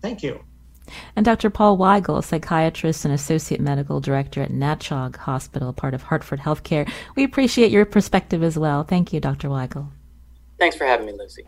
Thank 0.00 0.22
you. 0.22 0.42
And 1.16 1.24
Dr. 1.24 1.50
Paul 1.50 1.78
Weigel, 1.78 2.22
psychiatrist 2.22 3.04
and 3.04 3.14
associate 3.14 3.60
medical 3.60 4.00
director 4.00 4.42
at 4.42 4.50
Natchaug 4.50 5.16
Hospital, 5.16 5.72
part 5.72 5.94
of 5.94 6.02
Hartford 6.02 6.40
Healthcare. 6.40 6.90
We 7.16 7.24
appreciate 7.24 7.70
your 7.70 7.84
perspective 7.84 8.42
as 8.42 8.58
well. 8.58 8.82
Thank 8.82 9.12
you, 9.12 9.20
Dr. 9.20 9.48
Weigel. 9.48 9.88
Thanks 10.58 10.76
for 10.76 10.84
having 10.84 11.06
me, 11.06 11.12
Lucy. 11.12 11.46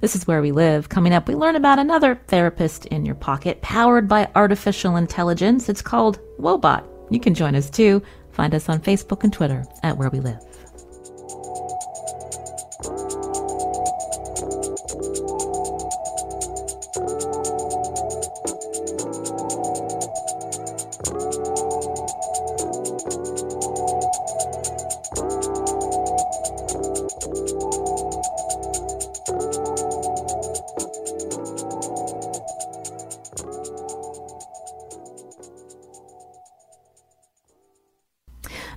This 0.00 0.16
is 0.16 0.26
where 0.26 0.42
we 0.42 0.52
live. 0.52 0.88
Coming 0.88 1.12
up, 1.12 1.28
we 1.28 1.34
learn 1.34 1.56
about 1.56 1.78
another 1.78 2.16
therapist 2.26 2.86
in 2.86 3.04
your 3.04 3.14
pocket, 3.14 3.62
powered 3.62 4.08
by 4.08 4.28
artificial 4.34 4.96
intelligence. 4.96 5.68
It's 5.68 5.82
called 5.82 6.18
Woebot. 6.38 6.84
You 7.10 7.20
can 7.20 7.34
join 7.34 7.54
us 7.54 7.70
too. 7.70 8.02
Find 8.32 8.54
us 8.54 8.68
on 8.68 8.80
Facebook 8.80 9.24
and 9.24 9.32
Twitter 9.32 9.64
at 9.82 9.96
Where 9.96 10.10
We 10.10 10.20
Live. 10.20 10.49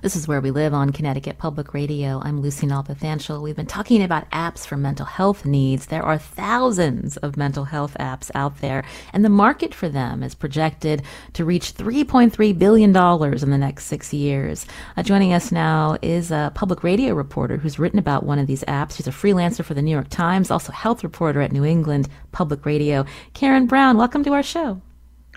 This 0.03 0.17
is 0.17 0.27
Where 0.27 0.41
We 0.41 0.51
Live 0.51 0.73
on 0.73 0.91
Connecticut 0.91 1.37
Public 1.37 1.73
Radio. 1.73 2.21
I'm 2.21 2.41
Lucy 2.41 2.67
Nalpathanchil. 2.67 3.41
We've 3.41 3.55
been 3.55 3.65
talking 3.65 4.03
about 4.03 4.29
apps 4.31 4.67
for 4.67 4.75
mental 4.75 5.05
health 5.05 5.45
needs. 5.45 5.85
There 5.85 6.03
are 6.03 6.17
thousands 6.17 7.15
of 7.15 7.37
mental 7.37 7.63
health 7.63 7.95
apps 7.97 8.29
out 8.35 8.59
there, 8.59 8.83
and 9.13 9.23
the 9.23 9.29
market 9.29 9.73
for 9.73 9.87
them 9.87 10.21
is 10.21 10.35
projected 10.35 11.03
to 11.31 11.45
reach 11.45 11.75
$3.3 11.75 12.59
billion 12.59 12.89
in 12.89 13.49
the 13.49 13.57
next 13.57 13.85
six 13.85 14.13
years. 14.13 14.65
Uh, 14.97 15.03
joining 15.03 15.31
us 15.31 15.53
now 15.53 15.97
is 16.01 16.31
a 16.31 16.51
public 16.53 16.83
radio 16.83 17.13
reporter 17.13 17.55
who's 17.55 17.79
written 17.79 17.97
about 17.97 18.25
one 18.25 18.39
of 18.39 18.47
these 18.47 18.65
apps. 18.65 18.97
She's 18.97 19.07
a 19.07 19.11
freelancer 19.11 19.63
for 19.63 19.73
the 19.73 19.81
New 19.81 19.91
York 19.91 20.09
Times, 20.09 20.51
also 20.51 20.73
health 20.73 21.05
reporter 21.05 21.39
at 21.39 21.53
New 21.53 21.63
England 21.63 22.09
Public 22.33 22.65
Radio. 22.65 23.05
Karen 23.33 23.67
Brown, 23.67 23.95
welcome 23.95 24.25
to 24.25 24.33
our 24.33 24.43
show. 24.43 24.81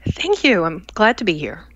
Thank 0.08 0.42
you. 0.42 0.64
I'm 0.64 0.84
glad 0.94 1.18
to 1.18 1.24
be 1.24 1.38
here. 1.38 1.68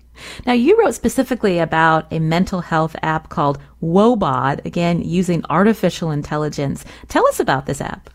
Now, 0.45 0.53
you 0.53 0.79
wrote 0.79 0.93
specifically 0.93 1.59
about 1.59 2.11
a 2.11 2.19
mental 2.19 2.61
health 2.61 2.95
app 3.01 3.29
called 3.29 3.59
Woebot, 3.81 4.65
again, 4.65 5.01
using 5.01 5.43
artificial 5.49 6.11
intelligence. 6.11 6.85
Tell 7.07 7.27
us 7.27 7.39
about 7.39 7.65
this 7.65 7.81
app. 7.81 8.09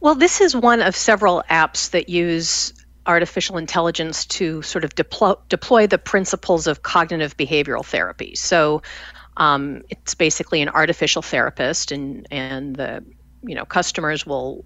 Well, 0.00 0.14
this 0.14 0.40
is 0.40 0.56
one 0.56 0.82
of 0.82 0.96
several 0.96 1.44
apps 1.48 1.90
that 1.90 2.08
use 2.08 2.74
artificial 3.06 3.56
intelligence 3.56 4.26
to 4.26 4.62
sort 4.62 4.84
of 4.84 4.94
deploy, 4.94 5.34
deploy 5.48 5.86
the 5.86 5.98
principles 5.98 6.66
of 6.66 6.82
cognitive 6.82 7.36
behavioral 7.36 7.84
therapy. 7.84 8.34
So 8.34 8.82
um, 9.36 9.82
it's 9.88 10.14
basically 10.14 10.62
an 10.62 10.68
artificial 10.68 11.22
therapist, 11.22 11.92
and, 11.92 12.26
and 12.30 12.76
the 12.76 13.04
you 13.42 13.54
know 13.54 13.64
customers 13.64 14.26
will 14.26 14.64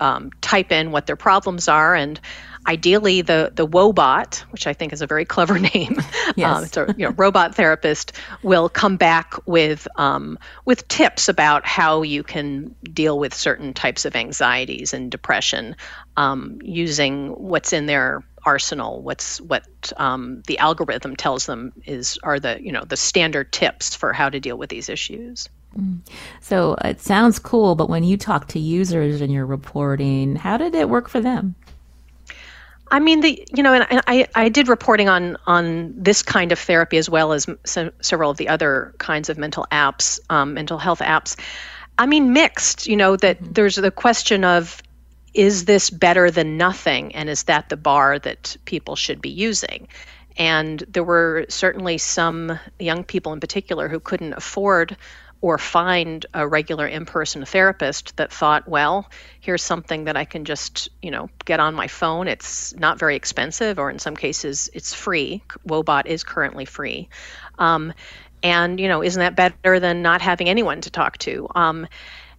um, 0.00 0.30
type 0.40 0.72
in 0.72 0.92
what 0.92 1.06
their 1.06 1.16
problems 1.16 1.68
are 1.68 1.94
and 1.94 2.20
ideally 2.66 3.22
the 3.22 3.52
the 3.54 3.66
Woebot, 3.66 4.38
which 4.50 4.66
I 4.66 4.72
think 4.72 4.92
is 4.92 5.02
a 5.02 5.06
very 5.06 5.24
clever 5.24 5.58
name, 5.74 6.00
yes. 6.36 6.56
um, 6.56 6.66
so 6.66 6.86
you 6.96 7.06
know 7.06 7.14
robot 7.16 7.54
therapist 7.54 8.12
will 8.42 8.68
come 8.68 8.96
back 8.96 9.34
with 9.46 9.86
um, 9.96 10.38
with 10.64 10.86
tips 10.88 11.28
about 11.28 11.66
how 11.66 12.02
you 12.02 12.22
can 12.22 12.74
deal 12.82 13.18
with 13.18 13.34
certain 13.34 13.72
types 13.74 14.04
of 14.04 14.16
anxieties 14.16 14.92
and 14.92 15.10
depression 15.10 15.76
um, 16.16 16.58
using 16.62 17.28
what's 17.30 17.72
in 17.72 17.86
their 17.86 18.22
arsenal 18.44 19.02
what's 19.02 19.40
what 19.40 19.64
um, 19.96 20.42
the 20.46 20.58
algorithm 20.58 21.16
tells 21.16 21.46
them 21.46 21.72
is 21.84 22.18
are 22.22 22.40
the 22.40 22.58
you 22.62 22.72
know 22.72 22.84
the 22.84 22.96
standard 22.96 23.52
tips 23.52 23.94
for 23.94 24.12
how 24.12 24.28
to 24.28 24.40
deal 24.40 24.56
with 24.56 24.70
these 24.70 24.88
issues 24.88 25.48
mm. 25.76 25.98
so 26.40 26.74
it 26.84 27.00
sounds 27.00 27.38
cool 27.38 27.74
but 27.74 27.90
when 27.90 28.04
you 28.04 28.16
talk 28.16 28.48
to 28.48 28.58
users 28.58 29.20
in 29.20 29.30
your 29.30 29.44
reporting 29.44 30.36
how 30.36 30.56
did 30.56 30.74
it 30.74 30.88
work 30.88 31.08
for 31.08 31.20
them 31.20 31.54
I 32.90 33.00
mean, 33.00 33.20
the 33.20 33.46
you 33.54 33.62
know, 33.62 33.74
and, 33.74 33.86
and, 33.90 34.00
I 34.06 34.26
I 34.34 34.48
did 34.48 34.68
reporting 34.68 35.08
on 35.08 35.36
on 35.46 35.94
this 35.96 36.22
kind 36.22 36.52
of 36.52 36.58
therapy 36.58 36.96
as 36.96 37.08
well 37.08 37.32
as 37.32 37.46
some, 37.64 37.90
several 38.00 38.30
of 38.30 38.36
the 38.36 38.48
other 38.48 38.94
kinds 38.98 39.28
of 39.28 39.38
mental 39.38 39.66
apps, 39.70 40.20
um, 40.30 40.54
mental 40.54 40.78
health 40.78 41.00
apps. 41.00 41.36
I 41.98 42.06
mean, 42.06 42.32
mixed. 42.32 42.86
You 42.86 42.96
know, 42.96 43.16
that 43.16 43.40
mm-hmm. 43.40 43.52
there's 43.52 43.76
the 43.76 43.90
question 43.90 44.44
of 44.44 44.82
is 45.34 45.66
this 45.66 45.90
better 45.90 46.30
than 46.30 46.56
nothing, 46.56 47.14
and 47.14 47.28
is 47.28 47.44
that 47.44 47.68
the 47.68 47.76
bar 47.76 48.18
that 48.18 48.56
people 48.64 48.96
should 48.96 49.20
be 49.20 49.30
using? 49.30 49.88
And 50.36 50.82
there 50.88 51.04
were 51.04 51.46
certainly 51.48 51.98
some 51.98 52.58
young 52.78 53.04
people 53.04 53.32
in 53.32 53.40
particular 53.40 53.88
who 53.88 53.98
couldn't 53.98 54.34
afford 54.34 54.96
or 55.40 55.56
find 55.56 56.26
a 56.34 56.46
regular 56.46 56.86
in-person 56.86 57.44
therapist 57.44 58.16
that 58.16 58.32
thought, 58.32 58.66
well, 58.66 59.08
here's 59.40 59.62
something 59.62 60.04
that 60.04 60.16
I 60.16 60.24
can 60.24 60.44
just, 60.44 60.88
you 61.00 61.12
know, 61.12 61.30
get 61.44 61.60
on 61.60 61.74
my 61.74 61.86
phone. 61.86 62.26
It's 62.26 62.74
not 62.74 62.98
very 62.98 63.14
expensive, 63.14 63.78
or 63.78 63.88
in 63.88 64.00
some 64.00 64.16
cases, 64.16 64.68
it's 64.74 64.92
free. 64.92 65.42
Woebot 65.66 66.06
is 66.06 66.24
currently 66.24 66.64
free. 66.64 67.08
Um, 67.58 67.92
and, 68.42 68.80
you 68.80 68.88
know, 68.88 69.02
isn't 69.02 69.20
that 69.20 69.36
better 69.36 69.78
than 69.78 70.02
not 70.02 70.20
having 70.20 70.48
anyone 70.48 70.80
to 70.80 70.90
talk 70.90 71.18
to? 71.18 71.48
Um, 71.54 71.86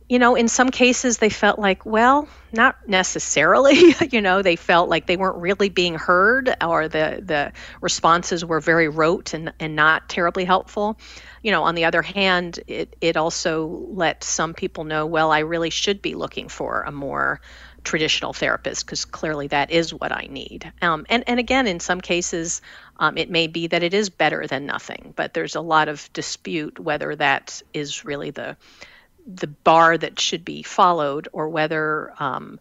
you 0.09 0.17
know, 0.17 0.35
in 0.35 0.47
some 0.47 0.71
cases 0.71 1.19
they 1.19 1.29
felt 1.29 1.59
like, 1.59 1.85
well, 1.85 2.27
not 2.51 2.75
necessarily. 2.87 3.93
you 4.11 4.21
know, 4.21 4.41
they 4.41 4.55
felt 4.55 4.89
like 4.89 5.05
they 5.05 5.17
weren't 5.17 5.37
really 5.37 5.69
being 5.69 5.93
heard 5.93 6.53
or 6.61 6.87
the, 6.87 7.21
the 7.23 7.53
responses 7.79 8.43
were 8.43 8.59
very 8.59 8.89
rote 8.89 9.35
and, 9.35 9.53
and 9.59 9.75
not 9.75 10.09
terribly 10.09 10.45
helpful. 10.45 10.99
You 11.43 11.51
know, 11.51 11.63
on 11.63 11.75
the 11.75 11.85
other 11.85 12.01
hand, 12.01 12.59
it, 12.65 12.95
it 13.01 13.17
also 13.17 13.67
let 13.91 14.23
some 14.23 14.55
people 14.55 14.83
know, 14.83 15.05
well, 15.05 15.31
I 15.31 15.39
really 15.39 15.69
should 15.69 16.01
be 16.01 16.15
looking 16.15 16.49
for 16.49 16.81
a 16.81 16.91
more 16.91 17.39
traditional 17.83 18.33
therapist 18.33 18.85
because 18.85 19.05
clearly 19.05 19.47
that 19.47 19.69
is 19.69 19.93
what 19.93 20.11
I 20.11 20.27
need. 20.29 20.73
Um, 20.81 21.05
and, 21.07 21.23
and 21.27 21.39
again, 21.39 21.67
in 21.67 21.79
some 21.79 22.01
cases, 22.01 22.63
um, 22.97 23.15
it 23.15 23.29
may 23.29 23.45
be 23.45 23.67
that 23.67 23.83
it 23.83 23.93
is 23.93 24.09
better 24.09 24.47
than 24.47 24.65
nothing, 24.65 25.13
but 25.15 25.35
there's 25.35 25.55
a 25.55 25.61
lot 25.61 25.87
of 25.87 26.11
dispute 26.13 26.79
whether 26.79 27.15
that 27.15 27.61
is 27.73 28.03
really 28.03 28.31
the 28.31 28.57
the 29.33 29.47
bar 29.47 29.97
that 29.97 30.19
should 30.19 30.43
be 30.43 30.63
followed 30.63 31.27
or 31.31 31.49
whether 31.49 32.13
um, 32.19 32.59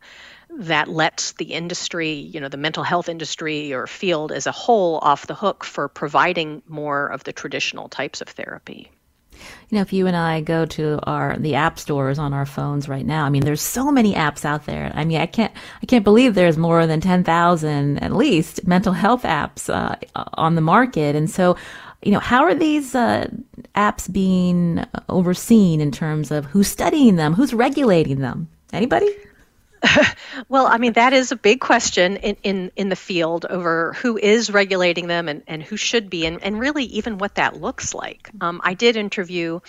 that 0.51 0.89
lets 0.89 1.33
the 1.33 1.47
industry, 1.47 2.11
you 2.13 2.41
know, 2.41 2.49
the 2.49 2.57
mental 2.57 2.83
health 2.83 3.09
industry 3.09 3.73
or 3.73 3.87
field 3.87 4.33
as 4.33 4.47
a 4.47 4.53
whole 4.53 4.99
off 5.03 5.27
the 5.27 5.35
hook 5.35 5.65
for 5.65 5.89
providing 5.89 6.63
more 6.67 7.09
of 7.09 7.25
the 7.25 7.33
traditional 7.33 7.89
types 7.89 8.21
of 8.21 8.29
therapy. 8.29 8.91
You 9.69 9.77
know, 9.77 9.83
if 9.83 9.93
you 9.93 10.07
and 10.09 10.17
I 10.17 10.41
go 10.41 10.67
to 10.67 10.99
our 11.05 11.37
the 11.37 11.55
app 11.55 11.79
stores 11.79 12.19
on 12.19 12.33
our 12.33 12.45
phones 12.45 12.89
right 12.89 13.07
now, 13.07 13.25
I 13.25 13.31
mean, 13.31 13.45
there's 13.45 13.61
so 13.61 13.93
many 13.93 14.15
apps 14.15 14.45
out 14.45 14.67
there. 14.67 14.91
I 14.95 15.05
mean, 15.05 15.21
I 15.21 15.27
can't 15.27 15.53
I 15.81 15.87
can't 15.87 16.03
believe 16.03 16.35
there's 16.35 16.57
more 16.57 16.87
than 16.89 17.01
ten 17.01 17.23
thousand 17.23 17.99
at 17.99 18.13
least 18.13 18.67
mental 18.67 18.93
health 18.93 19.23
apps 19.23 19.73
uh, 19.73 19.97
on 20.35 20.57
the 20.57 20.61
market, 20.61 21.15
and 21.15 21.31
so 21.31 21.57
you 22.03 22.13
know, 22.13 22.21
how 22.21 22.43
are 22.43 22.55
these 22.55 22.95
uh, 22.95 23.29
apps 23.75 24.11
being 24.11 24.85
overseen 25.09 25.81
in 25.81 25.91
terms 25.91 26.31
of 26.31 26.47
who's 26.47 26.69
studying 26.69 27.17
them, 27.17 27.35
who's 27.35 27.55
regulating 27.55 28.21
them? 28.21 28.49
Anybody? 28.73 29.09
well, 30.49 30.67
I 30.67 30.79
mean, 30.79 30.95
that 30.95 31.13
is 31.13 31.33
a 31.33 31.37
big 31.37 31.61
question 31.61 32.17
in, 32.17 32.37
in, 32.43 32.73
in 32.77 32.89
the 32.89 32.97
field 32.97 33.47
over 33.49 33.93
who 33.95 34.17
is 34.17 34.51
regulating 34.51 35.07
them 35.07 35.29
and, 35.29 35.43
and 35.47 35.63
who 35.63 35.77
should 35.77 36.11
be, 36.11 36.27
and, 36.27 36.43
and 36.43 36.59
really 36.59 36.85
even 36.85 37.19
what 37.19 37.37
that 37.37 37.61
looks 37.61 37.95
like. 37.95 38.31
Um, 38.41 38.61
I 38.65 38.75
did 38.75 38.97
interview 38.97 39.61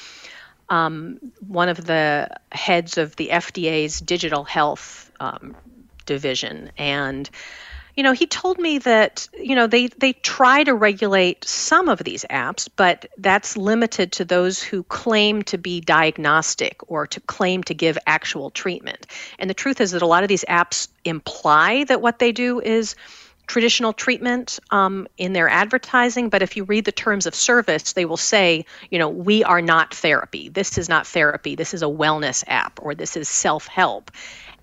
um, 0.70 1.20
one 1.48 1.70
of 1.70 1.84
the 1.84 2.30
heads 2.52 2.98
of 2.98 3.16
the 3.16 3.30
FDA's 3.30 4.00
digital 4.00 4.44
health 4.44 5.12
um, 5.20 5.56
division, 6.06 6.72
and 6.78 7.30
you 8.00 8.04
know, 8.04 8.14
he 8.14 8.28
told 8.28 8.58
me 8.60 8.78
that, 8.78 9.28
you 9.38 9.56
know, 9.56 9.68
they, 9.68 9.88
they 9.88 10.14
try 10.14 10.64
to 10.64 10.74
regulate 10.74 11.44
some 11.44 11.90
of 11.90 12.00
these 12.00 12.24
apps, 12.30 12.70
but 12.78 13.06
that's 13.18 13.58
limited 13.58 14.14
to 14.14 14.24
those 14.24 14.64
who 14.64 14.84
claim 14.84 15.42
to 15.42 15.58
be 15.58 15.82
diagnostic 15.82 16.80
or 16.90 17.06
to 17.08 17.20
claim 17.20 17.62
to 17.64 17.74
give 17.74 17.98
actual 18.08 18.52
treatment. 18.52 19.06
And 19.38 19.50
the 19.50 19.54
truth 19.54 19.82
is 19.82 19.92
that 19.92 20.02
a 20.02 20.06
lot 20.06 20.24
of 20.24 20.30
these 20.30 20.46
apps 20.48 20.88
imply 21.04 21.84
that 21.90 22.02
what 22.02 22.20
they 22.20 22.32
do 22.32 22.62
is 22.62 22.96
traditional 23.48 23.92
treatment 23.92 24.60
um, 24.72 25.06
in 25.18 25.34
their 25.34 25.50
advertising, 25.50 26.30
but 26.30 26.42
if 26.42 26.56
you 26.56 26.64
read 26.64 26.86
the 26.86 26.94
terms 26.94 27.26
of 27.26 27.36
service, 27.36 27.92
they 27.92 28.06
will 28.06 28.16
say, 28.16 28.64
you 28.92 28.98
know, 28.98 29.10
we 29.10 29.44
are 29.44 29.62
not 29.62 29.94
therapy. 29.94 30.48
This 30.48 30.78
is 30.78 30.88
not 30.88 31.06
therapy. 31.06 31.56
This 31.56 31.74
is 31.74 31.82
a 31.82 31.88
wellness 31.88 32.46
app 32.48 32.80
or 32.82 32.96
this 32.96 33.18
is 33.18 33.28
self 33.28 33.68
help. 33.68 34.10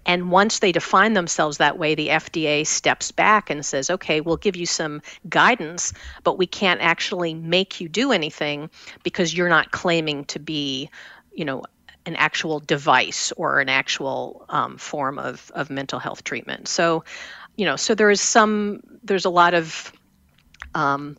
And 0.07 0.31
once 0.31 0.61
they 0.61 0.71
define 0.71 1.15
themselves 1.15 1.59
that 1.59 1.79
way, 1.79 1.95
the 1.95 2.09
FDA 2.09 2.65
steps 2.65 3.11
back 3.11 3.51
and 3.51 3.67
says, 3.67 3.91
okay, 3.91 4.21
we'll 4.21 4.37
give 4.37 4.55
you 4.57 4.65
some 4.65 5.03
guidance, 5.29 5.93
but 6.23 6.39
we 6.39 6.47
can't 6.47 6.81
actually 6.81 7.35
make 7.35 7.81
you 7.81 7.89
do 7.89 8.13
anything 8.13 8.71
because 9.03 9.37
you're 9.37 9.49
not 9.49 9.73
claiming 9.73 10.25
to 10.27 10.39
be, 10.39 10.89
you 11.35 11.45
know, 11.45 11.65
an 12.07 12.15
actual 12.15 12.61
device 12.61 13.33
or 13.37 13.59
an 13.59 13.69
actual 13.69 14.47
um, 14.49 14.79
form 14.79 15.19
of, 15.19 15.51
of 15.57 15.71
mental 15.71 15.99
health 15.99 16.23
treatment. 16.23 16.69
So, 16.69 17.03
you 17.57 17.65
know, 17.65 17.75
so 17.75 17.97
there 17.97 18.11
is 18.11 18.21
some, 18.21 18.81
there's 19.03 19.25
a 19.25 19.31
lot 19.31 19.55
of, 19.55 19.93
um, 20.75 21.17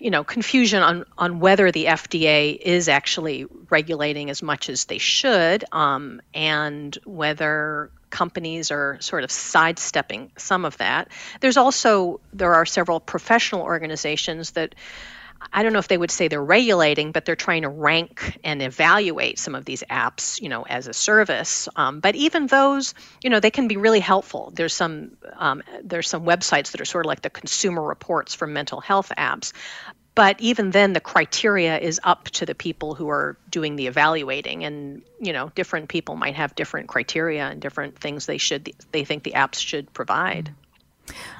you 0.00 0.10
know 0.10 0.24
confusion 0.24 0.82
on 0.82 1.04
on 1.18 1.40
whether 1.40 1.70
the 1.70 1.86
FDA 1.86 2.56
is 2.60 2.88
actually 2.88 3.46
regulating 3.70 4.30
as 4.30 4.42
much 4.42 4.68
as 4.68 4.84
they 4.86 4.98
should, 4.98 5.64
um, 5.72 6.20
and 6.34 6.96
whether 7.04 7.90
companies 8.10 8.70
are 8.70 8.98
sort 9.00 9.24
of 9.24 9.30
sidestepping 9.30 10.30
some 10.36 10.64
of 10.64 10.76
that. 10.78 11.08
There's 11.40 11.56
also 11.56 12.20
there 12.32 12.54
are 12.54 12.66
several 12.66 13.00
professional 13.00 13.62
organizations 13.62 14.52
that 14.52 14.74
I 15.52 15.62
don't 15.62 15.72
know 15.72 15.78
if 15.78 15.88
they 15.88 15.98
would 15.98 16.10
say 16.10 16.28
they're 16.28 16.42
regulating, 16.42 17.12
but 17.12 17.24
they're 17.24 17.36
trying 17.36 17.62
to 17.62 17.68
rank 17.68 18.38
and 18.44 18.62
evaluate 18.62 19.38
some 19.38 19.54
of 19.54 19.64
these 19.64 19.82
apps, 19.90 20.40
you 20.40 20.48
know, 20.48 20.62
as 20.62 20.86
a 20.86 20.92
service. 20.92 21.68
Um, 21.76 22.00
but 22.00 22.14
even 22.14 22.46
those, 22.46 22.94
you 23.22 23.30
know, 23.30 23.40
they 23.40 23.50
can 23.50 23.68
be 23.68 23.76
really 23.76 24.00
helpful. 24.00 24.52
There's 24.54 24.74
some 24.74 25.16
um, 25.36 25.62
there's 25.82 26.08
some 26.08 26.24
websites 26.24 26.72
that 26.72 26.80
are 26.80 26.86
sort 26.86 27.06
of 27.06 27.08
like 27.08 27.22
the 27.22 27.30
consumer 27.30 27.82
reports 27.82 28.34
for 28.34 28.46
mental 28.46 28.80
health 28.80 29.12
apps. 29.16 29.52
But 30.14 30.40
even 30.40 30.72
then, 30.72 30.92
the 30.92 31.00
criteria 31.00 31.78
is 31.78 31.98
up 32.04 32.24
to 32.30 32.44
the 32.44 32.54
people 32.54 32.94
who 32.94 33.08
are 33.08 33.38
doing 33.48 33.76
the 33.76 33.86
evaluating, 33.86 34.64
and 34.64 35.02
you 35.20 35.32
know, 35.32 35.50
different 35.54 35.88
people 35.88 36.16
might 36.16 36.34
have 36.34 36.54
different 36.54 36.88
criteria 36.88 37.46
and 37.46 37.62
different 37.62 37.98
things 37.98 38.26
they 38.26 38.36
should 38.36 38.72
they 38.92 39.04
think 39.04 39.22
the 39.22 39.32
apps 39.32 39.56
should 39.56 39.92
provide. 39.94 40.54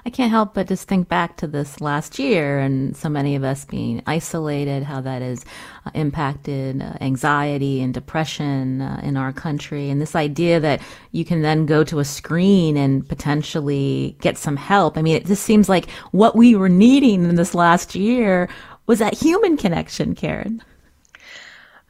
I 0.05 0.11
can't 0.11 0.31
help 0.31 0.55
but 0.55 0.69
just 0.69 0.89
think 0.89 1.09
back 1.09 1.37
to 1.39 1.47
this 1.47 1.81
last 1.81 2.19
year 2.19 2.59
and 2.59 2.97
so 2.97 3.09
many 3.09 3.37
of 3.37 3.45
us 3.45 3.65
being 3.65 4.03
isolated, 4.07 4.83
how 4.83 5.01
that 5.03 5.23
has 5.23 5.45
uh, 5.87 5.91
impacted 5.95 6.83
uh, 6.83 6.95
anxiety 7.01 7.81
and 7.81 7.95
depression 7.95 8.83
uh, 8.83 9.01
in 9.03 9.17
our 9.17 9.33
country. 9.33 9.89
And 9.89 10.01
this 10.01 10.17
idea 10.17 10.59
that 10.61 10.83
you 11.13 11.25
can 11.25 11.43
then 11.43 11.67
go 11.67 11.85
to 11.85 12.01
a 12.01 12.05
screen 12.05 12.77
and 12.77 13.09
potentially 13.09 14.17
get 14.21 14.37
some 14.37 14.57
help. 14.57 14.99
I 14.99 15.03
mean, 15.03 15.17
it 15.17 15.27
just 15.27 15.45
seems 15.45 15.69
like 15.69 15.89
what 16.11 16.35
we 16.37 16.57
were 16.57 16.69
needing 16.69 17.25
in 17.25 17.37
this 17.37 17.55
last 17.55 17.95
year 17.95 18.49
was 18.87 18.99
that 18.99 19.15
human 19.15 19.57
connection, 19.57 20.15
Karen. 20.15 20.63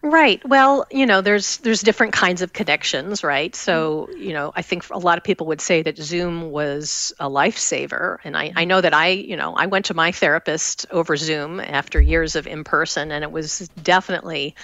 Right. 0.05 0.45
Well, 0.45 0.85
you 0.91 1.07
know, 1.07 1.21
there's 1.21 1.59
there's 1.59 1.81
different 1.81 2.13
kinds 2.13 2.43
of 2.43 2.53
connections, 2.53 3.23
right? 3.23 3.55
So, 3.55 4.09
you 4.17 4.33
know, 4.33 4.53
I 4.57 4.63
think 4.63 4.91
a 4.91 4.99
lot 4.99 5.17
of 5.17 5.23
people 5.23 5.47
would 5.47 5.61
say 5.61 5.81
that 5.83 5.97
Zoom 5.97 6.51
was 6.51 7.13
a 7.21 7.31
lifesaver, 7.31 8.19
and 8.25 8.37
I, 8.37 8.53
I 8.57 8.65
know 8.65 8.81
that 8.81 8.95
I, 8.95 9.09
you 9.11 9.37
know, 9.37 9.55
I 9.55 9.67
went 9.67 9.85
to 9.87 9.95
my 9.95 10.11
therapist 10.11 10.87
over 10.91 11.17
Zoom 11.17 11.61
after 11.61 12.01
years 12.01 12.35
of 12.35 12.49
in 12.49 12.65
person, 12.65 13.13
and 13.13 13.23
it 13.23 13.31
was 13.31 13.69
definitely 13.81 14.57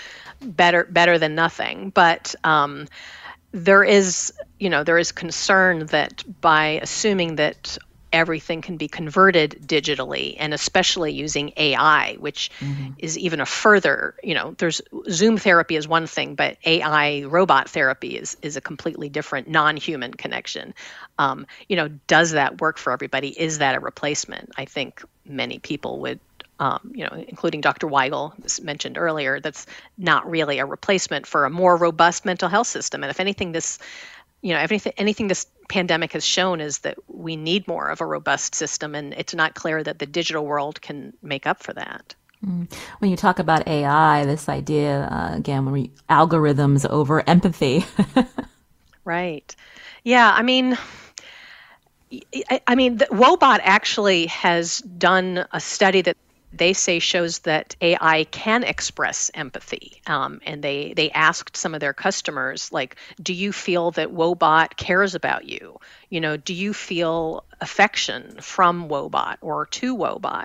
better 0.43 0.89
better 0.91 1.18
than 1.18 1.36
nothing. 1.36 1.91
But 1.91 2.34
um, 2.43 2.89
there 3.53 3.84
is, 3.84 4.32
you 4.59 4.70
know, 4.70 4.84
there 4.84 4.99
is 4.99 5.12
concern 5.12 5.86
that 5.86 6.24
by 6.41 6.80
assuming 6.82 7.36
that 7.36 7.78
everything 8.13 8.63
can 8.63 8.77
be 8.77 8.89
converted 8.89 9.59
digitally 9.67 10.37
and 10.39 10.55
especially 10.55 11.13
using 11.13 11.53
AI, 11.57 12.15
which 12.19 12.51
mm-hmm. 12.61 12.93
is 12.99 13.19
even 13.19 13.41
a 13.41 13.47
further, 13.47 14.15
you 14.23 14.35
know, 14.35 14.55
there's 14.59 14.81
Zoom 15.11 15.37
therapy 15.37 15.77
is 15.77 15.87
one 15.87 16.07
thing, 16.07 16.35
but 16.35 16.57
AI 16.65 17.25
robot 17.25 17.69
therapy 17.69 18.17
is, 18.17 18.37
is 18.43 18.57
a 18.57 18.61
completely 18.61 19.09
different 19.09 19.49
non 19.49 19.77
human 19.77 20.15
connection. 20.15 20.75
Um, 21.19 21.47
you 21.69 21.77
know, 21.77 21.89
does 22.07 22.33
that 22.33 22.61
work 22.61 22.79
for 22.79 22.93
everybody? 22.93 23.29
Is 23.29 23.59
that 23.59 23.75
a 23.75 23.81
replacement? 23.81 24.53
I 24.57 24.65
think 24.65 25.05
many 25.25 25.59
people 25.59 26.01
would. 26.01 26.21
Um, 26.61 26.91
you 26.93 27.05
know, 27.05 27.25
including 27.29 27.61
Dr. 27.61 27.87
Weigel 27.87 28.33
mentioned 28.61 28.99
earlier, 28.99 29.39
that's 29.39 29.65
not 29.97 30.29
really 30.29 30.59
a 30.59 30.67
replacement 30.67 31.25
for 31.25 31.45
a 31.45 31.51
more 31.51 31.77
robust 31.77 32.25
mental 32.25 32.49
health 32.49 32.67
system. 32.67 33.05
And 33.05 33.11
if 33.11 33.21
anything, 33.21 33.53
this 33.53 33.79
you 34.43 34.55
know, 34.55 34.61
if 34.61 34.71
anything 34.71 34.93
anything 34.97 35.29
this 35.29 35.47
pandemic 35.69 36.12
has 36.12 36.25
shown 36.25 36.61
is 36.61 36.79
that 36.79 36.99
we 37.09 37.37
need 37.37 37.69
more 37.69 37.89
of 37.89 38.01
a 38.01 38.07
robust 38.07 38.55
system 38.55 38.95
and 38.95 39.14
it's 39.14 39.35
not 39.35 39.55
clear 39.55 39.83
that 39.83 39.99
the 39.99 40.07
digital 40.07 40.45
world 40.45 40.81
can 40.81 41.12
make 41.23 41.47
up 41.47 41.62
for 41.62 41.73
that. 41.75 42.14
Mm. 42.45 42.73
when 43.01 43.11
you 43.11 43.16
talk 43.16 43.41
about 43.41 43.66
ai 43.66 44.25
this 44.25 44.49
idea 44.49 45.09
uh, 45.11 45.35
again 45.35 45.64
when 45.64 45.75
we 45.75 45.91
algorithms 46.09 46.89
over 46.89 47.29
empathy. 47.29 47.85
Right. 49.05 49.57
Yeah 50.05 50.31
i 50.33 50.43
mean 50.43 50.77
I, 52.51 52.61
I 52.66 52.75
mean, 52.75 52.97
the 52.97 53.07
Woebot 53.07 53.61
actually 53.62 54.27
has 54.27 54.79
done 54.79 55.47
a 55.53 55.61
study 55.61 56.03
that 56.03 56.16
they 56.53 56.72
say 56.72 56.99
shows 56.99 57.40
that 57.40 57.76
AI 57.80 58.24
can 58.24 58.64
express 58.64 59.30
empathy. 59.34 60.01
Um, 60.07 60.40
and 60.46 60.62
they, 60.62 60.94
they 60.94 61.11
asked 61.11 61.57
some 61.57 61.74
of 61.74 61.80
their 61.80 61.92
customers, 61.92 62.72
like, 62.72 62.96
do 63.22 63.34
you 63.34 63.53
feel 63.53 63.90
that 63.92 64.14
Woebot 64.14 64.76
cares 64.76 65.14
about 65.14 65.44
you? 65.44 65.78
You 66.09 66.20
know, 66.20 66.36
do 66.36 66.55
you 66.55 66.72
feel 66.72 67.44
affection 67.61 68.38
from 68.40 68.88
Woebot 68.88 69.36
or 69.40 69.66
to 69.66 69.96
Woebot? 69.96 70.44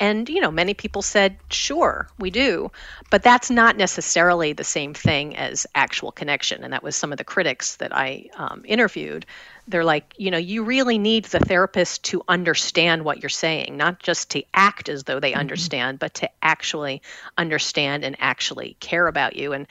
And, 0.00 0.28
you 0.28 0.40
know, 0.40 0.50
many 0.50 0.74
people 0.74 1.02
said, 1.02 1.38
sure, 1.50 2.08
we 2.18 2.30
do. 2.30 2.70
But 3.10 3.22
that's 3.22 3.50
not 3.50 3.76
necessarily 3.76 4.52
the 4.52 4.64
same 4.64 4.94
thing 4.94 5.36
as 5.36 5.66
actual 5.74 6.12
connection. 6.12 6.62
And 6.62 6.72
that 6.72 6.84
was 6.84 6.94
some 6.94 7.10
of 7.10 7.18
the 7.18 7.24
critics 7.24 7.76
that 7.76 7.94
I 7.94 8.28
um, 8.36 8.62
interviewed 8.64 9.26
they're 9.68 9.84
like, 9.84 10.14
you 10.16 10.30
know, 10.30 10.38
you 10.38 10.64
really 10.64 10.98
need 10.98 11.26
the 11.26 11.38
therapist 11.38 12.04
to 12.04 12.22
understand 12.26 13.04
what 13.04 13.22
you're 13.22 13.28
saying, 13.28 13.76
not 13.76 14.00
just 14.00 14.30
to 14.30 14.42
act 14.54 14.88
as 14.88 15.04
though 15.04 15.20
they 15.20 15.32
mm-hmm. 15.32 15.40
understand, 15.40 15.98
but 15.98 16.14
to 16.14 16.30
actually 16.42 17.02
understand 17.36 18.04
and 18.04 18.16
actually 18.18 18.76
care 18.80 19.06
about 19.06 19.36
you. 19.36 19.52
And 19.52 19.66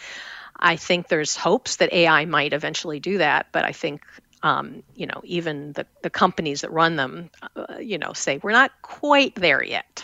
I 0.55 0.75
think 0.75 1.07
there's 1.07 1.35
hopes 1.35 1.77
that 1.77 1.91
AI 1.91 2.25
might 2.25 2.53
eventually 2.53 2.99
do 2.99 3.17
that, 3.17 3.47
but 3.51 3.65
I 3.65 3.71
think 3.71 4.01
um, 4.43 4.83
you 4.95 5.07
know, 5.07 5.21
even 5.23 5.73
the, 5.73 5.87
the 6.03 6.11
companies 6.11 6.61
that 6.61 6.71
run 6.71 6.95
them, 6.95 7.31
uh, 7.55 7.79
you 7.79 7.97
know, 7.97 8.13
say 8.13 8.39
we're 8.41 8.51
not 8.51 8.71
quite 8.83 9.33
there 9.33 9.63
yet. 9.63 10.03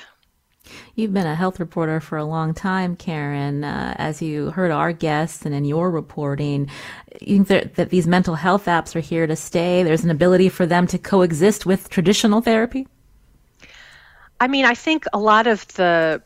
You've 0.95 1.14
been 1.14 1.28
a 1.28 1.36
health 1.36 1.59
reporter 1.59 1.99
for 1.99 2.18
a 2.18 2.26
long 2.26 2.53
time, 2.53 2.95
Karen. 2.95 3.64
Uh, 3.64 3.95
as 3.97 4.22
you 4.22 4.51
heard 4.51 4.72
our 4.72 4.93
guests 4.93 5.45
and 5.45 5.53
in 5.53 5.66
your 5.66 5.91
reporting, 5.91 6.70
you 7.22 7.43
think 7.43 7.76
that 7.76 7.89
these 7.89 8.07
mental 8.07 8.36
health 8.36 8.66
apps 8.66 8.95
are 8.95 9.01
here 9.01 9.28
to 9.28 9.36
stay? 9.36 9.84
There's 9.84 10.03
an 10.03 10.11
ability 10.11 10.49
for 10.49 10.66
them 10.66 10.88
to 10.88 10.97
coexist 10.97 11.66
with 11.66 11.89
traditional 11.89 12.41
therapy? 12.41 12.88
I 14.39 14.47
mean, 14.47 14.66
I 14.66 14.74
think 14.74 15.05
a 15.14 15.20
lot 15.20 15.47
of 15.47 15.68
the 15.76 16.22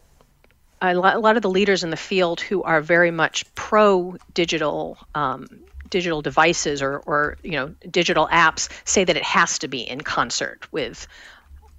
a 0.81 0.93
lot 0.93 1.35
of 1.35 1.41
the 1.41 1.49
leaders 1.49 1.83
in 1.83 1.89
the 1.89 1.97
field 1.97 2.39
who 2.39 2.61
are 2.61 2.81
very 2.81 3.09
much 3.09 3.43
pro 3.55 4.15
digital 4.33 4.97
um, 5.15 5.47
digital 5.89 6.21
devices 6.21 6.81
or, 6.81 6.99
or 6.99 7.37
you 7.43 7.51
know 7.51 7.73
digital 7.89 8.27
apps 8.31 8.69
say 8.85 9.03
that 9.03 9.17
it 9.17 9.23
has 9.23 9.59
to 9.59 9.67
be 9.67 9.81
in 9.81 10.01
concert 10.01 10.71
with 10.71 11.07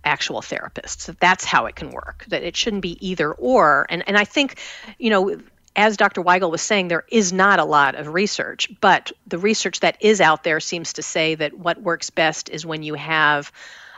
actual 0.05 0.41
therapists. 0.41 1.15
That's 1.21 1.45
how 1.45 1.67
it 1.67 1.77
can 1.77 1.91
work. 1.91 2.25
That 2.29 2.43
it 2.43 2.57
shouldn't 2.57 2.83
be 2.83 3.07
either 3.07 3.33
or. 3.33 3.87
And 3.89 4.05
and 4.07 4.17
I 4.17 4.25
think, 4.25 4.59
you 4.99 5.11
know, 5.11 5.39
as 5.77 5.97
Dr. 5.97 6.23
Weigel 6.23 6.51
was 6.51 6.63
saying, 6.63 6.89
there 6.89 7.05
is 7.09 7.33
not 7.33 7.61
a 7.61 7.65
lot 7.65 7.95
of 7.95 8.13
research, 8.13 8.69
but 8.81 9.13
the 9.27 9.39
research 9.39 9.81
that 9.81 9.97
is 10.01 10.21
out 10.21 10.43
there 10.43 10.59
seems 10.61 10.95
to 10.95 11.03
say 11.03 11.37
that 11.37 11.57
what 11.57 11.81
works 11.81 12.11
best 12.11 12.51
is 12.51 12.67
when 12.67 12.83
you 12.83 12.95
have 12.95 13.53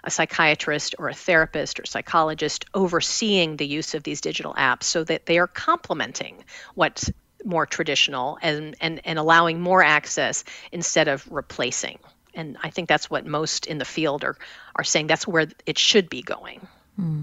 a 0.04 0.10
psychiatrist 0.10 0.94
or 0.98 1.08
a 1.08 1.14
therapist 1.14 1.80
or 1.80 1.86
psychologist 1.86 2.66
overseeing 2.74 3.56
the 3.56 3.66
use 3.66 3.94
of 3.94 4.02
these 4.02 4.20
digital 4.20 4.54
apps 4.54 4.84
so 4.84 5.04
that 5.04 5.26
they 5.26 5.38
are 5.38 5.46
complementing 5.46 6.44
what's 6.74 7.10
more 7.44 7.66
traditional 7.66 8.38
and, 8.42 8.76
and, 8.80 9.00
and 9.04 9.18
allowing 9.18 9.60
more 9.60 9.82
access 9.82 10.44
instead 10.72 11.08
of 11.08 11.26
replacing 11.30 11.98
and 12.34 12.56
I 12.62 12.70
think 12.70 12.88
that's 12.88 13.10
what 13.10 13.26
most 13.26 13.66
in 13.66 13.78
the 13.78 13.84
field 13.84 14.24
are 14.24 14.36
are 14.76 14.84
saying. 14.84 15.06
That's 15.06 15.26
where 15.26 15.46
it 15.66 15.78
should 15.78 16.08
be 16.08 16.22
going. 16.22 16.66
Hmm. 16.96 17.22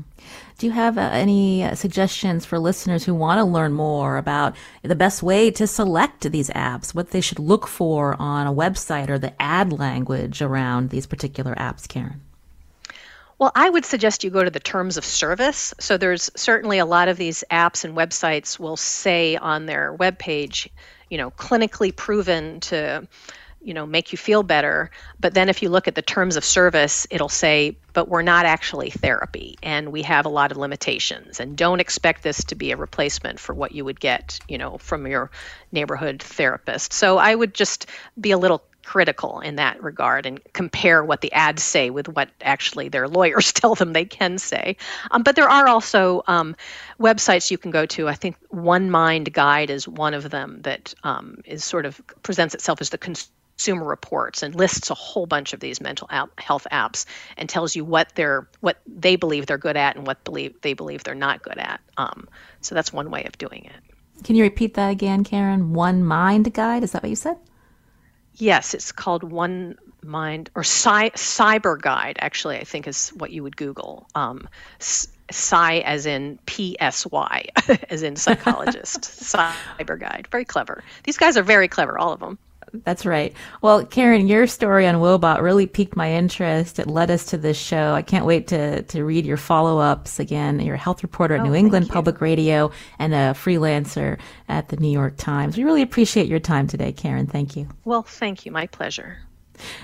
Do 0.57 0.65
you 0.65 0.71
have 0.71 0.97
uh, 0.97 1.01
any 1.01 1.63
uh, 1.63 1.75
suggestions 1.75 2.45
for 2.45 2.57
listeners 2.57 3.03
who 3.03 3.13
want 3.13 3.37
to 3.37 3.45
learn 3.45 3.73
more 3.73 4.17
about 4.17 4.55
the 4.81 4.95
best 4.95 5.21
way 5.21 5.51
to 5.51 5.67
select 5.67 6.31
these 6.31 6.49
apps, 6.49 6.95
what 6.95 7.11
they 7.11 7.21
should 7.21 7.37
look 7.37 7.67
for 7.67 8.15
on 8.19 8.47
a 8.47 8.53
website 8.53 9.09
or 9.09 9.19
the 9.19 9.39
ad 9.39 9.71
language 9.71 10.41
around 10.41 10.89
these 10.89 11.05
particular 11.05 11.53
apps, 11.55 11.87
Karen? 11.87 12.21
Well, 13.39 13.51
I 13.53 13.69
would 13.69 13.85
suggest 13.85 14.23
you 14.23 14.31
go 14.31 14.43
to 14.43 14.49
the 14.49 14.59
terms 14.59 14.97
of 14.97 15.05
service. 15.05 15.75
So 15.79 15.97
there's 15.97 16.31
certainly 16.35 16.79
a 16.79 16.85
lot 16.85 17.07
of 17.07 17.17
these 17.17 17.43
apps 17.51 17.85
and 17.85 17.95
websites 17.95 18.57
will 18.57 18.77
say 18.77 19.35
on 19.35 19.67
their 19.67 19.95
webpage, 19.95 20.69
you 21.09 21.19
know, 21.19 21.29
clinically 21.29 21.95
proven 21.95 22.61
to 22.61 23.07
you 23.67 23.73
know 23.73 23.85
make 23.85 24.11
you 24.13 24.17
feel 24.17 24.43
better 24.43 24.89
but 25.19 25.33
then 25.33 25.49
if 25.49 25.61
you 25.61 25.69
look 25.69 25.87
at 25.87 25.95
the 25.95 26.01
terms 26.01 26.37
of 26.37 26.45
service 26.45 27.05
it'll 27.11 27.27
say 27.27 27.77
but 27.93 28.07
we're 28.07 28.21
not 28.21 28.45
actually 28.45 28.89
therapy 28.89 29.57
and 29.61 29.91
we 29.91 30.01
have 30.01 30.25
a 30.25 30.29
lot 30.29 30.51
of 30.51 30.57
limitations 30.57 31.39
and 31.39 31.57
don't 31.57 31.81
expect 31.81 32.23
this 32.23 32.45
to 32.45 32.55
be 32.55 32.71
a 32.71 32.77
replacement 32.77 33.39
for 33.39 33.53
what 33.53 33.73
you 33.73 33.83
would 33.83 33.99
get 33.99 34.39
you 34.47 34.57
know 34.57 34.77
from 34.77 35.05
your 35.05 35.29
neighborhood 35.73 36.23
therapist 36.23 36.93
so 36.93 37.17
i 37.17 37.35
would 37.35 37.53
just 37.53 37.87
be 38.19 38.31
a 38.31 38.37
little 38.37 38.63
critical 38.87 39.41
in 39.41 39.57
that 39.57 39.83
regard 39.83 40.25
and 40.25 40.39
compare 40.53 41.03
what 41.03 41.19
the 41.19 41.33
ads 41.33 41.61
say 41.61 41.89
with 41.89 42.07
what 42.07 42.29
actually 42.41 42.87
their 42.87 43.05
lawyers 43.17 43.51
tell 43.51 43.75
them 43.75 43.91
they 43.91 44.05
can 44.05 44.37
say. 44.37 44.77
Um, 45.11 45.23
but 45.23 45.35
there 45.35 45.49
are 45.49 45.67
also 45.67 46.23
um, 46.25 46.55
websites 46.97 47.51
you 47.51 47.57
can 47.57 47.71
go 47.71 47.85
to. 47.87 48.07
I 48.07 48.13
think 48.13 48.37
One 48.47 48.89
Mind 48.89 49.33
Guide 49.33 49.69
is 49.69 49.89
one 49.89 50.13
of 50.13 50.29
them 50.29 50.61
that 50.61 50.93
um, 51.03 51.41
is 51.43 51.65
sort 51.65 51.85
of 51.85 52.01
presents 52.23 52.55
itself 52.55 52.79
as 52.79 52.89
the 52.89 52.97
cons- 52.97 53.29
consumer 53.57 53.85
reports 53.85 54.43
and 54.43 54.53
lists 54.53 54.91
a 54.91 54.93
whole 54.93 55.25
bunch 55.25 55.53
of 55.53 55.59
these 55.59 55.81
mental 55.81 56.07
health 56.37 56.67
apps 56.71 57.05
and 57.37 57.49
tells 57.49 57.75
you 57.75 57.83
what 57.83 58.07
they're 58.13 58.47
what 58.59 58.79
they 58.85 59.15
believe 59.15 59.47
they're 59.47 59.57
good 59.57 59.75
at 59.75 59.95
and 59.95 60.05
what 60.05 60.23
believe 60.23 60.61
they 60.61 60.73
believe 60.73 61.03
they're 61.03 61.15
not 61.15 61.41
good 61.41 61.57
at. 61.57 61.81
Um, 61.97 62.29
so 62.61 62.75
that's 62.75 62.93
one 62.93 63.09
way 63.09 63.23
of 63.23 63.35
doing 63.39 63.65
it. 63.65 64.23
Can 64.23 64.35
you 64.35 64.43
repeat 64.43 64.75
that 64.75 64.89
again, 64.89 65.23
Karen? 65.23 65.73
One 65.73 66.03
Mind 66.03 66.53
Guide. 66.53 66.83
Is 66.83 66.91
that 66.91 67.01
what 67.01 67.09
you 67.09 67.15
said? 67.15 67.37
Yes, 68.35 68.75
it's 68.75 68.91
called 68.91 69.23
One 69.23 69.79
Mind 70.03 70.51
or 70.53 70.63
Cy- 70.63 71.09
PsyberGuide. 71.09 72.17
Actually, 72.19 72.57
I 72.57 72.63
think 72.63 72.87
is 72.87 73.09
what 73.09 73.31
you 73.31 73.41
would 73.41 73.57
Google. 73.57 74.07
Um, 74.13 74.47
Psy 74.79 75.79
as 75.79 76.05
in 76.05 76.37
P 76.45 76.77
S 76.79 77.07
Y, 77.07 77.45
as 77.89 78.03
in 78.03 78.15
psychologist. 78.17 79.01
PsyberGuide. 79.01 80.27
Very 80.27 80.45
clever. 80.45 80.83
These 81.03 81.17
guys 81.17 81.37
are 81.37 81.43
very 81.43 81.67
clever, 81.67 81.97
all 81.97 82.13
of 82.13 82.19
them. 82.19 82.37
That's 82.73 83.05
right. 83.05 83.33
Well, 83.61 83.85
Karen, 83.85 84.27
your 84.27 84.47
story 84.47 84.87
on 84.87 84.95
Woebot 84.95 85.41
really 85.41 85.67
piqued 85.67 85.95
my 85.95 86.11
interest. 86.11 86.79
It 86.79 86.87
led 86.87 87.09
us 87.09 87.25
to 87.27 87.37
this 87.37 87.57
show. 87.57 87.93
I 87.93 88.01
can't 88.01 88.25
wait 88.25 88.47
to, 88.47 88.83
to 88.83 89.03
read 89.03 89.25
your 89.25 89.37
follow 89.37 89.79
ups 89.79 90.19
again. 90.19 90.59
You're 90.59 90.75
a 90.75 90.79
health 90.79 91.03
reporter 91.03 91.35
at 91.35 91.41
oh, 91.41 91.45
New 91.45 91.53
England 91.53 91.89
Public 91.89 92.21
Radio 92.21 92.71
and 92.99 93.13
a 93.13 93.33
freelancer 93.33 94.19
at 94.49 94.69
the 94.69 94.77
New 94.77 94.91
York 94.91 95.15
Times. 95.17 95.57
We 95.57 95.63
really 95.63 95.81
appreciate 95.81 96.27
your 96.27 96.39
time 96.39 96.67
today, 96.67 96.91
Karen. 96.91 97.27
Thank 97.27 97.55
you. 97.55 97.67
Well, 97.85 98.03
thank 98.03 98.45
you. 98.45 98.51
My 98.51 98.67
pleasure. 98.67 99.17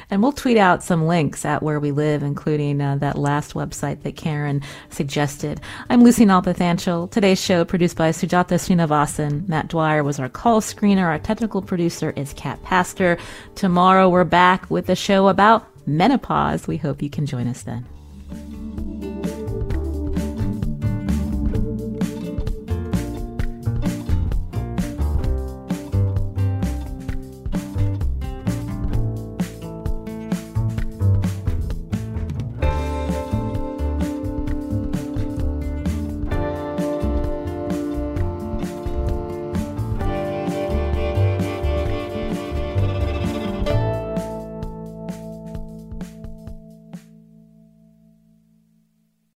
And 0.10 0.22
we'll 0.22 0.32
tweet 0.32 0.58
out 0.58 0.84
some 0.84 1.08
links 1.08 1.46
at 1.46 1.64
where 1.64 1.80
we 1.80 1.92
live, 1.92 2.24
including 2.24 2.82
uh, 2.82 2.98
that 2.98 3.18
last 3.18 3.54
website 3.54 4.04
that 4.04 4.16
Karen 4.16 4.62
suggested. 4.90 5.62
I'm 5.90 6.04
Lucy 6.04 6.26
Nalpathanchil. 6.26 7.12
Today's 7.12 7.42
show 7.42 7.66
produced 7.66 7.98
by 7.98 8.10
Sujata 8.10 8.56
Srinivasan. 8.56 9.48
Matt 9.48 9.70
Dwyer 9.70 10.04
was 10.04 10.20
our 10.20 10.30
call 10.30 10.62
screener. 10.62 11.04
Our 11.04 11.20
technical 11.20 11.62
producer 11.62 12.12
is 12.12 12.34
Kat 12.34 12.62
Pastor. 12.64 13.18
Tomorrow 13.56 14.10
we're 14.10 14.24
back 14.24 14.70
with 14.70 14.90
a 14.90 14.96
show 14.96 15.28
about 15.28 15.68
menopause. 15.88 16.68
We 16.68 16.78
hope 16.78 17.02
you 17.02 17.10
can 17.10 17.26
join 17.26 17.48
us 17.48 17.64
then. 17.64 17.86